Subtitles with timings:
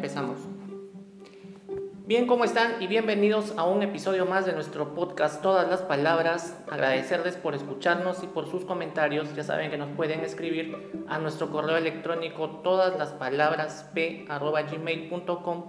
[0.00, 0.38] empezamos.
[2.06, 2.82] Bien, ¿cómo están?
[2.82, 6.56] Y bienvenidos a un episodio más de nuestro podcast Todas las Palabras.
[6.70, 9.36] Agradecerles por escucharnos y por sus comentarios.
[9.36, 15.64] Ya saben que nos pueden escribir a nuestro correo electrónico todas las palabras p.gmail.com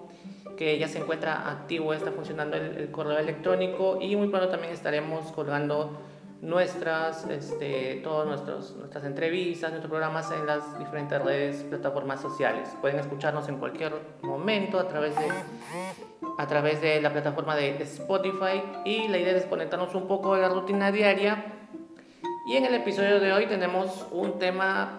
[0.55, 4.71] que ya se encuentra activo, está funcionando el, el correo electrónico y muy pronto también
[4.71, 5.99] estaremos colgando
[6.41, 12.67] nuestras, este, todas nuestras entrevistas, nuestros programas en las diferentes redes, plataformas sociales.
[12.81, 13.93] Pueden escucharnos en cualquier
[14.23, 15.27] momento a través de,
[16.37, 20.39] a través de la plataforma de Spotify y la idea es conectarnos un poco a
[20.39, 21.45] la rutina diaria.
[22.47, 24.97] Y en el episodio de hoy tenemos un tema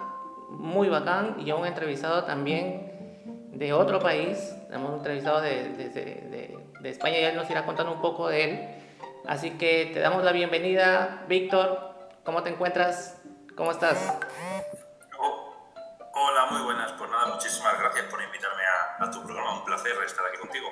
[0.49, 4.55] muy bacán y un entrevistado también de otro país.
[4.69, 8.29] Tenemos un entrevistado de, de, de, de España y él nos irá contando un poco
[8.29, 8.82] de él.
[9.27, 11.95] Así que te damos la bienvenida, Víctor.
[12.25, 13.21] ¿Cómo te encuentras?
[13.57, 14.19] ¿Cómo estás?
[15.19, 15.55] Oh,
[16.15, 16.93] hola, muy buenas.
[16.93, 19.59] Pues nada, muchísimas gracias por invitarme a, a, tu programa.
[19.59, 20.69] Un placer estar aquí contigo.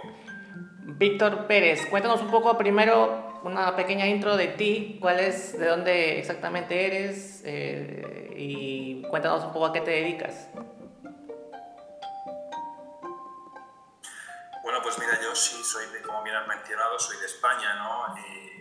[0.98, 4.98] Víctor Pérez, cuéntanos un poco primero una pequeña intro de ti.
[5.00, 7.42] ¿Cuál es, de dónde exactamente eres?
[7.44, 10.48] Eh, y cuéntanos un poco a qué te dedicas.
[14.70, 18.14] Bueno, pues mira, yo sí soy, de, como bien has mencionado, soy de España, ¿no?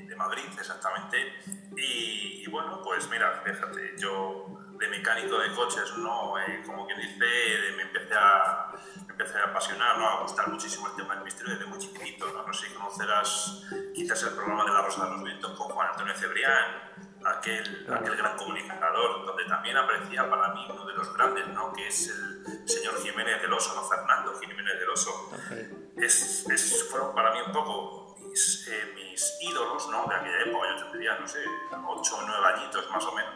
[0.08, 1.36] De Madrid, exactamente.
[1.78, 6.40] Y, y, bueno, pues mira, fíjate, yo de mecánico de coches, ¿no?
[6.40, 8.72] Eh, como quien dice, de, me, empecé a,
[9.06, 10.08] me empecé a apasionar, ¿no?
[10.10, 12.42] A gustar muchísimo el tema del misterio desde muy chiquitito, ¿no?
[12.42, 15.90] No sé si conocerás quizás el programa de La Rosa de los Vientos con Juan
[15.92, 16.92] Antonio Cebrián,
[17.26, 21.74] aquel, aquel gran comunicador, donde también aparecía para mí uno de los grandes, ¿no?
[21.74, 23.88] Que es el señor Jiménez del Oso, ¿no?
[23.88, 25.30] Fernando Jiménez del Oso.
[25.46, 30.06] Okay es, es, fueron para mí un poco mis, eh, mis, ídolos ¿no?
[30.08, 30.68] de aquella época.
[30.70, 31.40] Yo tendría, no sé,
[31.72, 33.34] 8 o 9 añitos más o menos.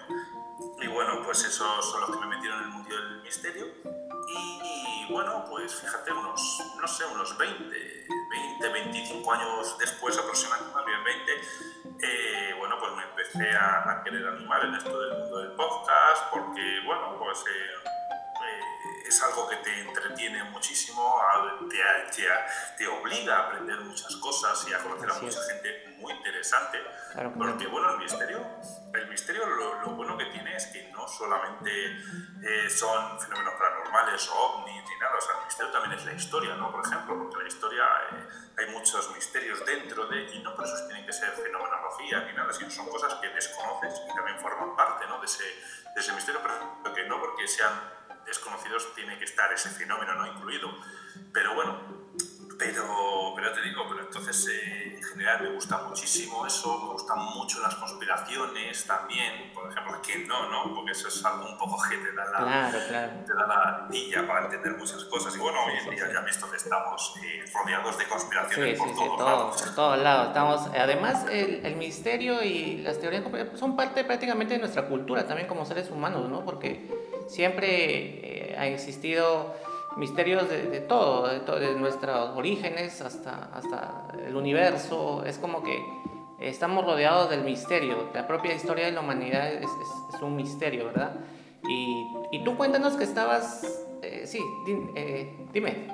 [0.82, 3.68] Y bueno, pues esos son los que me metieron en el mundo del misterio.
[4.34, 10.76] Y, y bueno, pues fíjate, unos, no sé, unos 20, 20, 25 años después aproximadamente,
[10.76, 11.32] más bien 20,
[12.02, 16.30] eh, bueno, pues me empecé a, a, querer animar en esto del mundo del podcast,
[16.32, 17.40] porque, bueno, pues...
[17.42, 17.84] Eh,
[19.06, 21.22] es algo que te entretiene muchísimo,
[21.70, 21.78] te,
[22.16, 22.28] te,
[22.78, 26.80] te, obliga a aprender muchas cosas y a conocer a mucha gente muy interesante.
[27.12, 28.46] Claro, porque, bueno, el misterio,
[28.94, 31.70] el misterio lo, lo, bueno que tiene es que no solamente
[32.42, 36.14] eh, son fenómenos paranormales o ovnis ni nada, o sea, el misterio también es la
[36.14, 36.72] historia, ¿no?
[36.72, 38.28] Por ejemplo, porque la historia eh,
[38.58, 42.52] hay muchos misterios dentro de, y no por eso tienen que ser fenomenología ni nada,
[42.52, 45.20] sino son cosas que desconoces y también forman parte, ¿no?
[45.20, 47.72] De ese, de ese misterio, pero que no porque sean
[48.34, 50.70] desconocidos tiene que estar ese fenómeno no incluido.
[51.32, 52.03] Pero bueno,
[52.64, 57.20] pero, pero te digo, pero entonces eh, en general me gusta muchísimo eso, me gustan
[57.20, 60.74] mucho las conspiraciones también, por ejemplo, ¿quién no, no?
[60.74, 63.14] Porque eso es algo un poco que te da la, claro, claro.
[63.26, 65.36] Te da la niña para entender muchas cosas.
[65.36, 69.18] Y bueno, hoy en día ya visto que estamos eh, rodeados de conspiraciones por todos
[69.18, 69.62] todo, lados.
[69.62, 70.28] Por todos lados.
[70.28, 73.24] Estamos, además, el, el, misterio y las teorías
[73.56, 76.46] son parte prácticamente de nuestra cultura también como seres humanos, ¿no?
[76.46, 76.88] Porque
[77.28, 79.54] siempre eh, ha existido
[79.98, 85.24] misterios de, todo, de, todo, de, nuestros orígenes hasta, hasta el universo.
[85.26, 85.84] Es como que
[86.40, 88.10] estamos rodeados del misterio.
[88.14, 89.70] La propia historia de la humanidad es,
[90.22, 91.16] un misterio, ¿verdad?
[91.68, 93.64] Y, y, tú cuéntanos que estabas...
[94.02, 94.42] Eh, sí,
[94.96, 95.88] eh, dime.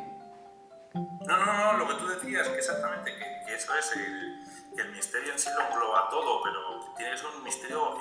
[0.94, 4.82] No, no, no, lo que tú decías, que exactamente, que, que eso es, el, que
[4.82, 7.98] el misterio en sí lo engloba todo, pero tiene que ser un misterio,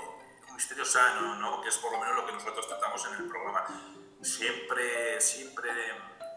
[0.48, 1.60] un misterio sano, ¿no?
[1.60, 3.64] Que es por lo menos lo que nosotros tratamos en el programa
[4.22, 5.70] siempre, siempre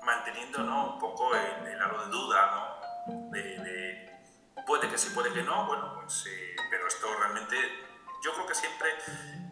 [0.03, 2.51] manteniendo un poco el, el halo de duda,
[3.07, 3.31] ¿no?
[3.31, 4.11] De, de,
[4.65, 7.57] puede que sí, puede que no, bueno, pues eh, pero esto realmente,
[8.23, 8.89] yo creo que siempre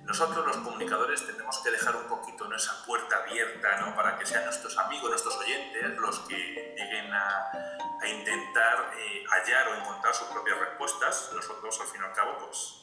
[0.03, 2.55] nosotros los comunicadores tenemos que dejar un poquito ¿no?
[2.55, 3.95] esa puerta abierta, ¿no?
[3.95, 7.51] Para que sean nuestros amigos, nuestros oyentes, los que lleguen a,
[8.01, 11.31] a intentar eh, hallar o encontrar sus propias respuestas.
[11.35, 12.78] Nosotros, al fin y al cabo, pues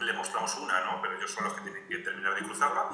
[0.00, 1.00] le mostramos una, ¿no?
[1.02, 2.90] Pero ellos son los que tienen que terminar de cruzarla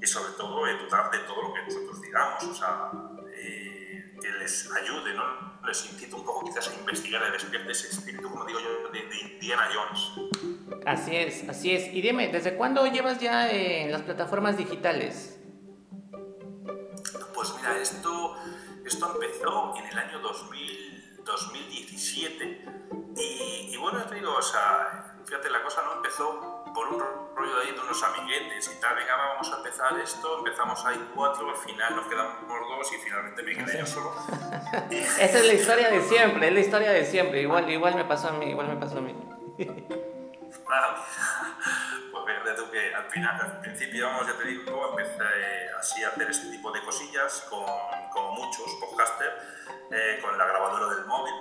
[0.00, 2.90] y sobre todo eh, dudar de todo lo que nosotros digamos, o sea,
[3.34, 5.56] eh, que les ayude, ¿no?
[5.66, 9.06] Les incito un poco quizás a investigar, a despierte ese espíritu, como digo yo, de,
[9.06, 10.82] de, Indiana Jones.
[10.86, 11.88] Así es, así es.
[11.92, 15.38] Y dime, ¿desde cuándo llevas ya en las plataformas digitales?
[17.34, 18.36] Pues mira, esto,
[18.84, 22.64] esto empezó en el año 2000, 2017
[23.16, 27.00] y, y bueno, te digo, o sea, fíjate, la cosa no empezó por un
[27.34, 31.10] rollo de ahí de unos amiguetes y tal, venga, vamos a empezar esto, empezamos ahí
[31.14, 34.14] cuatro, al final nos quedamos dos y finalmente me quedé yo solo.
[34.90, 38.28] Esa es la historia de siempre, es la historia de siempre, igual, igual me pasó
[38.28, 39.14] a mí, igual me pasó a mí.
[40.68, 40.96] Ah,
[42.12, 46.02] pues fíjate tú que al final, al principio, vamos, ya te digo, empecé a así
[46.02, 47.64] hacer este tipo de cosillas con,
[48.12, 49.34] con muchos podcasters,
[49.90, 51.34] eh, con la grabadora del móvil,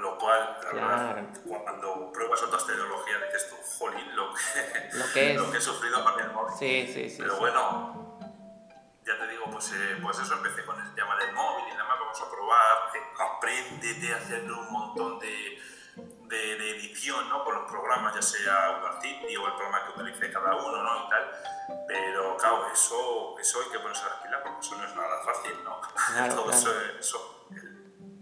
[0.00, 5.34] lo cual, la verdad, cuando pruebas otras tecnologías dices tú, jolín, lo que, lo que,
[5.38, 6.54] lo que he sufrido con el móvil.
[6.58, 7.16] Sí, sí, sí.
[7.18, 8.18] Pero bueno,
[9.04, 11.84] ya te digo, pues, eh, pues eso, empecé con el tema del móvil y nada
[11.84, 15.58] más vamos a probar, eh, apréndete a hacer un montón de
[16.30, 17.44] de, de, edición ¿no?
[17.44, 21.06] con los programas, ya sea Audacity o el programa que utilice cada uno ¿no?
[21.06, 21.30] y tal.
[21.88, 25.64] Pero claro, eso, eso hay que ponerse a pilas porque eso no es nada fácil,
[25.64, 25.80] ¿no?
[26.12, 26.58] Claro, todo, claro.
[26.58, 27.39] Eso, eso,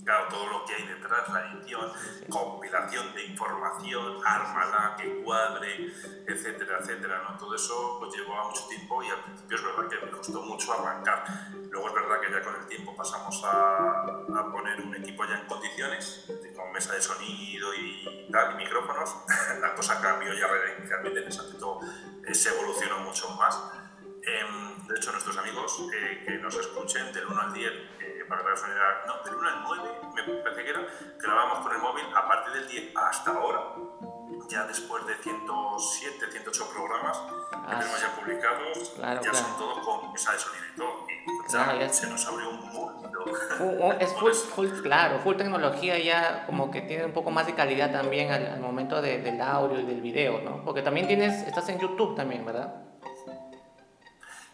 [0.09, 1.93] claro, todo lo que hay detrás, la edición,
[2.31, 5.93] compilación de información, ármala, que cuadre,
[6.27, 7.37] etcétera, etcétera, ¿no?
[7.37, 10.73] Todo eso pues, llevaba mucho tiempo y al principio es verdad que me costó mucho
[10.73, 11.25] arrancar.
[11.71, 15.41] Luego es verdad que ya con el tiempo pasamos a, a poner un equipo ya
[15.41, 16.25] en condiciones,
[16.57, 19.15] con mesa de sonido y tal, y micrófonos.
[19.61, 21.81] La cosa cambió ya radicalmente en ese aspecto,
[22.27, 23.61] eh, se evolucionó mucho más.
[24.29, 24.45] Eh,
[24.89, 28.49] de hecho, nuestros amigos eh, que nos escuchen del 1 al 10, eh, para que
[28.51, 30.87] la no, del 1 al 9, me parece que era,
[31.19, 33.61] grabamos con el móvil a partir del 10 hasta ahora,
[34.51, 37.35] ya después de 107, 108 programas que
[37.71, 39.47] Ah, tenemos ya publicados, claro, ya claro.
[39.47, 41.07] son todos con mesa de sonido y todo.
[41.09, 43.11] Y Claro, ya ya se nos abrió un mundo.
[43.25, 47.47] Fu- fu- Es full, full, claro, full tecnología ya como que tiene un poco más
[47.47, 50.65] de calidad también al, al momento de- del audio y del video, ¿no?
[50.65, 52.75] Porque también tienes, estás en YouTube también, ¿verdad?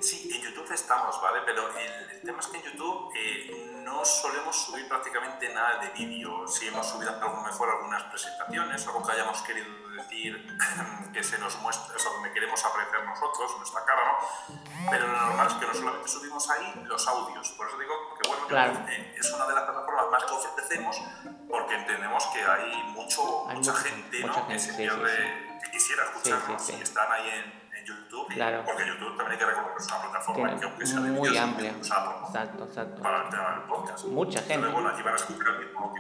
[0.05, 1.41] Sí, en YouTube estamos, ¿vale?
[1.47, 5.89] Pero el, el tema es que en YouTube eh, no solemos subir prácticamente nada de
[5.91, 6.47] vídeo.
[6.47, 9.67] Sí hemos subido a lo mejor algunas presentaciones, algo que hayamos querido
[9.97, 10.47] decir
[11.15, 14.91] que se nos muestre, o sea, donde queremos apreciar nosotros, nuestra cara, ¿no?
[14.91, 17.49] Pero lo normal es que no solamente subimos ahí los audios.
[17.53, 18.73] Por eso digo que, bueno, Claro.
[18.89, 21.01] Eh, es una de las plataformas más que ofrecemos
[21.49, 24.47] porque entendemos que hay mucho, Hay mucha mucha- gente, mucha ¿no?
[24.49, 26.79] que gente, se sí, pierde, sí, que quisiera escucharnos sí, sí.
[26.79, 28.27] y están ahí en, en YouTube.
[28.29, 28.63] Claro.
[28.65, 31.11] Porque YouTube también hay que recordar que es una plataforma Tiene que aunque sea de
[31.11, 31.71] muy amplia.
[31.71, 33.03] es Exacto, exacto.
[33.03, 34.05] para el tema del podcast.
[34.07, 34.67] Mucha gente.
[34.69, 35.95] Bueno, aquí van a escuchar el mismo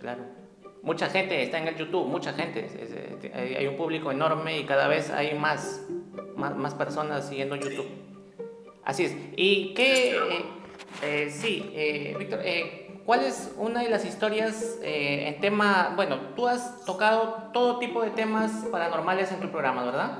[0.00, 0.22] Claro.
[0.82, 2.66] Mucha gente está en el YouTube, mucha gente.
[2.66, 5.80] Es- es- hay un público enorme y cada vez hay más,
[6.36, 7.88] más, más personas siguiendo YouTube.
[8.84, 9.16] Así es.
[9.36, 10.16] ¿Y qué?
[10.16, 10.44] eh,
[11.02, 15.94] eh, sí, eh, Víctor, eh, ¿cuál es una de las historias eh, en tema...
[15.96, 20.18] Bueno, tú has tocado todo tipo de temas paranormales en tu programa, ¿verdad?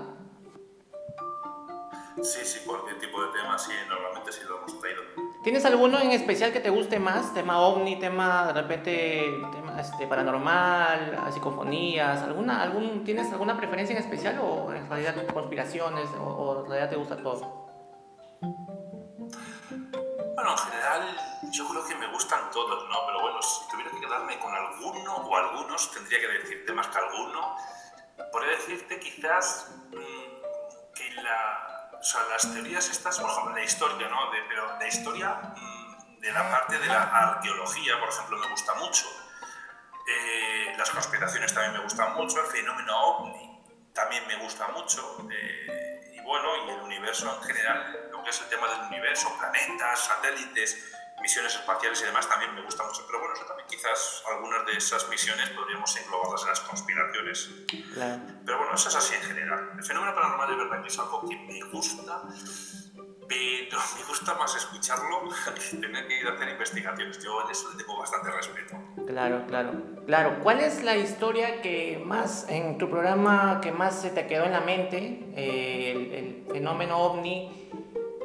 [2.22, 5.02] Sí, sí, cualquier tipo de tema, sí, normalmente sí lo hemos traído.
[5.43, 7.34] ¿Tienes alguno en especial que te guste más?
[7.34, 14.02] Tema ovni, tema de repente tema este, paranormal, psicofonías, ¿alguna, algún, ¿tienes alguna preferencia en
[14.02, 17.64] especial o en realidad conspiraciones o, o en realidad te gusta todo?
[20.34, 21.17] Bueno, en general
[21.50, 23.06] yo creo que me gustan todos, ¿no?
[23.06, 26.99] Pero bueno, si tuviera que quedarme con alguno o algunos, tendría que decirte más que
[26.99, 27.56] alguno.
[28.31, 31.74] Podría decirte quizás mm, que la,
[32.05, 34.31] o sea, las teorías estas, por ejemplo, la historia, ¿no?
[34.31, 38.75] De, pero la historia mm, de la parte de la arqueología, por ejemplo, me gusta
[38.75, 39.06] mucho.
[40.06, 43.55] Eh, las conspiraciones también me gustan mucho, el fenómeno ovni
[43.95, 45.17] también me gusta mucho.
[45.33, 49.35] eh, y bueno, y el universo en general, lo que es el tema del universo,
[49.39, 50.93] planetas, satélites,
[51.25, 53.03] misiones espaciales y demás también me gusta mucho.
[53.06, 57.50] Pero bueno, eso también quizás algunas de esas misiones podríamos englobarlas en las conspiraciones.
[57.94, 58.23] Claro.
[58.44, 59.71] Pero bueno, eso es así en general.
[59.75, 62.23] El fenómeno paranormal es verdad que es algo que me gusta,
[63.26, 67.25] pero me gusta más escucharlo que tener que ir a hacer investigaciones.
[67.25, 68.77] Yo en eso le tengo bastante respeto.
[69.06, 69.72] Claro, claro.
[70.05, 74.44] Claro, ¿cuál es la historia que más en tu programa que más se te quedó
[74.44, 75.32] en la mente?
[75.34, 77.64] Eh, el, el fenómeno ovni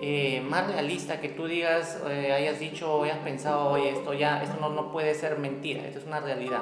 [0.01, 4.41] eh, más realista que tú digas, eh, hayas dicho o hayas pensado, oye, esto ya,
[4.43, 6.61] esto no, no puede ser mentira, esto es una realidad.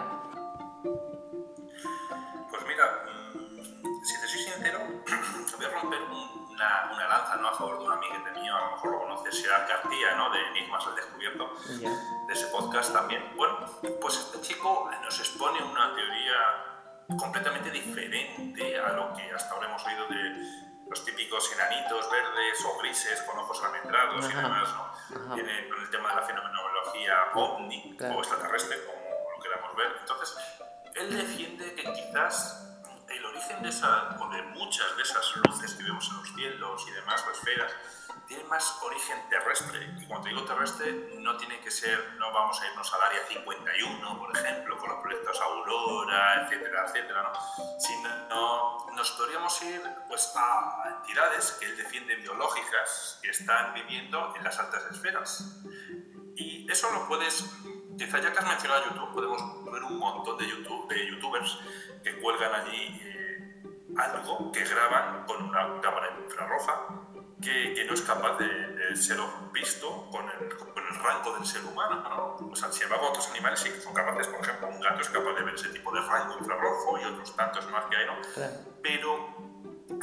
[2.50, 4.79] Pues mira, mm, si te soy sincero,
[5.58, 7.50] voy a romper un- una, una lanza ¿no?
[7.50, 10.32] a favor de un amiguete mío, a lo mejor lo conoces, Gerard García, ¿no?
[10.32, 11.51] de Enigmas al Descubierto,
[12.27, 13.22] de ese podcast también.
[13.36, 13.58] Bueno,
[14.01, 19.86] pues este chico nos expone una teoría completamente diferente a lo que hasta ahora hemos
[19.86, 24.41] oído de los típicos enanitos verdes o grises con ojos almendrados y Ajá.
[24.41, 25.36] demás, ¿no?
[25.36, 28.15] Tiene con el tema de la fenomenología ovni Claro.
[28.15, 29.96] o extraterrestre, como lo queramos ver.
[30.00, 30.38] Entonces,
[30.96, 32.77] él defiende que quizás
[33.10, 36.86] el origen de esa, o de muchas de esas luces que vemos en los cielos
[36.88, 37.72] y demás, las esferas,
[38.28, 39.96] tiene más origen terrestre.
[40.00, 44.20] Y cuando digo terrestre, no tiene que ser, no vamos a irnos al área 51,
[44.20, 47.80] por ejemplo, con los proyectos Aurora, etcétera, etcétera, ¿no?
[47.80, 54.44] Sino nos podríamos ir pues, a entidades que él defiende biológicas que están viviendo en
[54.44, 55.62] las altas esferas.
[56.36, 57.46] Y eso lo puedes,
[57.98, 61.60] quizá ya que has mencionado YouTube, podemos ver un montón de, YouTube, de youtubers
[62.04, 63.63] que cuelgan allí eh,
[63.98, 66.88] algo que graban con una cámara infrarroja
[67.42, 69.18] que, que no es capaz de, de ser
[69.51, 72.38] visto con el, con el, rango del ser humano.
[72.39, 72.50] ¿no?
[72.51, 75.10] O sea, sin embargo, otros animales sí que son capaces, por ejemplo, un gato es
[75.10, 78.13] capaz de ver ese tipo de rango infrarrojo y otros tantos más que hay, ¿no?
[78.82, 79.58] Pero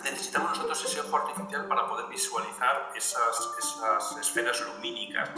[0.04, 5.30] necesitamos nosotros ese ojo artificial para poder visualizar esas, esas esferas lumínicas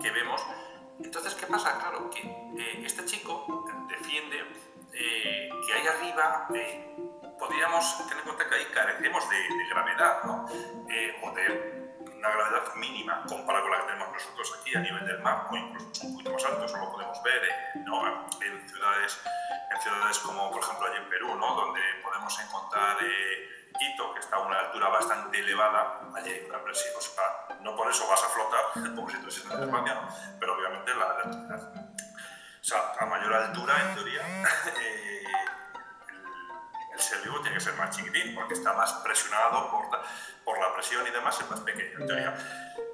[0.00, 0.42] que vemos.
[1.00, 1.78] Entonces, ¿qué pasa?
[1.78, 4.44] Claro, que eh, este chico defiende
[4.92, 6.48] eh, que ahí arriba
[7.38, 10.46] podríamos tener en cuenta que ahí carecemos de, de gravedad, ¿no?
[11.22, 11.88] o de
[12.18, 15.56] una gravedad mínima comparada con la que tenemos nosotros aquí a nivel del mar, o
[15.56, 17.42] incluso un poquito más alto, eso lo podemos ver
[17.86, 18.28] ¿no?
[18.42, 19.20] en, ciudades,
[19.70, 21.54] en ciudades como por ejemplo allí en Perú, ¿no?
[21.54, 26.62] donde podemos encontrar eh, Quito, que está a una altura bastante elevada, allí hay una
[26.62, 28.60] presión, o sea, no por eso vas a flotar
[28.94, 30.08] como si estuvieses en España,
[30.40, 31.06] pero obviamente la,
[32.60, 34.22] o sea, a mayor altura, en teoría,
[34.80, 35.24] eh,
[36.92, 39.86] el ser vivo tiene que ser más chiquitín porque está más presionado por,
[40.44, 42.34] por la presión y demás, es más pequeño en teoría.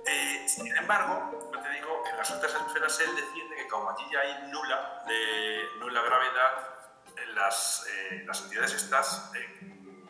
[0.07, 4.05] Eh, sin embargo, yo te digo, en las otras esferas él defiende que como allí
[4.12, 6.69] ya hay nula, de, nula gravedad,
[7.35, 9.31] las, eh, las entidades estas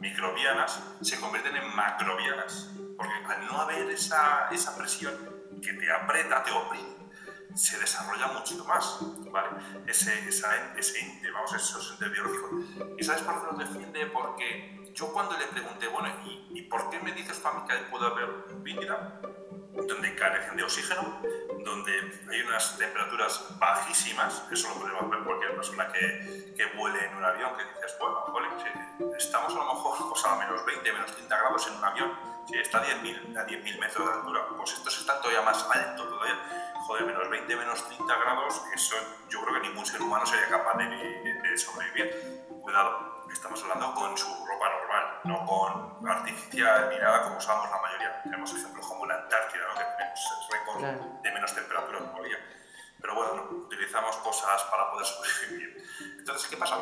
[0.04, 5.14] microbianas se convierten en macrobianas, porque al no haber esa, esa presión
[5.62, 6.94] que te aprieta, te oprime,
[7.54, 8.98] se desarrolla mucho más,
[9.32, 9.48] ¿vale?
[9.86, 12.50] Ese, esa, ese ente, vamos, esos entes biológicos.
[12.98, 14.06] ¿Y sabes por qué lo defiende?
[14.06, 18.06] Porque yo cuando le pregunté, bueno, ¿y, ¿y por qué me dices, Fami, que puede
[18.06, 19.20] haber vida
[19.72, 21.22] donde carecen de oxígeno,
[21.64, 27.16] donde hay unas temperaturas bajísimas, eso lo podemos ver cualquier persona que, que vuele en
[27.16, 28.48] un avión, que dices, bueno, jole,
[29.18, 32.12] estamos a lo mejor pues, a menos 20, menos 30 grados en un avión,
[32.46, 36.04] si está a 10.000 a 10 metros de altura, pues esto está todavía más alto
[36.04, 38.96] todavía joder, menos 20, menos 30 grados, eso
[39.30, 42.44] yo creo que ningún ser humano sería capaz de, sobrevivir.
[42.62, 47.78] Cuidado, estamos hablando con su ropa normal, no con artificial ni nada como usamos la
[47.78, 48.22] mayoría.
[48.22, 49.74] Tenemos ejemplos como la Antártida, ¿no?
[49.74, 50.82] que tenemos récord
[51.22, 52.38] de menos temperatura todavía.
[53.00, 55.84] Pero bueno, utilizamos cosas para poder sobrevivir.
[56.18, 56.78] Entonces, ¿qué pasa?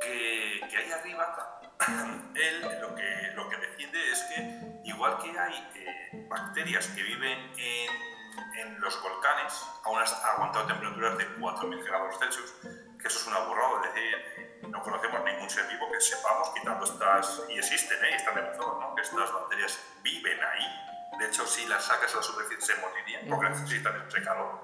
[0.00, 1.52] Que, que ahí arriba
[2.34, 7.52] él lo que, lo que defiende es que igual que hay eh, bacterias que viven
[7.56, 8.16] en
[8.56, 13.40] en los volcanes aún ha aguantado temperaturas de 4.000 grados Celsius, que eso es una
[13.40, 18.10] burrada, es decir, no conocemos ningún ser vivo que sepamos, quitando estas, y existen, ¿eh?
[18.12, 18.94] y están demostrados, ¿no?
[18.94, 21.18] que estas bacterias viven ahí.
[21.18, 24.62] De hecho, si las sacas a la superficie se morirían porque necesitan ese calor.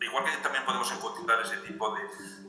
[0.00, 2.02] Igual que también podemos encontrar ese tipo de,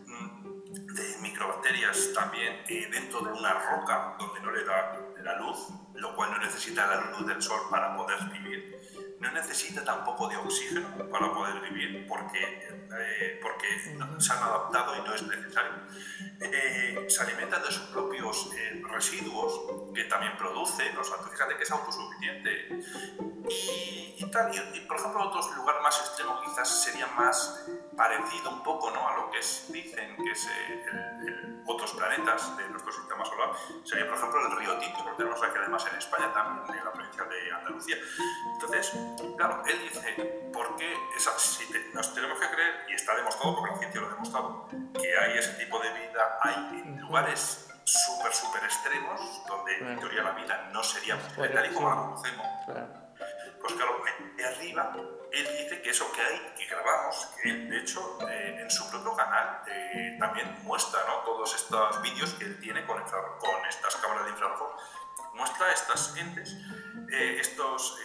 [0.06, 5.68] mm, de microbacterias también eh, dentro de una roca donde no le da la luz,
[5.96, 8.79] lo cual no necesita la luz del sol para poder vivir
[9.20, 13.68] no necesita tampoco de oxígeno para poder vivir porque, eh, porque
[14.20, 15.72] se han adaptado y no es necesario.
[16.42, 21.64] Eh, se alimentan de sus propios eh, residuos que también producen, o sea, fíjate que
[21.64, 22.84] es autosuficiente.
[23.50, 28.64] Y, y tal, y, por ejemplo, otros lugares más extremos quizás sería más parecido un
[28.64, 29.08] poco ¿no?
[29.08, 33.52] a lo que es, dicen que es el, otros planetas de nuestro sistema solar.
[33.84, 36.92] Sería, por ejemplo, el río Tito, que tenemos aquí además en España también, en la
[36.92, 37.98] provincia de Andalucía.
[38.54, 38.92] Entonces,
[39.38, 40.14] Claro, él dice,
[40.52, 40.94] ¿por qué
[41.38, 45.18] si nos tenemos que creer, y está demostrado, porque la ciencia lo ha demostrado, que
[45.18, 50.32] hay ese tipo de vida, hay en lugares súper, súper extremos, donde en teoría la
[50.32, 52.48] vida no sería tal y como la conocemos.
[53.62, 54.02] Pues claro,
[54.38, 54.94] de arriba,
[55.32, 58.90] él dice que eso que hay, que grabamos, que él, de hecho, eh, en su
[58.90, 61.20] propio canal eh, también muestra ¿no?
[61.26, 64.76] todos estos vídeos que él tiene con, con estas cámaras de infrarrojo,
[65.34, 66.56] muestra estas entes,
[67.12, 67.98] eh, estos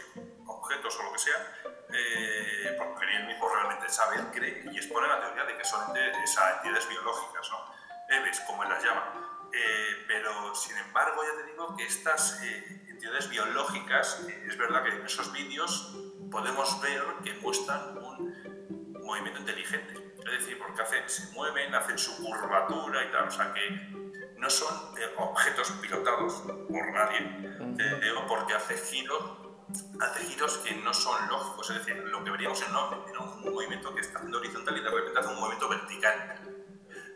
[0.46, 1.54] objetos o lo que sea,
[1.92, 5.96] eh, porque él mismo realmente sabe, él cree y expone la teoría de que son
[5.96, 7.74] esas entidades biológicas, ¿no?
[8.08, 9.48] Eves, como él las llama.
[9.52, 14.90] Eh, pero, sin embargo, ya te digo que estas eh, entidades biológicas, es verdad que
[14.90, 15.96] en esos vídeos
[16.30, 19.94] podemos ver que muestran un movimiento inteligente.
[20.18, 23.28] Es decir, porque hacen, se mueven, hacen su curvatura y tal.
[23.28, 23.70] O sea que
[24.36, 26.34] no son objetos pilotados
[26.68, 29.43] por nadie, o porque hace giros
[30.00, 34.00] hace giros que no son lógicos, es decir, lo que veríamos en, un movimiento que
[34.00, 36.40] está haciendo horizontal y de repente hace un movimiento vertical.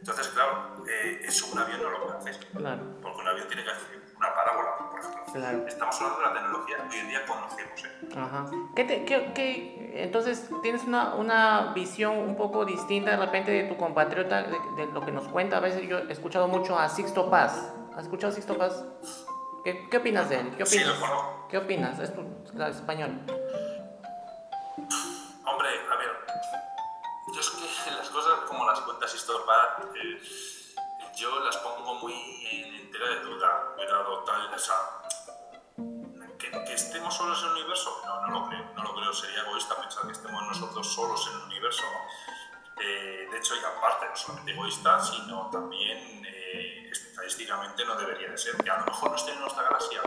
[0.00, 2.38] Entonces, claro, eh, eso un avión no lo puede hacer.
[2.56, 2.82] Claro.
[3.02, 5.32] Porque un avión tiene que hacer una parábola, por ejemplo.
[5.32, 5.66] Claro.
[5.66, 7.84] Estamos hablando de la tecnología que hoy en día conocemos.
[7.84, 8.08] ¿eh?
[8.16, 8.46] Ajá.
[8.76, 13.64] ¿Qué te, qué, qué, entonces, tienes una, una, visión un poco distinta de repente de
[13.64, 15.58] tu compatriota, de, de, lo que nos cuenta.
[15.58, 17.74] A veces yo he escuchado mucho a Sixto Paz.
[17.94, 18.84] ¿Has escuchado a Sixto Paz?
[19.64, 20.56] ¿Qué, qué opinas de él?
[20.56, 20.68] ¿Qué opinas?
[20.68, 21.48] Sí, lo conozco.
[21.48, 21.98] ¿Qué opinas?
[21.98, 22.10] Es
[22.76, 23.20] español.
[25.44, 26.26] Hombre, a ver,
[27.34, 30.20] yo es que las cosas como las cuentas Historpat, eh,
[31.16, 32.14] yo las pongo muy
[32.50, 33.74] en entera de duda.
[33.76, 34.74] Cuidado, tal, o sea,
[36.38, 38.02] que, que estemos solos en el universo?
[38.06, 41.40] No, no lo creo, no lo creo, sería egoísta pensar que estemos nosotros solos en
[41.40, 41.84] el universo.
[42.80, 46.37] Eh, de hecho, y aparte, no solamente egoísta, sino también eh,
[46.90, 50.02] estadísticamente no debería de ser, que a lo mejor no esté en nuestra galaxia,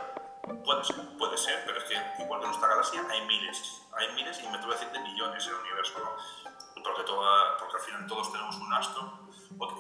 [0.64, 4.14] puede ser, puede ser, pero es que igual que en nuestra galaxia hay miles, hay
[4.14, 6.82] miles y me atrevo a decir de millones en el universo, ¿no?
[6.84, 9.22] Porque, toda, porque al final todos tenemos un astro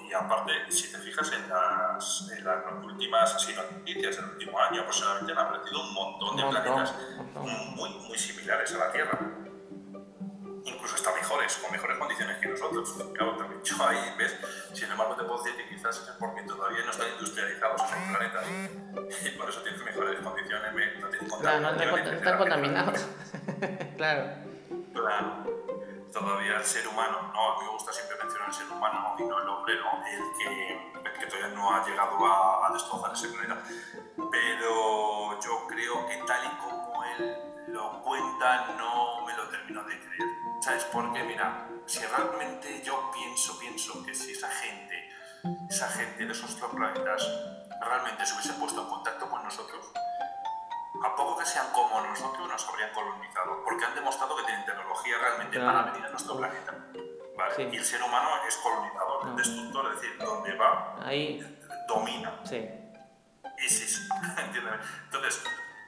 [0.07, 4.81] y aparte, si te fijas en las, en las últimas así, noticias del último año,
[4.81, 6.95] aproximadamente han aparecido un montón de planetas
[7.75, 9.19] muy, muy similares a la Tierra.
[10.63, 12.93] Incluso hasta mejores, con mejores condiciones que nosotros.
[13.13, 14.37] Claro, también yo ahí, ¿ves?
[14.73, 18.45] Sin embargo, te puedo decir que quizás es porque todavía no están industrializados esos planetas
[19.25, 23.07] y por eso tienen mejores condiciones, no tienen claro, no, no, están contaminados.
[23.97, 24.51] claro.
[24.93, 25.61] Claro
[26.11, 27.51] todavía el ser humano, ¿no?
[27.53, 30.05] a mí me gusta siempre mencionar el ser humano y no el hombre, ¿no?
[30.05, 33.61] el, que, que todavía no ha llegado a, a, destrozar ese planeta.
[34.31, 37.37] Pero yo creo que tal y como él
[37.67, 40.40] lo cuenta, no me lo termino de creer.
[40.61, 41.23] ¿Sabes por qué?
[41.23, 45.09] Mira, si realmente yo pienso, pienso que si esa gente,
[45.69, 47.27] esa gente de esos otros planetas
[47.81, 49.91] realmente se hubiese puesto en contacto con nosotros,
[51.03, 55.17] a poco que sean como nosotros, nos habrían colonizado, porque han demostrado que tienen tecnología
[55.17, 56.75] realmente para venir a nuestro planeta.
[57.35, 57.69] ¿vale?
[57.73, 61.59] Y el ser humano es colonizador, es destructor, es decir, donde va, Ahí.
[61.87, 62.39] domina.
[62.43, 62.69] Sí.
[63.57, 64.77] Sí, sí, entiéndeme.
[65.05, 65.43] Entonces,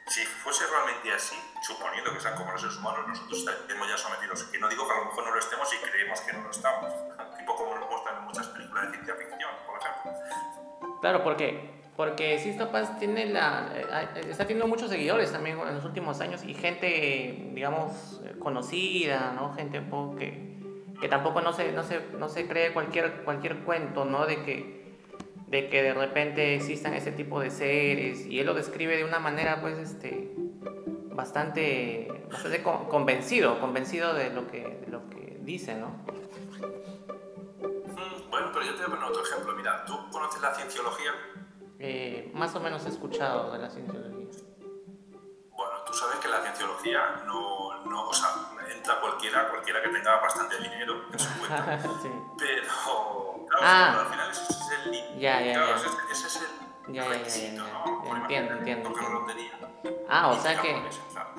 [0.08, 4.44] si fuese realmente así, suponiendo que sean como los seres humanos, nosotros estaríamos ya sometidos.
[4.44, 6.52] Que no digo que a lo mejor no lo estemos y creemos que no lo
[6.52, 6.92] estamos.
[7.38, 11.00] Tipo como nos muestran en muchas películas de ciencia ficción, por ejemplo.
[11.02, 15.86] Claro, porque porque Sisto Paz tiene la, eh, está teniendo muchos seguidores también en los
[15.86, 19.54] últimos años y gente, digamos, conocida, ¿no?
[19.54, 19.84] Gente
[20.18, 20.58] que,
[21.00, 24.26] que tampoco no se, no, se, no se cree cualquier, cualquier cuento, ¿no?
[24.26, 24.83] De que,
[25.54, 29.20] de que de repente existan ese tipo de seres y él lo describe de una
[29.20, 30.34] manera, pues, este,
[31.12, 35.90] bastante, bastante convencido, convencido de lo que, de lo que dice, ¿no?
[37.60, 39.54] Mm, bueno, pero yo te voy a poner otro ejemplo.
[39.56, 41.12] Mira, ¿tú conoces la cienciología?
[41.78, 44.26] Eh, más o menos he escuchado de la cienciología.
[45.93, 48.29] Tú sabes que la cienciología no, no o sea,
[48.75, 51.79] entra cualquiera, cualquiera que tenga bastante dinero en su cuenta.
[52.01, 52.10] sí.
[52.36, 55.75] Pero, claro, ah, al final ese es el ya, ya, claro, ya.
[55.75, 56.49] Ese, ese, es
[56.88, 58.06] el ya, requisito, ya, ¿no?
[58.06, 58.89] Ya, entiendo, entiendo.
[58.89, 59.19] Porque entiendo.
[59.19, 59.51] no lo tenía.
[60.10, 60.82] Ah, o sea que...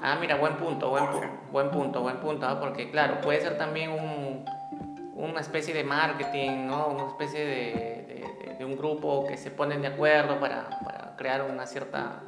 [0.00, 2.60] Ah, mira, buen punto, buen, pu buen punto, buen punto, ¿ah?
[2.60, 4.44] porque claro, puede ser también un,
[5.16, 6.86] una especie de marketing, ¿no?
[6.86, 11.42] Una especie de, de, de un grupo que se ponen de acuerdo para, para, crear
[11.42, 12.22] una cierta,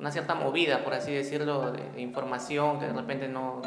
[0.00, 3.60] una cierta movida, por así decirlo, de, información que de repente no,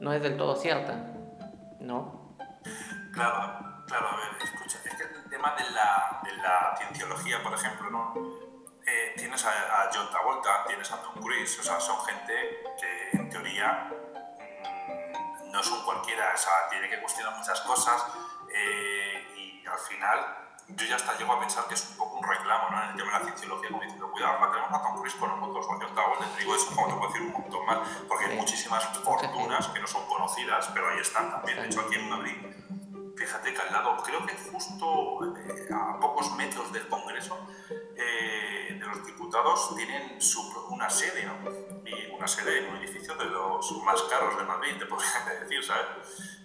[0.00, 0.94] no es del todo cierta,
[1.78, 2.34] ¿no?
[3.12, 7.52] Claro, claro, a ver, escucha, es que el tema de la, de la cienciología, por
[7.52, 8.14] ejemplo, ¿no?
[8.86, 12.32] Eh, tienes a, a, John Travolta, tienes a Tom Cruise, o sea, son gente
[12.80, 13.90] que en teoría
[14.64, 18.06] mmm, no son cualquiera, o sea, tiene que cuestionar muchas cosas
[18.54, 20.18] eh, y al final
[20.68, 22.82] yo ya hasta llego a pensar que es un poco un reclamo ¿no?
[22.82, 25.30] en el tema de la cienciología, como diciendo, cuidado, la tenemos a Tom Cruise con
[25.30, 28.36] a John Travolta, te digo eso como te puedo decir un montón más, porque hay
[28.36, 32.36] muchísimas fortunas que no son conocidas, pero ahí están también, de hecho aquí en Madrid
[33.22, 37.38] fíjate que al lado, creo que justo eh, a pocos metros del Congreso
[37.94, 41.34] eh, de los Diputados, tienen su, una sede, ¿no?
[41.86, 45.64] Y una sede en un edificio de los más caros de Madrid, te podría decir,
[45.64, 45.86] ¿sabes?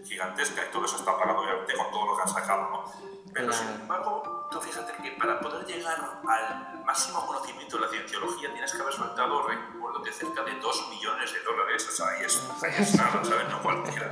[0.05, 3.17] Gigantesca, y todo eso está pagado obviamente con todo lo que han sacado, ¿no?
[3.33, 8.51] Pero sin embargo, tú fíjate que para poder llegar al máximo conocimiento de la cienciología
[8.51, 12.25] tienes que haber soltado, recuerdo que cerca de 2 millones de dólares, o sea, y
[12.25, 12.41] es,
[12.79, 13.49] es nada, ¿sabes?
[13.49, 14.07] No cualquiera.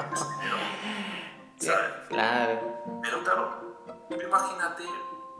[1.65, 1.91] ¿Sabes?
[2.09, 2.83] Claro.
[3.01, 3.77] Pero claro,
[4.09, 4.83] imagínate,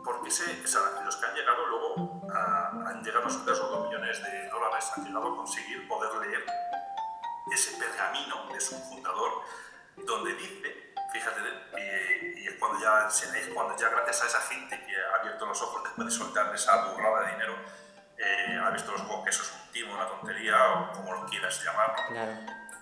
[0.03, 3.69] porque sé, o sea, los que han llegado luego a, han llegado a soltar esos
[3.69, 6.45] 2 millones de dólares, han llegado a conseguir poder leer
[7.51, 9.43] ese pergamino de su fundador,
[9.97, 11.41] donde dice, fíjate,
[11.77, 15.45] y, y es cuando ya, es cuando ya gracias a esa gente que ha abierto
[15.45, 17.55] los ojos después de soltar esa burrada de dinero,
[18.17, 21.25] eh, ha visto los ojos que eso es un timo, una tontería, o como lo
[21.25, 22.33] quieras llamar, claro.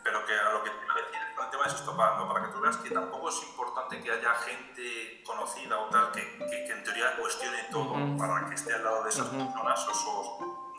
[0.04, 1.23] pero que a lo que te decir
[1.54, 2.28] tema de esto, para, ¿no?
[2.28, 6.22] para que tú veas que tampoco es importante que haya gente conocida o tal que,
[6.40, 8.18] que, que en teoría cuestione todo uh -huh.
[8.18, 10.28] para que esté al lado de esas personas o esos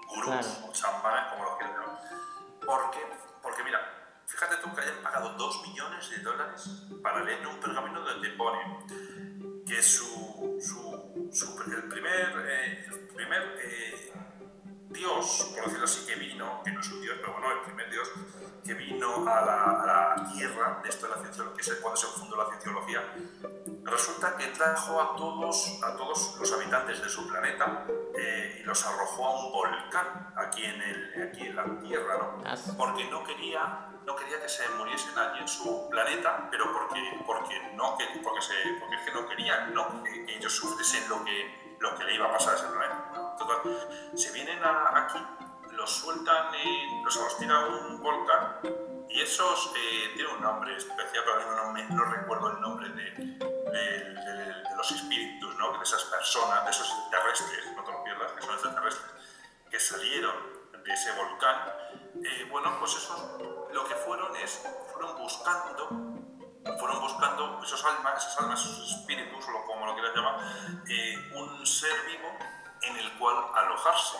[0.08, 0.68] gurús claro.
[0.68, 2.00] o chamanes, como lo quieras llamar.
[2.66, 3.00] Porque,
[3.40, 3.80] porque mira,
[4.26, 6.68] fíjate tú que hayan pagado 2 millones de dólares
[7.02, 8.60] para leer un pergamino donde pone
[9.64, 14.12] que su, su, su el primer, eh, el primer eh,
[14.94, 17.90] Dios, por decirlo así, que vino, que no es un Dios, pero bueno, el primer
[17.90, 18.08] Dios,
[18.64, 22.36] que vino a la, Tierra, de esto de la cienciología, que es cuando se fundó
[22.36, 23.02] la cienciología,
[23.84, 27.84] resulta que trajo a todos, a todos los habitantes de su planeta
[28.16, 32.42] eh, y los arrojó a un volcán aquí en, el, aquí en la Tierra, ¿no?
[32.46, 37.00] Ah, porque no quería, no quería que se muriesen allí en su planeta, pero porque,
[37.26, 40.02] porque, no, porque, se, porque es que no querían ¿no?
[40.02, 43.23] que ellos sufriesen lo que lo que le iba a pasar a ese planeta.
[43.38, 45.18] Total, se vienen aquí,
[45.72, 46.52] los sueltan,
[47.04, 48.60] los arrostira a un volcán
[49.08, 53.40] y esos eh, tienen un nombre especial, pero no, no, recuerdo el nombre de,
[54.76, 55.78] los espíritus, ¿no?
[55.78, 59.10] de esas personas, de esos extraterrestres, no te lo pierdas, que son extraterrestres,
[59.70, 60.34] que salieron
[60.84, 61.56] de ese volcán.
[62.24, 63.18] Eh, bueno, pues esos
[63.72, 65.88] lo que fueron es, fueron buscando
[66.78, 70.40] fueron buscando esos almas, esas almas, esos espíritus, o como lo quieras llamar,
[70.88, 72.28] eh, un ser vivo
[72.86, 74.18] en el cual alojarse.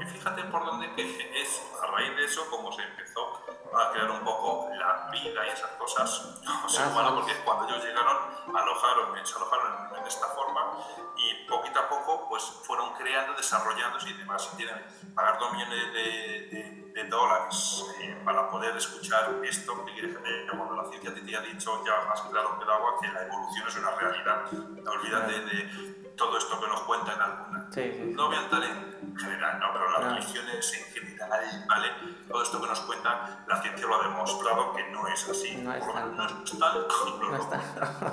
[0.00, 3.42] Y fíjate por dónde que es a raíz de eso como se empezó
[3.74, 6.40] a crear un poco la vida y esas cosas.
[6.64, 8.16] O sea, porque cuando ellos llegaron,
[8.54, 10.78] alojaron, se alojaron en, esta forma
[11.16, 14.50] y poquito a poco pues fueron creando, desarrollándose y demás.
[14.56, 20.88] Tienen pagar dos millones de, de, dólares eh, para poder escuchar esto que cuando la
[20.88, 23.90] ciencia te ha dicho ya más claro que el agua que la evolución es una
[23.90, 24.44] realidad.
[24.52, 27.68] Olvídate de todo esto que nos cuentan alguna.
[28.14, 31.88] No voy a entrar en general, no, pero las religiones en general, ¿vale?
[32.28, 35.56] Todo esto que nos cuentan, la ciencia lo ha demostrado que no es así.
[35.56, 36.16] No es tal.
[36.16, 37.60] No está.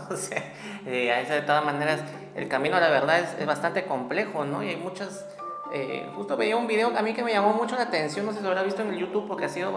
[0.09, 0.53] o sea,
[0.85, 2.01] eh, de todas maneras,
[2.35, 4.63] el camino a la verdad es, bastante complejo, ¿no?
[4.63, 5.25] Y hay muchas...
[5.71, 8.37] Eh, justo veía un video a mí que me llamó mucho la atención, no sé
[8.39, 9.73] si lo habrá visto en el YouTube porque ha sido,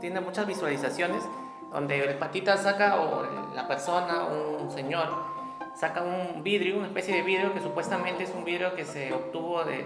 [0.00, 1.22] tiene muchas visualizaciones,
[1.70, 5.35] donde el patita saca, o la persona, un señor,
[5.76, 9.62] saca un vidrio, una especie de vidrio que supuestamente es un vidrio que se obtuvo
[9.64, 9.84] del,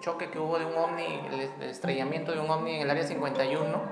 [0.00, 3.82] choque que hubo de un ovni, el, estrellamiento de un ovni en el área 51,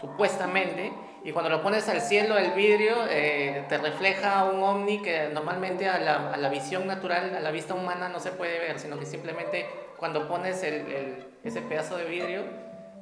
[0.00, 0.92] supuestamente,
[1.24, 5.88] y cuando lo pones al cielo el vidrio eh, te refleja un ovni que normalmente
[5.88, 8.98] a la, a la, visión natural, a la vista humana no se puede ver, sino
[8.98, 9.66] que simplemente
[9.96, 12.42] cuando pones el, ese pedazo de vidrio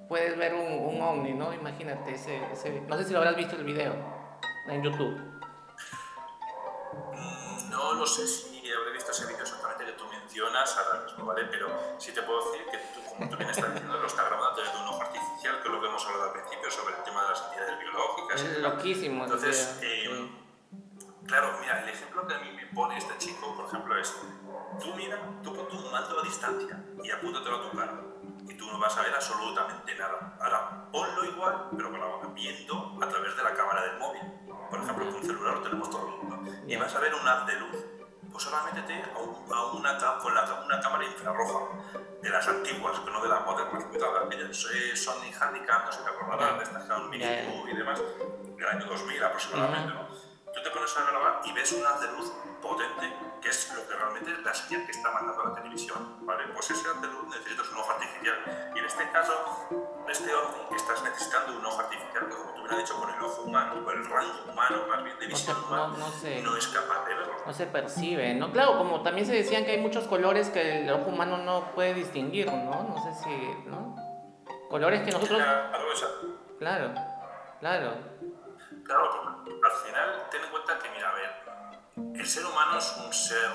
[0.08, 1.52] puedes ver un, un ovni, ¿no?
[1.52, 3.92] Imagínate, ese, ese, no sé si lo habrás visto el video
[4.68, 5.31] en YouTube.
[7.72, 11.44] No lo sé si habré visto ese vídeo exactamente que tú mencionas ahora mismo, ¿vale?
[11.50, 14.60] Pero sí te puedo decir que tú, como tú bien estás diciendo, lo está grabando
[14.60, 17.22] desde un ojo artificial, que es lo que hemos hablado al principio sobre el tema
[17.22, 18.42] de las entidades biológicas.
[18.42, 19.24] Es loquísimo.
[19.24, 20.30] Entonces, eh,
[21.26, 24.14] claro, mira, el ejemplo que a mí me pone este chico, por ejemplo, es,
[24.78, 27.94] tú mira, tú pon un mando a distancia y apúntatelo a tu cara
[28.48, 30.36] y tú no vas a ver absolutamente nada.
[30.40, 34.22] Ahora, ponlo igual, pero con la viendo a través de la cámara del móvil.
[34.72, 36.50] Por ejemplo, con un celular lo tenemos todo el mundo.
[36.66, 37.76] Y vas a ver un haz de luz.
[38.32, 40.32] Pues ahora métete a, una, con
[40.64, 41.58] una cámara infrarroja
[42.22, 43.84] de las antiguas, que no de las modernas,
[44.24, 47.24] aquellas eh, Sony Handicap, no sé si te acordarás, de estas que mini
[47.70, 48.00] y demás,
[48.56, 50.21] del año 2000 aproximadamente, ¿no?
[50.54, 53.88] Tú te pones a grabar y ves un haz de luz potente, que es lo
[53.88, 56.44] que realmente es la señal que está mandando la televisión, ¿vale?
[56.52, 58.72] Pues ese haz de luz necesitas un ojo artificial.
[58.74, 59.32] Y en este caso,
[60.08, 63.42] este ovni estás necesitando un ojo artificial que, como tú has dicho, con el ojo
[63.42, 67.14] humano, con el rango humano, más bien de visión no, humana, no, es capaz de
[67.14, 67.34] verlo.
[67.46, 68.52] No se percibe, ¿no?
[68.52, 71.94] Claro, como también se decían que hay muchos colores que el ojo humano no puede
[71.94, 72.84] distinguir, ¿no?
[72.84, 73.96] No sé si, ¿no?
[74.68, 75.42] Colores que nosotros...
[76.58, 76.96] Claro, esa...
[77.58, 77.94] claro,
[78.84, 79.42] claro.
[79.44, 81.42] Al final ten en cuenta que, mira, a ver,
[82.14, 83.50] el ser humano es un ser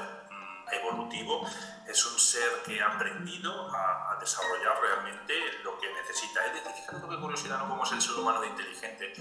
[0.72, 1.48] evolutivo,
[1.88, 6.46] es un ser que ha aprendido a, desarrollar realmente lo que necesita.
[6.48, 7.70] Es decir, fíjate qué curiosidad, ¿no?
[7.70, 9.14] Cómo es el ser humano de inteligente.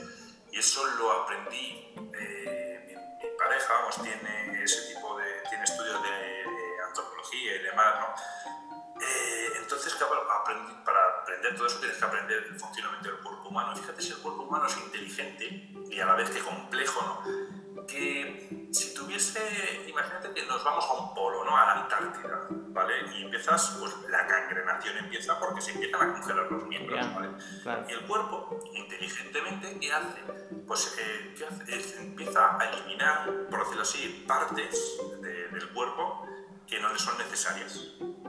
[0.50, 6.44] Y eso lo aprendí, eh, mi, pareja vamos, tiene ese tipo de, tiene estudios de,
[6.88, 8.65] antropología y demás, ¿no?
[9.00, 10.44] Eh, entonces, para,
[10.84, 13.76] para aprender todo eso tienes que aprender el funcionamiento del cuerpo humano.
[13.76, 17.66] Fíjate si el cuerpo humano es inteligente y a la vez que complejo, ¿no?
[17.86, 21.56] que si tuviese, imagínate que nos vamos a un polo, ¿no?
[21.56, 22.94] A la Antártida, ¿vale?
[23.14, 27.84] Y empiezas, pues la cangrenación empieza porque se empiezan a congelar los miembros, ¿vale?
[27.88, 30.20] Y el cuerpo, inteligentemente, ¿qué hace?
[30.66, 32.00] Pues eh, ¿qué hace?
[32.00, 36.26] empieza a eliminar, por decirlo así, partes del cuerpo
[36.66, 37.78] que no le son necesarias.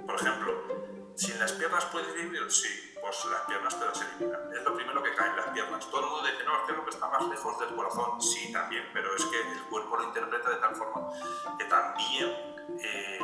[0.05, 0.36] Por ejemplo,
[1.17, 4.53] si en las piernas puedes vivir, sí, pues las piernas te las eliminan.
[4.53, 5.89] Es lo primero que cae en las piernas.
[5.89, 8.21] Todo el mundo dice, no, es que lo que está más lejos del corazón.
[8.21, 11.09] Sí, también, pero es que el cuerpo lo interpreta de tal forma
[11.57, 12.29] que también
[12.79, 13.19] eh,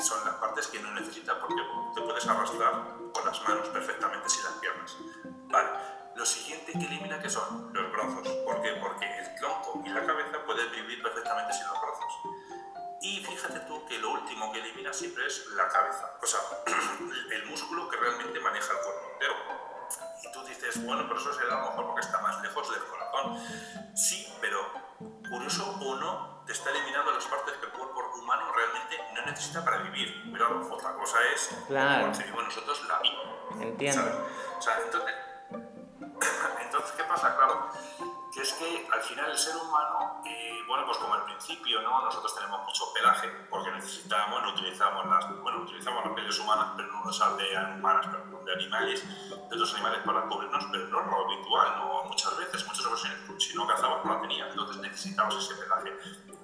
[0.00, 1.62] son las partes que no necesita porque
[1.94, 4.96] te puedes arrastrar con las manos perfectamente sin las piernas.
[5.48, 5.68] Vale.
[6.16, 8.26] Lo siguiente que elimina que son los brazos.
[8.44, 8.72] ¿Por qué?
[8.80, 12.45] Porque el tronco y la cabeza pueden vivir perfectamente sin los brazos.
[13.02, 16.40] Y fíjate tú que lo último que elimina siempre es la cabeza, o sea,
[17.32, 19.06] el músculo que realmente maneja el cuerpo.
[20.84, 23.38] bueno, pero eso será a lo mejor porque está más lejos del corazón.
[23.96, 24.58] Sí, pero
[25.28, 29.64] curioso o no, te está eliminando las partes que el cuerpo humano realmente no necesita
[29.64, 30.30] para vivir.
[30.32, 32.06] Pero otra cosa es claro.
[32.06, 33.62] concebimos nosotros la vida.
[33.62, 34.28] Entiendo.
[34.58, 35.14] O sea, entonces,
[36.60, 37.36] entonces, ¿qué pasa?
[37.36, 37.70] Claro,
[38.36, 42.04] que es que al final el ser humano, eh, bueno, pues como al principio, ¿no?
[42.04, 46.92] Nosotros tenemos mucho pelaje porque necesitamos, no utilizamos las, bueno, utilizamos las pieles humanas, pero
[46.92, 51.06] no las de humanas, pero de animales, de otros animales para cubrirnos, pero no es
[51.06, 55.34] lo habitual, no muchas veces, muchas ocasiones, si no cazabas no la tenías, entonces necesitamos
[55.36, 55.96] ese pelaje.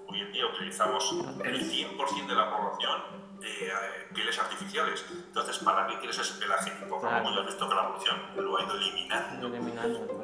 [0.08, 1.12] Hoy en día utilizamos
[1.44, 3.02] el 100% de la población
[3.42, 5.04] eh, pieles artificiales.
[5.10, 6.70] Entonces, ¿para qué quieres ese pelaje?
[6.88, 7.34] Porque claro.
[7.34, 9.54] ya has visto que la evolución lo ha ido eliminando.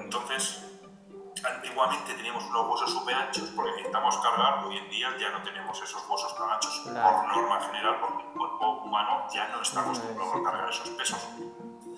[0.01, 0.78] Entonces,
[1.45, 5.81] antiguamente teníamos unos huesos súper anchos porque necesitamos cargar, hoy en día ya no tenemos
[5.83, 7.17] esos huesos tan anchos claro.
[7.17, 11.29] por norma general porque el cuerpo humano ya no está acostumbrado a cargar esos pesos.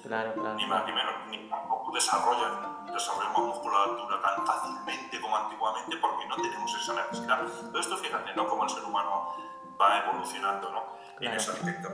[0.02, 0.54] Claro, claro.
[0.54, 6.36] Ni más ni menos, ni tampoco desarrollan, desarrollamos musculatura tan fácilmente como antiguamente porque no
[6.36, 7.40] tenemos esa necesidad.
[7.42, 8.46] Todo esto, fíjate, ¿no?
[8.48, 9.36] Como el ser humano
[9.80, 10.96] va evolucionando, ¿no?
[11.20, 11.88] En ese aspecto.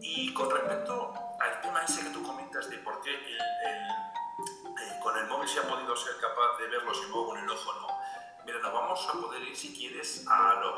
[0.00, 4.05] Y con respecto al tema ese que tú comentas de por qué el, el,
[5.06, 7.72] con el móvil se ha podido ser capaz de verlo y luego con el ojo
[7.74, 7.86] no.
[8.44, 10.74] Mira, nos vamos a poder ir, si quieres, a los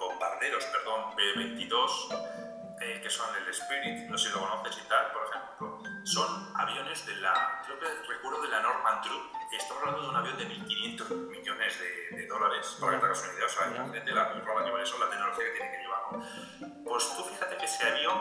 [0.00, 5.12] bombarderos, perdón, B-22, eh, que son el Spirit, no sé si lo conoces y tal,
[5.12, 5.82] por ejemplo.
[6.04, 10.16] Son aviones de la, creo que recuerdo de la Norman Troop, estamos hablando de un
[10.16, 13.66] avión de 1.500 millones de, de dólares, para que te hagas una idea, o sea,
[13.66, 16.84] imagínate la, la, la tecnología que tiene que llevar.
[16.86, 18.16] Pues tú fíjate que ese avión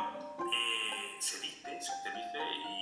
[0.54, 2.81] eh, se dice, se te dice, y,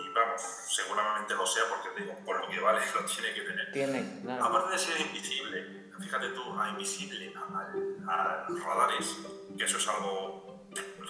[0.00, 3.72] y, vamos, seguramente lo sea porque digo, por lo que vale, lo tiene que tener.
[3.72, 4.44] Tiene, claro.
[4.44, 9.18] Aparte de ser invisible, fíjate tú, a invisible, a, a, radares,
[9.56, 10.46] que eso es algo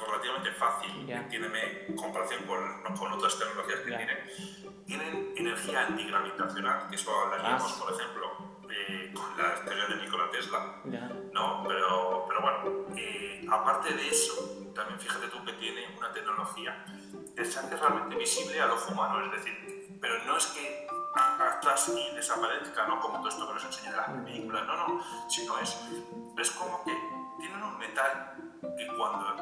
[0.07, 1.19] relativamente fácil, yeah.
[1.19, 3.99] entiéndeme, en comparación con, con, otras tecnologías que yeah.
[3.99, 7.85] tienen, tienen energía antigravitacional, que eso hablaríamos, ah.
[7.85, 8.27] por ejemplo,
[8.71, 11.11] eh, con la teoría de Nikola Tesla, yeah.
[11.33, 11.65] ¿no?
[11.67, 11.96] Pero,
[12.97, 16.85] eh, aparte de eso, también fíjate tú que tiene una tecnología
[17.35, 21.91] que se hace realmente visible al ojo humano, es decir, pero no es que atrás
[21.95, 23.01] y desaparezca, ¿no?
[23.01, 25.77] Como todo esto que nos enseñan en las películas, no, no, sino es,
[26.39, 26.93] es como que
[27.39, 28.35] tienen un metal
[28.77, 29.37] que cuando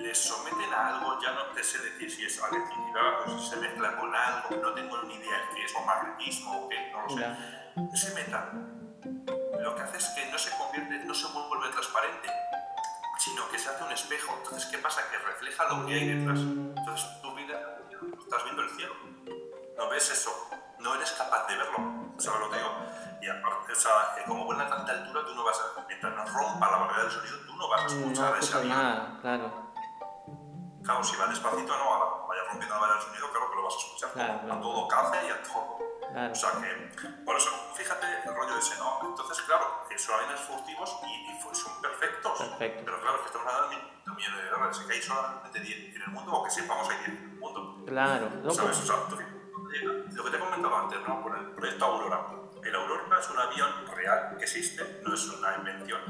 [0.00, 3.56] les someten a algo, ya no te sé decir si es electricidad o si se
[3.56, 7.02] mezcla con algo, no tengo ni idea de qué es, o magnetismo o qué, no
[7.02, 7.26] lo sé.
[7.92, 8.80] Ese metal
[9.70, 12.28] lo que hace es que no se convierte, no se vuelve transparente,
[13.18, 14.34] sino que se hace un espejo.
[14.38, 15.02] Entonces, ¿qué pasa?
[15.10, 16.40] Que refleja lo que hay detrás.
[16.40, 17.28] Entonces, tú
[18.20, 18.94] estás viendo el cielo.
[19.76, 20.30] No ves eso,
[20.78, 21.78] no eres capaz de verlo.
[22.18, 22.70] ¿Sabes lo que digo?
[23.22, 26.14] Y aparte, o sea, que como vuela a tanta altura, tú no vas a, mientras
[26.14, 28.68] no rompa la barrera del sonido, tú no vas a escuchar no ese avión.
[28.76, 29.72] nada, claro.
[30.82, 33.74] Claro, si va despacito, no, vaya rompiendo la barrera del sonido, claro que lo vas
[33.74, 34.10] a escuchar.
[34.12, 34.52] Claro.
[34.52, 35.78] A todo café y a todo.
[36.12, 36.32] Claro.
[36.32, 38.98] O sea que, por eso, fíjate el rollo ese, ¿no?
[39.08, 42.38] Entonces, claro, son aviones furtivos y, y son perfectos.
[42.38, 42.82] Perfecto.
[42.84, 46.02] Pero claro, que estamos hablando de un millón de dólares, que hay solamente 10 en
[46.02, 47.84] el mundo, o que sepamos hay 10 en el mundo.
[47.86, 48.30] Claro.
[48.42, 48.78] No, ¿Sabes?
[48.78, 51.22] O sea, tú, lo que te he comentado antes, ¿no?
[51.22, 52.26] Con el proyecto Aurora.
[52.62, 56.00] El Aurora es un avión real que existe, no es una invención.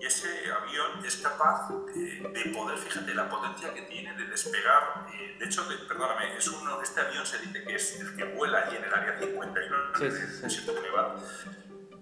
[0.00, 5.06] Y ese avión es capaz de, de poder, fíjate, la potencia que tiene de despegar.
[5.12, 8.24] Eh, de hecho, de, perdóname, es uno, este avión se dice que es el que
[8.24, 10.66] vuela allí en el área 51, sí, sí, sí.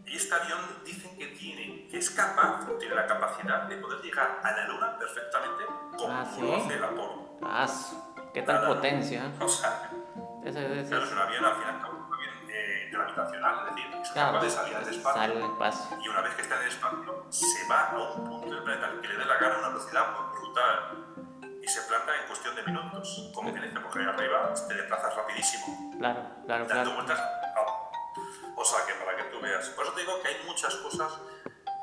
[0.09, 4.41] Y este avión dicen que tiene, que es capaz, tiene la capacidad de poder llegar
[4.43, 5.65] a la Luna perfectamente
[5.97, 7.39] como Ah, lo hace el Apolo.
[7.43, 7.67] Ah,
[8.33, 9.33] qué tal potencia.
[9.41, 9.91] O sea,
[10.45, 11.81] Ese, ese- Claro, es un avión al final
[12.97, 15.99] gravitacional, es decir, es claro, capaz de salir al espacio sale al espacio.
[16.03, 18.87] y una vez que está en el espacio se va a un punto del planeta
[18.87, 21.07] al que le dé la gana a una velocidad brutal
[21.63, 23.31] y se planta en cuestión de minutos.
[23.35, 26.95] Como que dice, porque arriba te desplazas rapidísimo, Claro, claro, dando claro.
[26.95, 27.21] vueltas.
[27.55, 27.87] no.
[28.57, 29.69] O sea que para que tú veas.
[29.71, 31.13] Por eso te digo que hay muchas cosas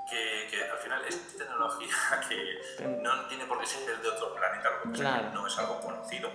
[0.10, 1.94] que, que al final es tecnología
[2.30, 5.34] que no tiene por qué ser de otro planeta, lo que pasa es que Claro.
[5.34, 6.30] no es algo conocido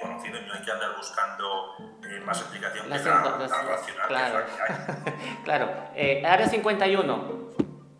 [0.00, 1.74] conocido y no hay que andar buscando
[2.04, 4.44] eh, más explicación La que la, la la- racional claro.
[4.46, 5.14] que la hay.
[5.44, 5.70] Claro.
[5.94, 7.42] Eh, área 51.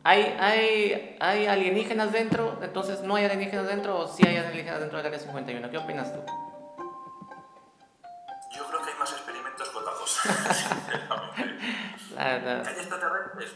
[0.05, 2.59] ¿Hay, hay, ¿Hay alienígenas dentro?
[2.63, 5.71] Entonces, ¿no hay alienígenas dentro o sí hay alienígenas dentro del área 51?
[5.71, 6.21] ¿Qué opinas tú?
[8.55, 11.67] Yo creo que hay más experimentos que otra cosa, sinceramente.
[12.15, 13.55] La- la- ¿Hay extraterrestres?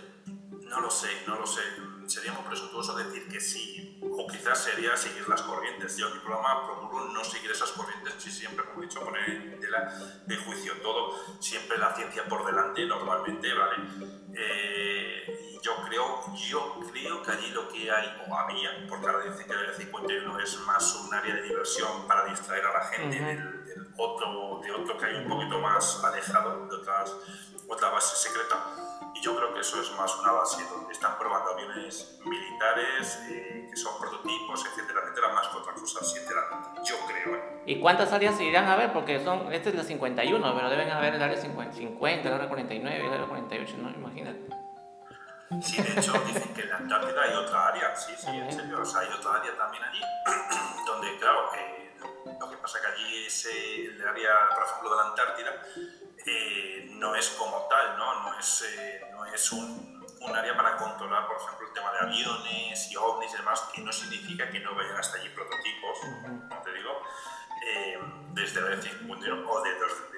[0.69, 1.61] No lo sé, no lo sé.
[2.07, 5.97] Sería muy presuntuoso decir que sí, o quizás sería seguir las corrientes.
[5.97, 9.29] Yo en mi programa procuro no seguir esas corrientes y siempre, como he dicho, poner
[9.29, 9.93] en tela
[10.25, 13.77] de juicio todo, siempre la ciencia por delante, normalmente, ¿vale?
[14.35, 19.47] Eh, yo creo, yo creo que allí lo que hay, o había, porque ahora dicen
[19.47, 23.27] que el 51 es más un área de diversión para distraer a la gente Ujú.
[23.27, 27.17] del, del otro, de otro que hay un poquito más alejado, de otras,
[27.67, 28.96] otra base secreta.
[29.17, 33.67] Y yo creo que eso es más una base donde están probando aviones militares, eh,
[33.71, 36.81] que son prototipos, etcétera, etcétera, más que otra cosa, sinceramente.
[36.85, 37.37] Yo creo.
[37.37, 37.63] ¿eh?
[37.65, 38.93] ¿Y cuántas áreas se irán a ver?
[38.93, 42.49] Porque son, esta es la 51, pero deben haber el área 50, 50 el área
[42.49, 43.91] 49, el área 48, ¿no?
[43.91, 44.67] Imagínate.
[45.63, 48.83] Sí, de hecho dicen que en la Antártida hay otra área, sí, sí, en serio,
[48.83, 50.01] o sea, hay otra área también allí,
[50.87, 51.95] donde, claro, eh,
[52.39, 55.63] lo que pasa que allí es el área, por ejemplo, de la Antártida,
[56.27, 58.23] eh, no es como tal, ¿no?
[58.23, 61.99] No es, eh, no es un, un, área para controlar, por ejemplo, el tema de
[62.01, 66.63] aviones y ovnis y demás, que no significa que no vayan hasta allí prototipos, como
[66.63, 67.03] te digo,
[68.33, 69.71] desde el 51 o de,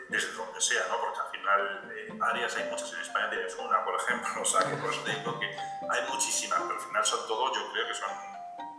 [0.08, 0.98] desde donde sea, ¿no?
[1.00, 4.60] Porque al final eh, áreas hay muchas en España, tienes una, por ejemplo, o sea,
[4.68, 7.86] que por eso te digo que hay muchísimas, pero al final son todo, yo creo
[7.86, 8.08] que son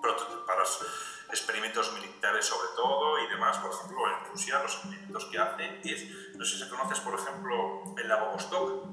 [0.02, 0.64] para
[1.30, 6.36] experimentos militares sobre todo y demás, por ejemplo, en Rusia los experimentos que hacen es,
[6.36, 8.86] no sé si conoces, por ejemplo, el lago Vostok.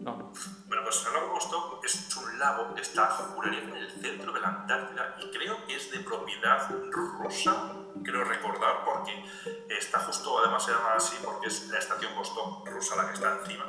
[0.00, 0.32] No.
[0.66, 4.48] Bueno, pues el lago Vostok es un lago que está en el centro de la
[4.48, 9.24] Antártida y creo que es de propiedad rusa creo recordar, porque
[9.68, 13.38] está justo, además se llama así porque es la estación Vostok rusa la que está
[13.40, 13.66] encima.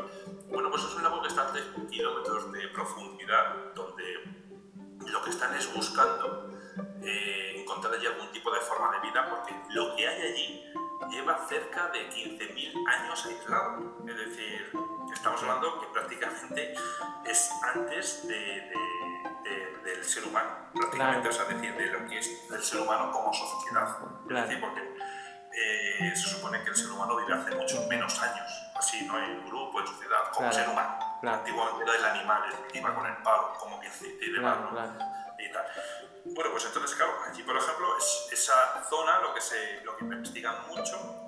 [0.49, 4.40] Bueno, pues es un lago que está a 3 kilómetros de profundidad, donde
[5.08, 6.52] lo que están es buscando
[7.04, 10.74] eh, encontrar allí algún tipo de forma de vida, porque lo que hay allí
[11.10, 13.98] lleva cerca de 15.000 años aislado.
[14.08, 14.72] Es decir,
[15.14, 16.74] estamos hablando que prácticamente
[17.26, 18.72] es antes de
[19.84, 23.34] del ser humano, prácticamente, o sea, decir, de lo que es el ser humano como
[23.34, 23.98] sociedad.
[24.30, 24.82] Es decir, porque
[25.54, 29.20] eh, se supone que el ser humano vive hace muchos menos años, así, ¿no?
[29.20, 31.11] En grupo, en sociedad, como ser humano.
[31.24, 34.58] Antiguamente era el animal, el que iba con el palo, como que y demás,
[35.38, 35.66] Y tal.
[36.26, 40.04] Bueno, pues entonces, claro, aquí, por ejemplo, es, esa zona, lo que, se, lo que
[40.04, 41.26] investigan mucho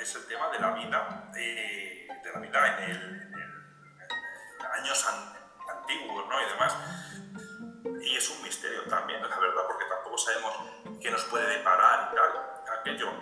[0.00, 5.06] es el tema de la vida, eh, de la vida en, el, en años
[5.68, 6.40] antiguos, ¿no?
[6.40, 6.76] Y demás
[8.02, 10.54] y es un misterio también, la verdad, porque tampoco sabemos
[11.00, 12.78] qué nos puede deparar y tal.
[12.80, 13.12] Aquello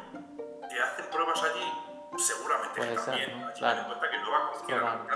[0.68, 1.72] que hacen pruebas allí,
[2.16, 3.40] seguramente que también.
[3.40, 3.52] ¿no?
[3.52, 3.80] Claro.
[3.80, 5.06] en cuenta que no va a.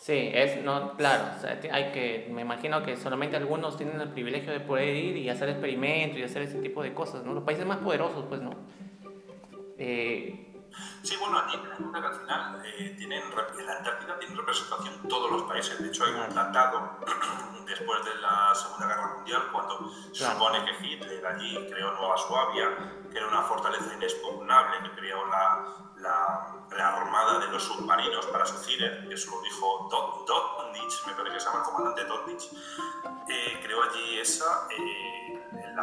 [0.00, 1.24] Sí, es, no, claro,
[1.70, 5.50] hay que, me imagino que solamente algunos tienen el privilegio de poder ir y hacer
[5.50, 7.34] experimentos y hacer ese tipo de cosas, ¿no?
[7.34, 8.54] Los países más poderosos, pues, ¿no?
[9.76, 10.49] Eh,
[11.02, 15.42] Sí, bueno, allí en al final eh, tienen, en la Antártida tienen representación todos los
[15.42, 15.80] países.
[15.80, 16.98] De hecho, hay un tratado
[17.66, 22.68] después de la Segunda Guerra Mundial, cuando se supone que Hitler allí creó Nueva Suabia,
[23.10, 28.44] que era una fortaleza inexpugnable, que creó la, la, la armada de los submarinos para
[28.46, 29.88] su Führer, que eso lo dijo
[30.26, 32.50] Dotnich, me parece que se llama el comandante Dotnich,
[33.28, 34.66] eh, creó allí esa.
[34.70, 35.19] Eh,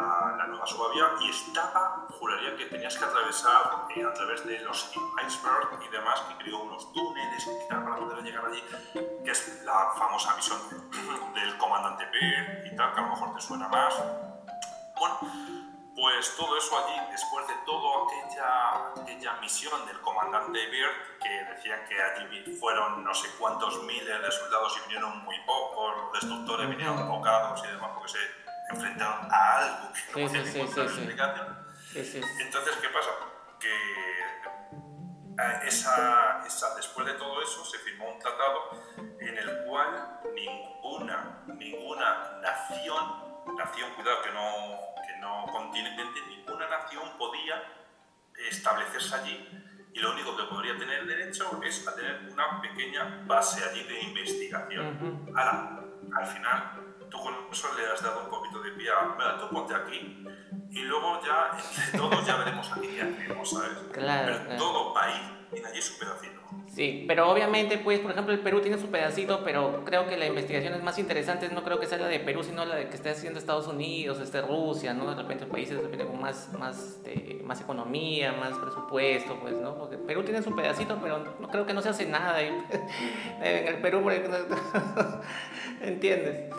[0.00, 4.58] la, la, Nueva Suabia y estaba, juraría que tenías que atravesar eh, a través de
[4.60, 4.90] los
[5.26, 8.62] iceberg y demás, que creó unos túneles para poder llegar allí,
[9.24, 10.58] que es la famosa misión
[11.34, 13.94] del comandante Bear y tal, que a lo mejor te suena más.
[14.98, 15.18] Bueno,
[15.94, 21.80] pues todo eso allí, después de toda aquella, aquella misión del comandante Beard, que decían
[21.88, 26.68] que allí fueron no sé cuántos miles de soldados y vinieron muy pocos, los destructores
[26.68, 31.68] vinieron pocados y demás, porque se enfrentaron a algo que no sí, sí, explicación.
[31.94, 33.10] Entonces, ¿qué pasa?
[33.58, 33.74] Que
[35.38, 38.82] eh, esa, esa, después de todo eso se firmó un tratado
[39.20, 47.16] en el cual ninguna, ninguna nación, nación, cuidado que no, que no continente, ninguna nación
[47.18, 47.62] podía
[48.48, 53.64] establecerse allí y lo único que podría tener derecho es a tener una pequeña base
[53.64, 55.26] allí de investigación.
[55.34, 55.80] Ahora,
[56.14, 59.74] al final, tú con eso le has dado un poquito de pie a, tú ponte
[59.74, 60.24] aquí
[60.70, 63.78] y luego ya, entre todos ya veremos aquí qué hacemos, ¿sabes?
[63.92, 66.38] Claro, pero todo país tiene allí su pedacito.
[66.66, 70.26] Sí, pero obviamente, pues, por ejemplo, el Perú tiene su pedacito, pero creo que la
[70.26, 72.96] investigación es más interesante, no creo que sea la de Perú, sino la de que
[72.96, 75.08] esté haciendo Estados Unidos, este, Rusia, ¿no?
[75.10, 79.76] De repente países de repente con más, más, este, más economía, más presupuesto, pues, ¿no?
[79.76, 82.64] Porque Perú tiene su pedacito, pero no creo que no se hace nada en
[83.40, 84.08] el Perú,
[85.80, 86.54] ¿entiendes?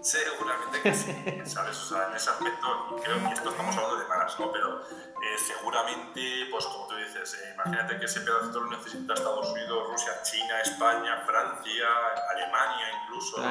[0.00, 1.12] Seguramente que sí,
[1.44, 1.76] ¿sabes?
[1.78, 4.52] O sea, en ese aspecto, creo que esto estamos hablando de malas, ¿no?
[4.52, 9.50] Pero eh, seguramente, pues como tú dices, eh, imagínate que ese pedacito lo necesita Estados
[9.50, 11.88] Unidos, Rusia, China, España, Francia,
[12.30, 13.48] Alemania incluso, ¿no?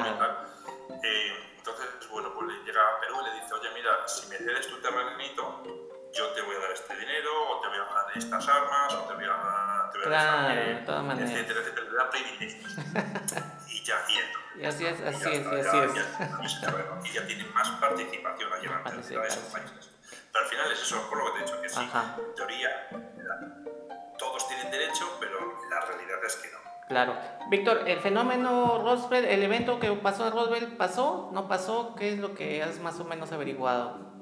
[1.03, 4.37] Eh, entonces, bueno, pues le llega a Perú y le dice, oye, mira, si me
[4.37, 5.86] cedes tu terrenito,
[6.18, 9.01] yo te voy a dar este dinero, o te voy a dar estas armas, o
[9.03, 12.78] te voy a dar, te voy a dar claro, etcétera, etcétera, te da privilegios.
[13.70, 17.05] y ya, y entonces y así es, así es, así es.
[17.05, 19.91] Y ya tienen más participación allí en de esos países.
[20.32, 22.89] Pero al final es eso, por lo que te he dicho, que sí, en teoría
[24.18, 26.57] todos tienen derecho, pero la realidad es que no.
[26.88, 27.18] Claro.
[27.49, 31.30] Víctor, el fenómeno Roswell, el evento que pasó en Roswell, ¿pasó?
[31.34, 31.95] ¿No pasó?
[31.95, 34.16] ¿Qué es lo que has más o menos averiguado?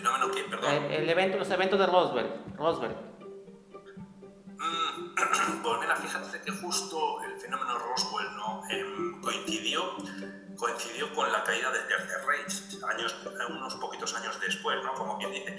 [0.00, 0.44] ¿El fenómeno qué?
[0.44, 0.84] Perdón.
[0.90, 2.32] El, evento, los eventos de Roswell.
[2.56, 2.96] Roswell.
[4.56, 5.14] Mm,
[5.62, 8.62] pues mira, fíjate que justo el fenómeno Roswell ¿no?
[8.70, 9.96] Em, coincidió,
[10.56, 13.14] coincidió con la caída del Tercer Reich, años,
[13.50, 14.94] unos poquitos años después, ¿no?
[14.94, 15.58] Como quien dice.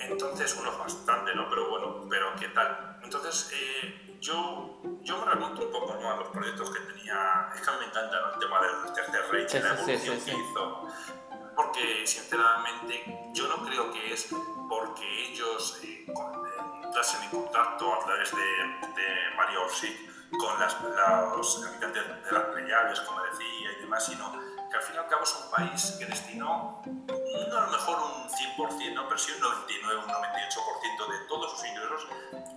[0.00, 1.48] Entonces, unos bastante, ¿no?
[1.48, 2.98] Pero bueno, pero ¿qué tal?
[3.04, 6.10] Entonces, eh, yo, yo me remonto un poco ¿no?
[6.10, 7.50] a los proyectos que tenía.
[7.54, 10.88] Es que a mí me encanta el tema del Tercer Reich, la evolución que hizo.
[11.56, 14.28] Porque, sinceramente, yo no creo que es
[14.68, 16.06] porque ellos eh,
[16.84, 18.42] entrasen en contacto a través de,
[18.94, 20.76] de Mario Orsic con las,
[21.36, 24.32] los habitantes de las Pleiades, como decía, y demás, sino
[24.70, 27.98] que al fin y al cabo es un país que destinó, no a lo mejor
[27.98, 29.08] un 100%, ¿no?
[29.08, 32.06] pero sí un 99, un 98% de todos sus ingresos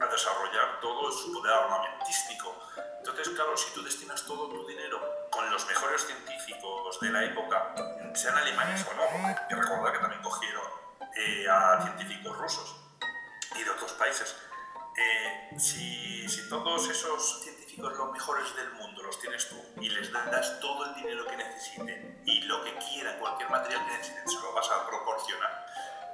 [0.01, 2.55] a desarrollar todo su poder armamentístico.
[2.97, 4.99] Entonces, claro, si tú destinas todo tu dinero
[5.39, 7.73] con los mejores científicos de la época,
[8.13, 9.03] sean alemanes o no,
[9.37, 10.63] porque recordar que también cogieron
[11.15, 12.75] eh, a científicos rusos
[13.55, 14.35] y de otros países,
[14.97, 20.11] eh, si, si todos esos científicos los mejores del mundo los tienes tú y les
[20.11, 24.39] das todo el dinero que necesiten y lo que quieran, cualquier material que necesiten, se
[24.39, 25.65] lo vas a proporcionar,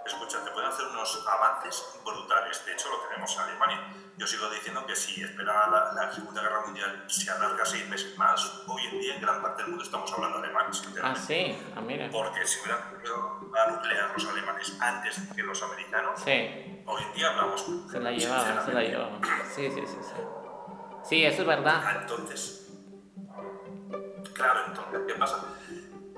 [0.05, 2.65] escucha, te pueden hacer unos avances brutales.
[2.65, 3.93] De hecho, lo tenemos en Alemania.
[4.17, 8.17] Yo sigo diciendo que si esperaba la, la, Segunda Guerra Mundial se alarga seis meses
[8.17, 10.67] más, hoy en día en gran parte del mundo estamos hablando alemán.
[11.03, 12.09] Ah, sí, ah, mira.
[12.11, 12.79] Porque si hubieran
[13.51, 16.83] la nuclear los alemanes antes que los americanos, sí.
[16.85, 17.65] hoy en día hablamos.
[17.91, 19.21] Se la llevaban, se la llevaban.
[19.53, 20.21] Sí, sí, sí, sí.
[21.03, 22.01] Sí, eso es verdad.
[22.01, 22.71] Entonces,
[24.33, 25.43] claro, entonces, ¿qué pasa?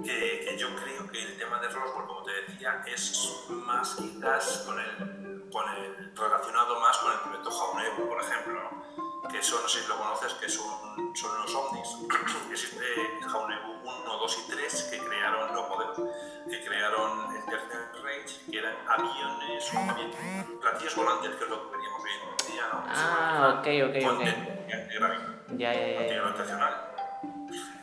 [0.04, 4.64] Que, que, yo creo que el tema de Roswell, como te decía, es más quizás
[4.66, 9.28] con el, con el, relacionado más con el proyecto Jaunebu, por ejemplo, ¿no?
[9.28, 11.98] que eso no sé si lo conoces, que son, son unos ovnis.
[12.52, 12.86] Existe
[13.28, 15.98] Jaunebu 1, 2 y 3 que crearon los modelos,
[16.50, 19.72] que crearon el Tercer Reich, que eran aviones,
[20.62, 22.84] platillos volantes, que es lo que veríamos hoy en día, ¿no?
[22.88, 24.26] Ah, ok, ok, ok.
[25.58, 26.87] Ya, ya, ya.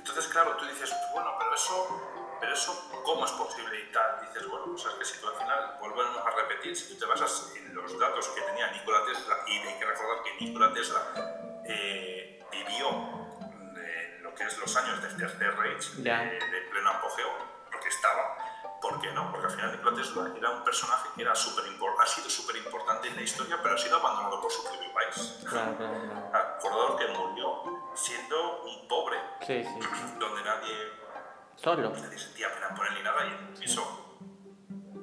[0.07, 4.20] Entonces, claro, tú dices, bueno, pero eso, pero eso, ¿cómo es posible y tal?
[4.20, 7.07] Dices, bueno, pues es que si tú al final, volvemos a repetir, si tú te
[7.07, 11.00] basas en los datos que tenía Nikola Tesla, y hay que recordar que Nikola Tesla
[11.64, 17.30] eh, vivió en lo que es los años del Tercer Reich, de, de, pleno apogeo,
[17.72, 18.36] porque estaba,
[18.85, 19.30] ¿por qué no?
[19.30, 23.09] Porque al final Nikola Tesla era un personaje que era super ha sido súper importante
[23.09, 25.39] en la historia, pero ha sido abandonado por su propio país.
[25.49, 26.30] Claro, claro, claro.
[26.59, 27.62] Acordado que murió
[27.95, 29.78] siendo un pobre, sí, sí.
[30.18, 30.74] donde nadie,
[31.57, 31.91] Solo.
[31.91, 34.01] nadie sentía pena por él ni nada y un piso.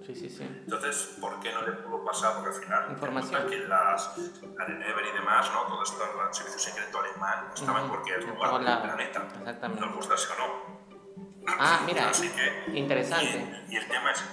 [0.05, 0.43] Sí, sí, sí.
[0.43, 2.33] Entonces, ¿por qué no le pudo pasar?
[2.35, 3.47] Porque al final, Información.
[3.47, 4.15] que las
[4.59, 5.63] Arenever y demás, ¿no?
[5.63, 9.85] todo esto, el servicio secreto alemán, estaba en cualquier lugar del planeta, Exactamente.
[9.85, 10.80] nos gustase o no.
[11.47, 13.63] Ah, mira, Así que, interesante.
[13.67, 14.23] Y, y, el tema es,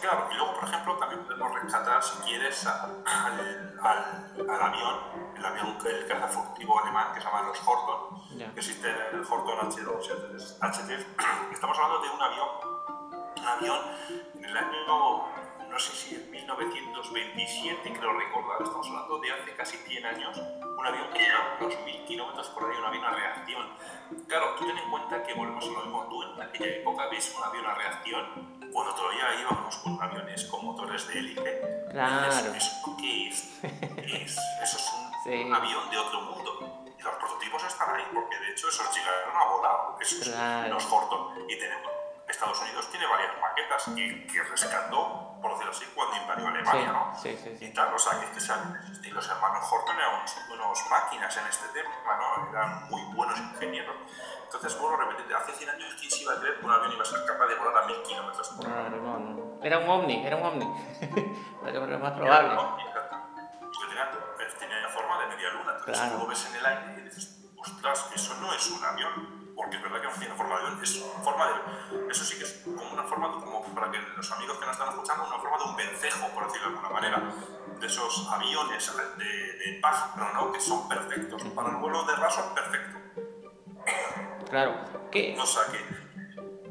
[0.00, 5.00] claro, y luego, por ejemplo, también podemos rescatar, si quieres, a, al, al, al, avión,
[5.36, 8.52] el avión, el caza furtivo alemán que se llama los Horton, Ya.
[8.52, 11.06] que existe el Horton H2, H3.
[11.52, 12.48] Estamos hablando de un avión,
[13.38, 13.80] un avión
[14.34, 14.86] en el año,
[15.68, 20.40] no sé si en 1927, creo recordar, estamos hablando de hace casi 100 años,
[20.76, 23.66] un avión que llegaba a los 1000 kilómetros por hora, un avión a reacción.
[24.28, 27.34] Claro, tú ten en cuenta que volvemos a lo mismo, tú en aquella época ves
[27.36, 31.86] un avión a reacción cuando todavía íbamos con aviones con motores de hélice.
[31.90, 32.26] Claro.
[32.26, 33.60] Dices, ¿Eso qué es?
[33.62, 34.36] es?
[34.62, 35.42] Eso es un, Sí.
[35.44, 36.84] un avión de otro mundo.
[36.98, 39.76] Y los prototipos están ahí, porque de hecho esos llegaron a volar.
[40.00, 40.74] Esos, Claro.
[40.74, 41.48] los Horton.
[41.48, 41.90] Y tenemos,
[42.28, 47.14] Estados Unidos tiene varias maquetas que, que rescató, por decirlo así, cuando invadió Alemania, ¿no?
[47.16, 47.66] Sí, sí, sí.
[47.66, 50.78] Y tal, o sea, que es que saben, y los hermanos Horton eran unos, unos
[50.90, 52.50] máquinas en este tema, ¿no?
[52.50, 53.94] Eran muy buenos ingenieros.
[54.44, 56.92] Entonces, vuelvo a repetir, hace 100 años, ¿quién se iba a creer que un avión
[56.92, 58.88] iba a ser capaz de volar a 1000 kilómetros por hora?
[58.90, 59.58] No, no.
[59.62, 60.66] Era un ovni, era un ovni.
[61.66, 62.54] Era lo más probable.
[62.54, 62.76] ¿no?
[62.76, 64.10] Porque tenía,
[64.58, 65.72] tenía forma de media luna.
[65.72, 66.12] Entonces Claro.
[66.12, 69.45] tú lo ves en el aire y dices, ostras, eso no es un avión.
[69.56, 72.10] Porque es verdad que no tiene forma de es forma de.
[72.10, 74.72] Eso sí que es como una forma, de, como para que los amigos que nos
[74.76, 77.22] están escuchando, una forma de un vencejo, por decirlo de alguna manera.
[77.80, 80.52] De esos aviones de, de pájaro, ¿no?
[80.52, 81.42] Que son perfectos.
[81.54, 82.98] Para el vuelo de raso perfecto.
[84.50, 84.74] Claro.
[85.10, 85.36] ¿Qué?
[85.40, 86.06] O sea que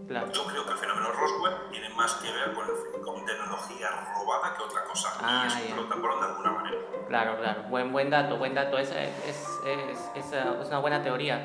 [0.08, 0.32] Claro.
[0.32, 2.68] yo creo que el fenómeno Roswell tiene más que ver con,
[3.04, 5.12] con tecnología robada que otra cosa.
[5.20, 6.78] Ah, y explota por de alguna manera.
[7.08, 7.64] Claro, claro.
[7.64, 8.78] Buen, buen dato, buen dato.
[8.78, 11.44] Es, es, es, es una buena teoría.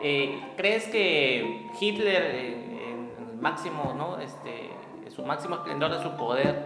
[0.00, 4.18] Eh, ¿Crees que Hitler, en, en ¿no?
[4.18, 4.70] este,
[5.14, 6.64] su máximo esplendor de su poder,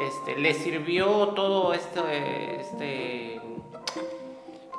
[0.00, 3.40] este, le sirvió todo este, este,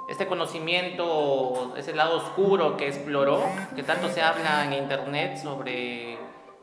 [0.09, 3.43] este conocimiento, ese lado oscuro que exploró,
[3.76, 6.17] que tanto se habla en internet sobre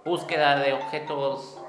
[0.05, 1.61] búsqueda de objetos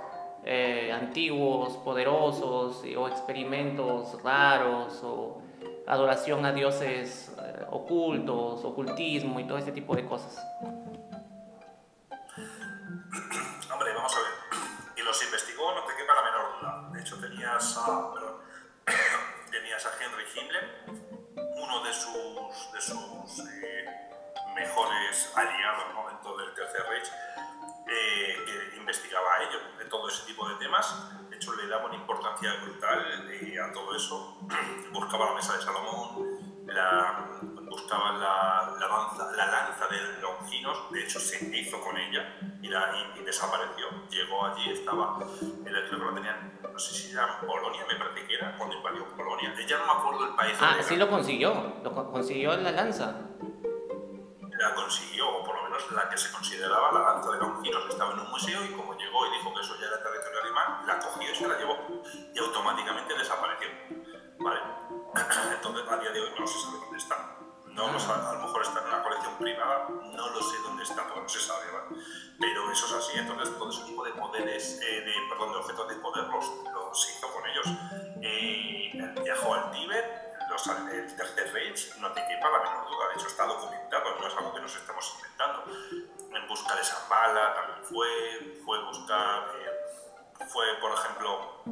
[0.46, 5.42] eh, antiguos, poderosos, o experimentos raros, o
[5.88, 7.27] adoración a dioses eh,
[7.70, 10.38] ocultos, ocultismo y todo ese tipo de cosas.
[13.74, 14.32] Hombre, vamos a ver.
[14.96, 16.90] Y los investigó, no te quepa la menor duda.
[16.94, 18.36] De hecho, tenías a, perdón,
[19.52, 20.86] tenías a Henry Himmler,
[21.56, 23.86] uno de sus, de sus eh,
[24.56, 26.10] mejores aliados ¿no?
[26.10, 27.08] dentro del Tercer Reich,
[27.88, 30.96] eh, que investigaba ello, de todo ese tipo de temas.
[31.30, 34.38] De hecho, le daba una importancia brutal eh, a todo eso.
[34.92, 36.37] Buscaba la mesa de Salomón,
[36.78, 42.38] la, buscaba la, la, lanza, la lanza de Longinos, de hecho se hizo con ella
[42.62, 43.88] y, la, y, y desapareció.
[44.10, 47.96] Llegó allí, estaba, el creo que lo tenían, no sé si era en Polonia, me
[47.96, 49.54] parece que era, cuando invadió Polonia.
[49.68, 50.58] Ya no me acuerdo el país.
[50.62, 53.16] Ah, sí lo consiguió, lo co- consiguió la lanza.
[54.60, 57.84] la consiguió, o por lo menos la que se consideraba la lanza de Longinos.
[57.90, 60.86] Estaba en un museo y como llegó y dijo que eso ya era territorio alemán,
[60.88, 61.78] la cogió y se la llevó.
[62.34, 63.68] Y automáticamente desapareció.
[64.40, 64.60] ¿Vale?
[65.16, 67.38] Entonces, a día de hoy no se sabe dónde está.
[67.66, 70.84] No lo sabe, a lo mejor está en una colección privada, no lo sé dónde
[70.84, 72.02] está, porque no se sabe, ¿vale?
[72.40, 75.88] Pero eso es así, entonces todo ese tipo de poderes, eh, de, perdón, de objetos
[75.88, 77.68] de poder los, los hizo con ellos.
[78.24, 80.06] Eh, viajó al Tíbet,
[80.50, 84.28] los, el Tercer Reich, no te quepa la menor duda, de hecho está documentado, no
[84.28, 85.64] es algo que nos estamos inventando.
[86.36, 91.64] En busca de Zambala también fue, fue buscar, eh, fue por ejemplo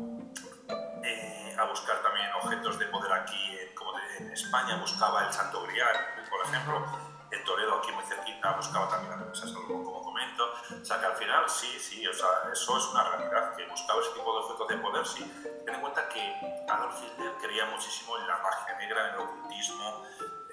[1.05, 5.31] eh, a buscar también objetos de poder aquí, eh, como de- en España buscaba el
[5.33, 5.95] Santo Grial,
[6.29, 6.85] por ejemplo,
[7.31, 10.43] en Toledo, aquí muy cerquita, buscaba también la mesa Salomón, como comento.
[10.81, 13.99] O sea que al final sí, sí, o sea, eso es una realidad, que buscaba
[14.01, 15.41] ese tipo de objetos de poder, sí.
[15.65, 20.03] Ten en cuenta que Adolf Hitler creía muchísimo en la magia negra, en el ocultismo,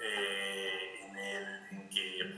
[0.01, 2.35] eh, en, el, en que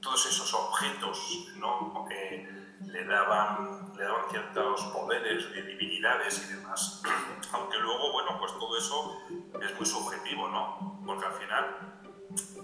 [0.00, 1.18] todos esos objetos
[1.56, 2.06] ¿no?
[2.08, 7.02] que le daban, le daban ciertos poderes de divinidades y demás.
[7.52, 9.18] Aunque luego, bueno, pues todo eso
[9.60, 11.00] es muy subjetivo, ¿no?
[11.06, 12.00] Porque al final,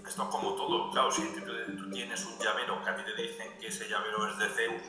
[0.07, 0.91] esto es como todo.
[0.91, 4.37] Claro, si tú, tienes un llavero que a ti te dicen que ese llavero es
[4.37, 4.81] de Zeus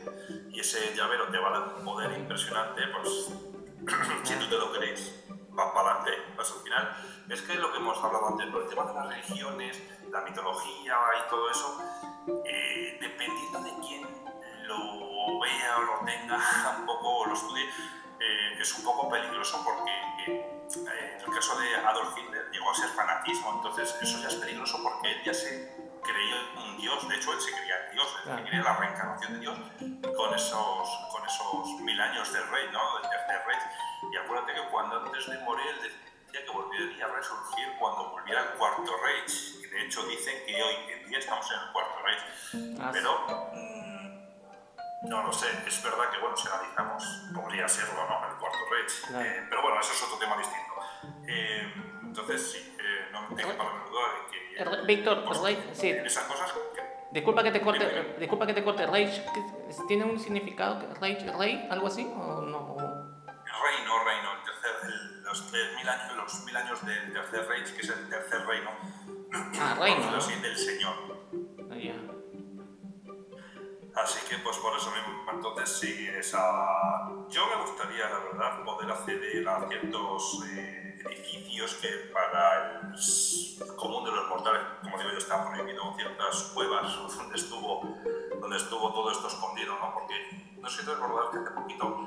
[0.50, 3.32] y ese llavero te va a dar un poder impresionante, pues
[4.24, 6.12] si tú te lo crees, vas para adelante.
[6.36, 6.96] Pues al final,
[7.30, 10.98] es que lo que hemos hablado antes, por el tema de las religiones, la mitología
[11.24, 11.78] y todo eso,
[12.44, 14.20] eh, dependiendo de quién
[14.78, 16.38] lo vea o lo tenga
[16.78, 17.68] un poco o lo estudie,
[18.20, 19.90] eh, es un poco peligroso porque
[20.26, 24.34] eh, en el caso de Adolf Hitler llegó a ser fanatismo, entonces eso ya es
[24.36, 28.06] peligroso porque él ya se creía un dios, de hecho él se creía en Dios,
[28.18, 28.44] él Claro.
[28.44, 29.58] creía la reencarnación de Dios
[30.16, 32.80] con esos, con esos mil años del rey, ¿no?
[33.00, 33.56] del tercer rey.
[34.12, 35.80] Y acuérdate que cuando antes de morir él
[36.26, 39.56] decía que volvería a resurgir cuando volviera el cuarto Reich.
[39.62, 42.78] Y de hecho dicen que hoy en día estamos en el cuarto Reich.
[42.80, 43.89] Ah, Pero mm,
[45.02, 48.28] no lo sé, es verdad que bueno, si analizamos, podría serlo, ¿no?
[48.28, 49.06] El cuarto Reich.
[49.06, 49.24] Claro.
[49.24, 50.74] Eh, pero bueno, eso es otro tema distinto.
[51.26, 55.88] Eh, entonces sí, eh, no me tengo para duda de que Víctor, pues, Reich, sí.
[55.90, 56.80] esas cosas que
[57.12, 60.94] Disculpa que te corte, Dime, disculpa que te corte, Reich, ¿qué- ¿tiene un significado?
[61.00, 62.76] Reich, rey, algo así o no?
[63.62, 67.80] reino, reino, el tercer, el- los, mil años, los mil años del tercer Reich, que
[67.82, 68.70] es el tercer reino,
[69.60, 70.16] Ah, reino, conocido ¿no?
[70.18, 71.19] así, del Señor.
[73.94, 76.40] Así que, pues por eso mismo, entonces sí, esa...
[77.28, 84.04] yo me gustaría, la verdad, poder acceder a ciertos eh, edificios que para el común
[84.04, 87.96] de los mortales, como digo yo, está prohibido, ciertas cuevas donde estuvo,
[88.40, 89.92] donde estuvo todo esto escondido, ¿no?
[89.92, 92.06] Porque no sé si te recordar que hace poquito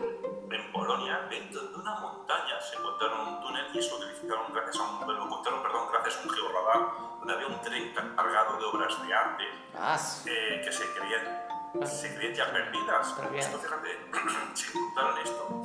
[0.52, 4.84] en Polonia, dentro de una montaña, se encontraron un túnel y eso utilizaron gracias a
[4.84, 9.06] un, lo encontraron, perdón, gracias a un georradar, donde había un tren cargado de obras
[9.06, 9.44] de arte
[9.76, 11.48] Ah, eh, que se creían,
[11.82, 13.16] se creían ya perdidas.
[13.36, 13.90] Esto, fíjate,
[14.54, 15.64] si encontraron esto,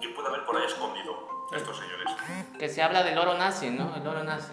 [0.00, 2.08] ¿qué puede haber por ahí escondido estos señores?
[2.58, 3.94] que se habla del oro nazi, ¿no?
[3.94, 4.52] El oro nazi.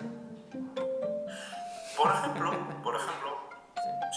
[1.95, 2.51] Por ejemplo,
[2.83, 3.49] por ejemplo,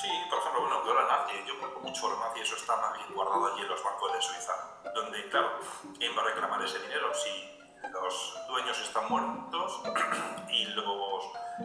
[0.01, 2.97] sí, por ejemplo, bueno, de oro nazi, yo conozco mucho oro nazi, eso está más
[2.97, 4.53] bien guardado allí en los bancos de Suiza,
[4.95, 5.61] donde, claro,
[5.99, 7.59] ¿quién va a reclamar ese dinero si
[7.93, 9.83] los dueños están muertos
[10.51, 11.25] y los,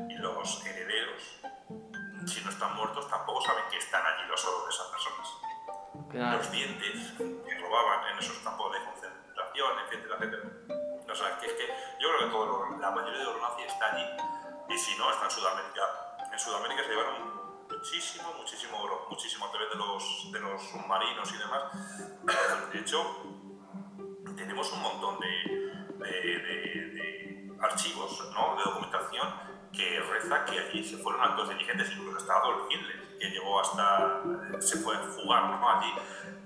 [0.09, 1.39] y los herederos,
[2.27, 5.27] si no están muertos, tampoco saben que están allí los oros de esas personas?
[6.11, 6.37] Claro.
[6.37, 10.43] los dientes que robaban en esos campos de concentración, etcétera, etcétera.
[11.11, 11.67] O sea, que es que
[11.99, 14.05] yo creo que todo lo- la mayoría de oro nazi está allí
[14.69, 15.81] y si no, está en Sudamérica.
[16.31, 21.31] En Sudamérica se llevaron muchísimo, muchísimo oro, muchísimo a través de los, de los submarinos
[21.33, 21.63] y demás.
[22.73, 23.23] De hecho,
[24.35, 25.27] tenemos un montón de,
[25.97, 28.55] de, de, archivos, ¿no?
[28.57, 29.27] de documentación
[29.77, 34.23] que reza que allí se fueron altos dirigentes, incluso hasta Adolf Hitler, que llegó hasta,
[34.59, 35.69] se fue a fugar ¿no?
[35.69, 35.93] allí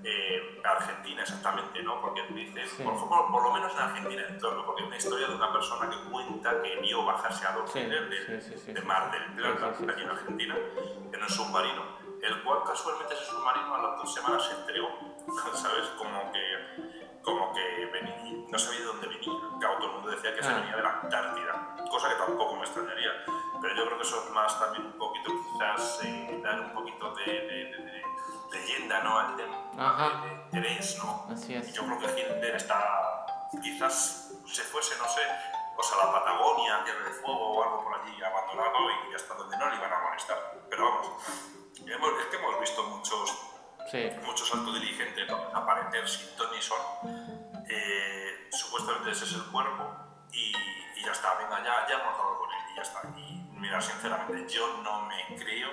[0.04, 2.00] eh, Argentina exactamente, ¿no?
[2.00, 5.52] Porque dice, por, por, lo menos en Argentina, entonces, porque es una historia de una
[5.52, 10.10] persona que cuenta que vio bajarse a Adolf Hitler de, Mar del Plata, allí en
[10.10, 10.56] Argentina,
[11.12, 11.82] en un submarino,
[12.20, 14.88] el cual casualmente ese submarino a las dos semanas se entregó,
[15.54, 15.86] ¿sabes?
[15.96, 19.32] Como que, como que venía, no sabía de dónde venía.
[19.60, 20.54] Claro, todo el mundo decía que se ah.
[20.54, 23.10] venía de la Antártida, cosa que tampoco me extrañaría.
[23.60, 27.14] Pero yo creo que eso es más también un poquito, quizás, eh, dar un poquito
[27.14, 28.02] de, de
[28.52, 29.18] leyenda ¿no?
[29.18, 29.62] al tema
[30.52, 31.26] de, de ¿no?
[31.32, 31.68] Así es.
[31.68, 33.26] Y yo creo que Hitler está,
[33.62, 35.22] quizás se fuese, no sé,
[35.74, 38.78] pues a la Patagonia, Tierra de Fuego o algo por allí abandonado
[39.10, 40.38] y hasta donde no le iban a molestar.
[40.68, 41.08] Pero vamos,
[41.76, 43.32] es que hemos visto muchos,
[43.92, 44.10] sí.
[44.24, 45.36] muchos altos dirigentes ¿no?
[45.54, 46.80] aparecer sin ton ni son.
[47.68, 49.84] Eh, supuestamente ese es el cuerpo
[50.32, 50.52] y,
[50.96, 53.02] y, ya está, venga, ya, ya hemos dado con él y ya está.
[53.16, 55.68] Y mira, sinceramente, yo no me creo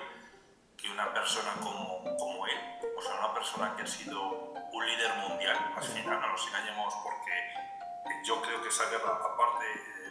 [0.78, 2.58] que una persona como, como él,
[2.98, 6.94] o sea, una persona que ha sido un líder mundial, al final no nos engañemos
[7.04, 9.66] porque yo creo que esa guerra, aparte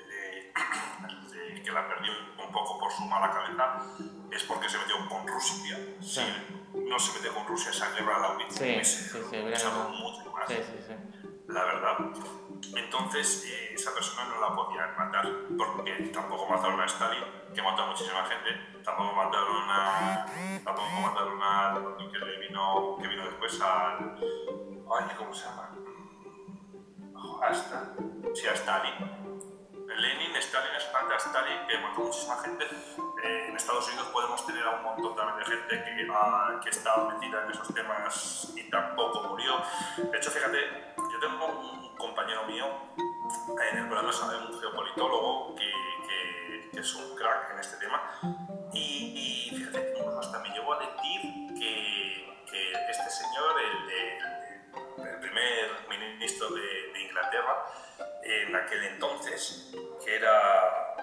[0.08, 0.52] de,
[1.62, 3.82] que la perdió un poco por su mala cabeza,
[4.32, 5.78] es porque se metió con Rusia.
[6.00, 6.20] Si
[6.74, 10.50] no se metió con Rusia, esa guerra la hubiese sí, sí, sí, mucho más.
[11.48, 11.96] La verdad.
[12.76, 15.26] Entonces, eh, esa persona no la podían matar,
[15.56, 17.24] porque tampoco mataron a Stalin,
[17.54, 20.26] que mató a muchísima gente, tampoco mataron a.
[20.64, 21.96] tampoco mataron a.
[21.96, 24.18] que, le vino, que vino después al.
[24.90, 25.70] Ay, ¿cómo se llama?
[27.42, 27.94] Hasta.
[28.34, 29.27] Sí, a Stalin.
[29.96, 32.64] Lenin, Stalin, Stalin, Stalin, que mató a muchísima gente.
[33.22, 36.70] Eh, en Estados Unidos podemos tener a un montón también de gente que, uh, que
[36.70, 39.62] está metida en esos temas y tampoco murió.
[39.96, 42.66] De hecho, fíjate, yo tengo un compañero mío
[43.70, 44.10] en el programa,
[44.48, 45.72] un geopolitólogo que,
[46.72, 48.02] que, es un crack en este tema.
[48.72, 53.90] Y, fíjate, hasta me llegó a decir que, que este señor, el,
[55.06, 57.66] el, primer ministro de, de, Inglaterra,
[58.22, 59.72] en aquel entonces,
[60.04, 60.94] que era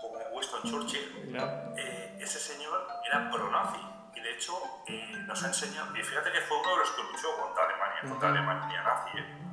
[0.00, 1.36] como Winston Churchill,
[1.76, 3.80] eh, ese señor era pro-nazi.
[4.14, 7.02] Y de hecho, eh, nos ha enseñado, y fíjate que fue uno de los que
[7.02, 9.18] luchó contra Alemania, contra Alemania nazi.
[9.18, 9.48] ¿eh?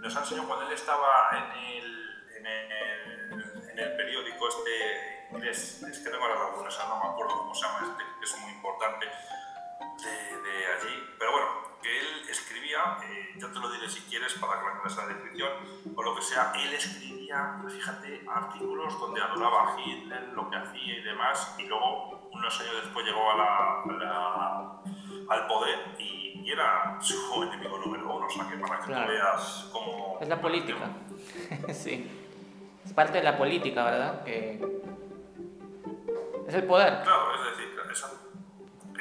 [0.00, 5.82] nos ha enseñado cuando él estaba en el, en el, en el periódico este inglés,
[5.82, 8.50] es que tengo las lagunas, no me acuerdo cómo se llama este, que es muy
[8.52, 14.00] importante, de, de allí, pero bueno, que él escribía, eh, yo te lo diré si
[14.02, 15.50] quieres para que me la descripción,
[15.94, 20.98] o lo que sea, él escribía, fíjate, artículos donde adoraba a Hitler, lo que hacía
[20.98, 24.82] y demás, y luego, unos años después llegó a la,
[25.28, 29.08] al poder y y era su enemigo número uno, o sea que para que tú
[29.08, 30.18] veas cómo...
[30.20, 30.90] Es la política,
[31.72, 32.10] sí.
[32.84, 34.24] Es parte de la política, ¿verdad?
[34.24, 34.60] Que
[36.48, 37.02] es el poder.
[37.02, 37.69] Claro, es decir,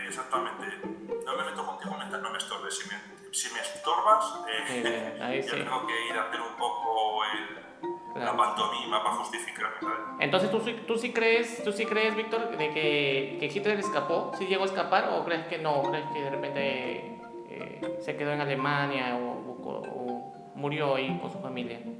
[0.10, 0.66] exactamente.
[1.26, 2.78] No me meto contigo mientras no me estorbes.
[2.78, 7.60] Si me, si me estorbas, eh, yo tengo que ir a hacer un poco el
[8.16, 9.72] la pantomima para justificar.
[10.20, 14.34] Entonces, ¿tú, ¿tú, sí crees, tú sí crees, Víctor, de que, que Hitler escapó?
[14.38, 15.84] ¿Sí llegó a escapar o crees que no?
[15.84, 17.22] ¿Crees que de repente
[18.02, 19.40] se quedó en Alemania o,
[20.56, 21.80] murió ahí con su familia?
[21.80, 21.94] Yo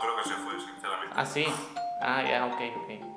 [0.00, 1.14] creo que se fue, sinceramente.
[1.16, 1.46] ¿Ah, sí?
[2.02, 3.15] Ah, ya, ok, ok.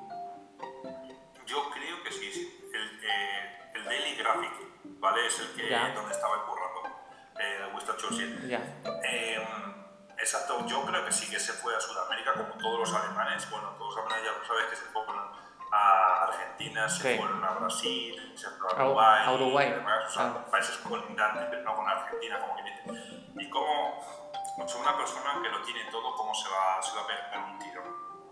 [4.22, 4.52] Graphic,
[5.00, 5.26] ¿vale?
[5.26, 6.82] Es el que donde estaba currando,
[7.38, 8.48] eh, Winston Churchill.
[8.48, 8.60] Ya.
[9.04, 9.46] Eh,
[10.18, 13.48] exacto, yo creo que sí que se fue a Sudamérica, como todos los alemanes.
[13.50, 15.02] Bueno, todos los alemanes ya lo sabes que se fue
[15.72, 19.68] a Argentina, se fueron a Brasil, se fueron a Uruguay, a Uruguay.
[19.68, 20.50] Y demás, o sea, ah.
[20.50, 23.42] países colindantes, no con Argentina, como que.
[23.42, 24.04] Y como
[24.80, 27.82] una persona que lo tiene todo, ¿cómo se va, se va a pegar un tiro?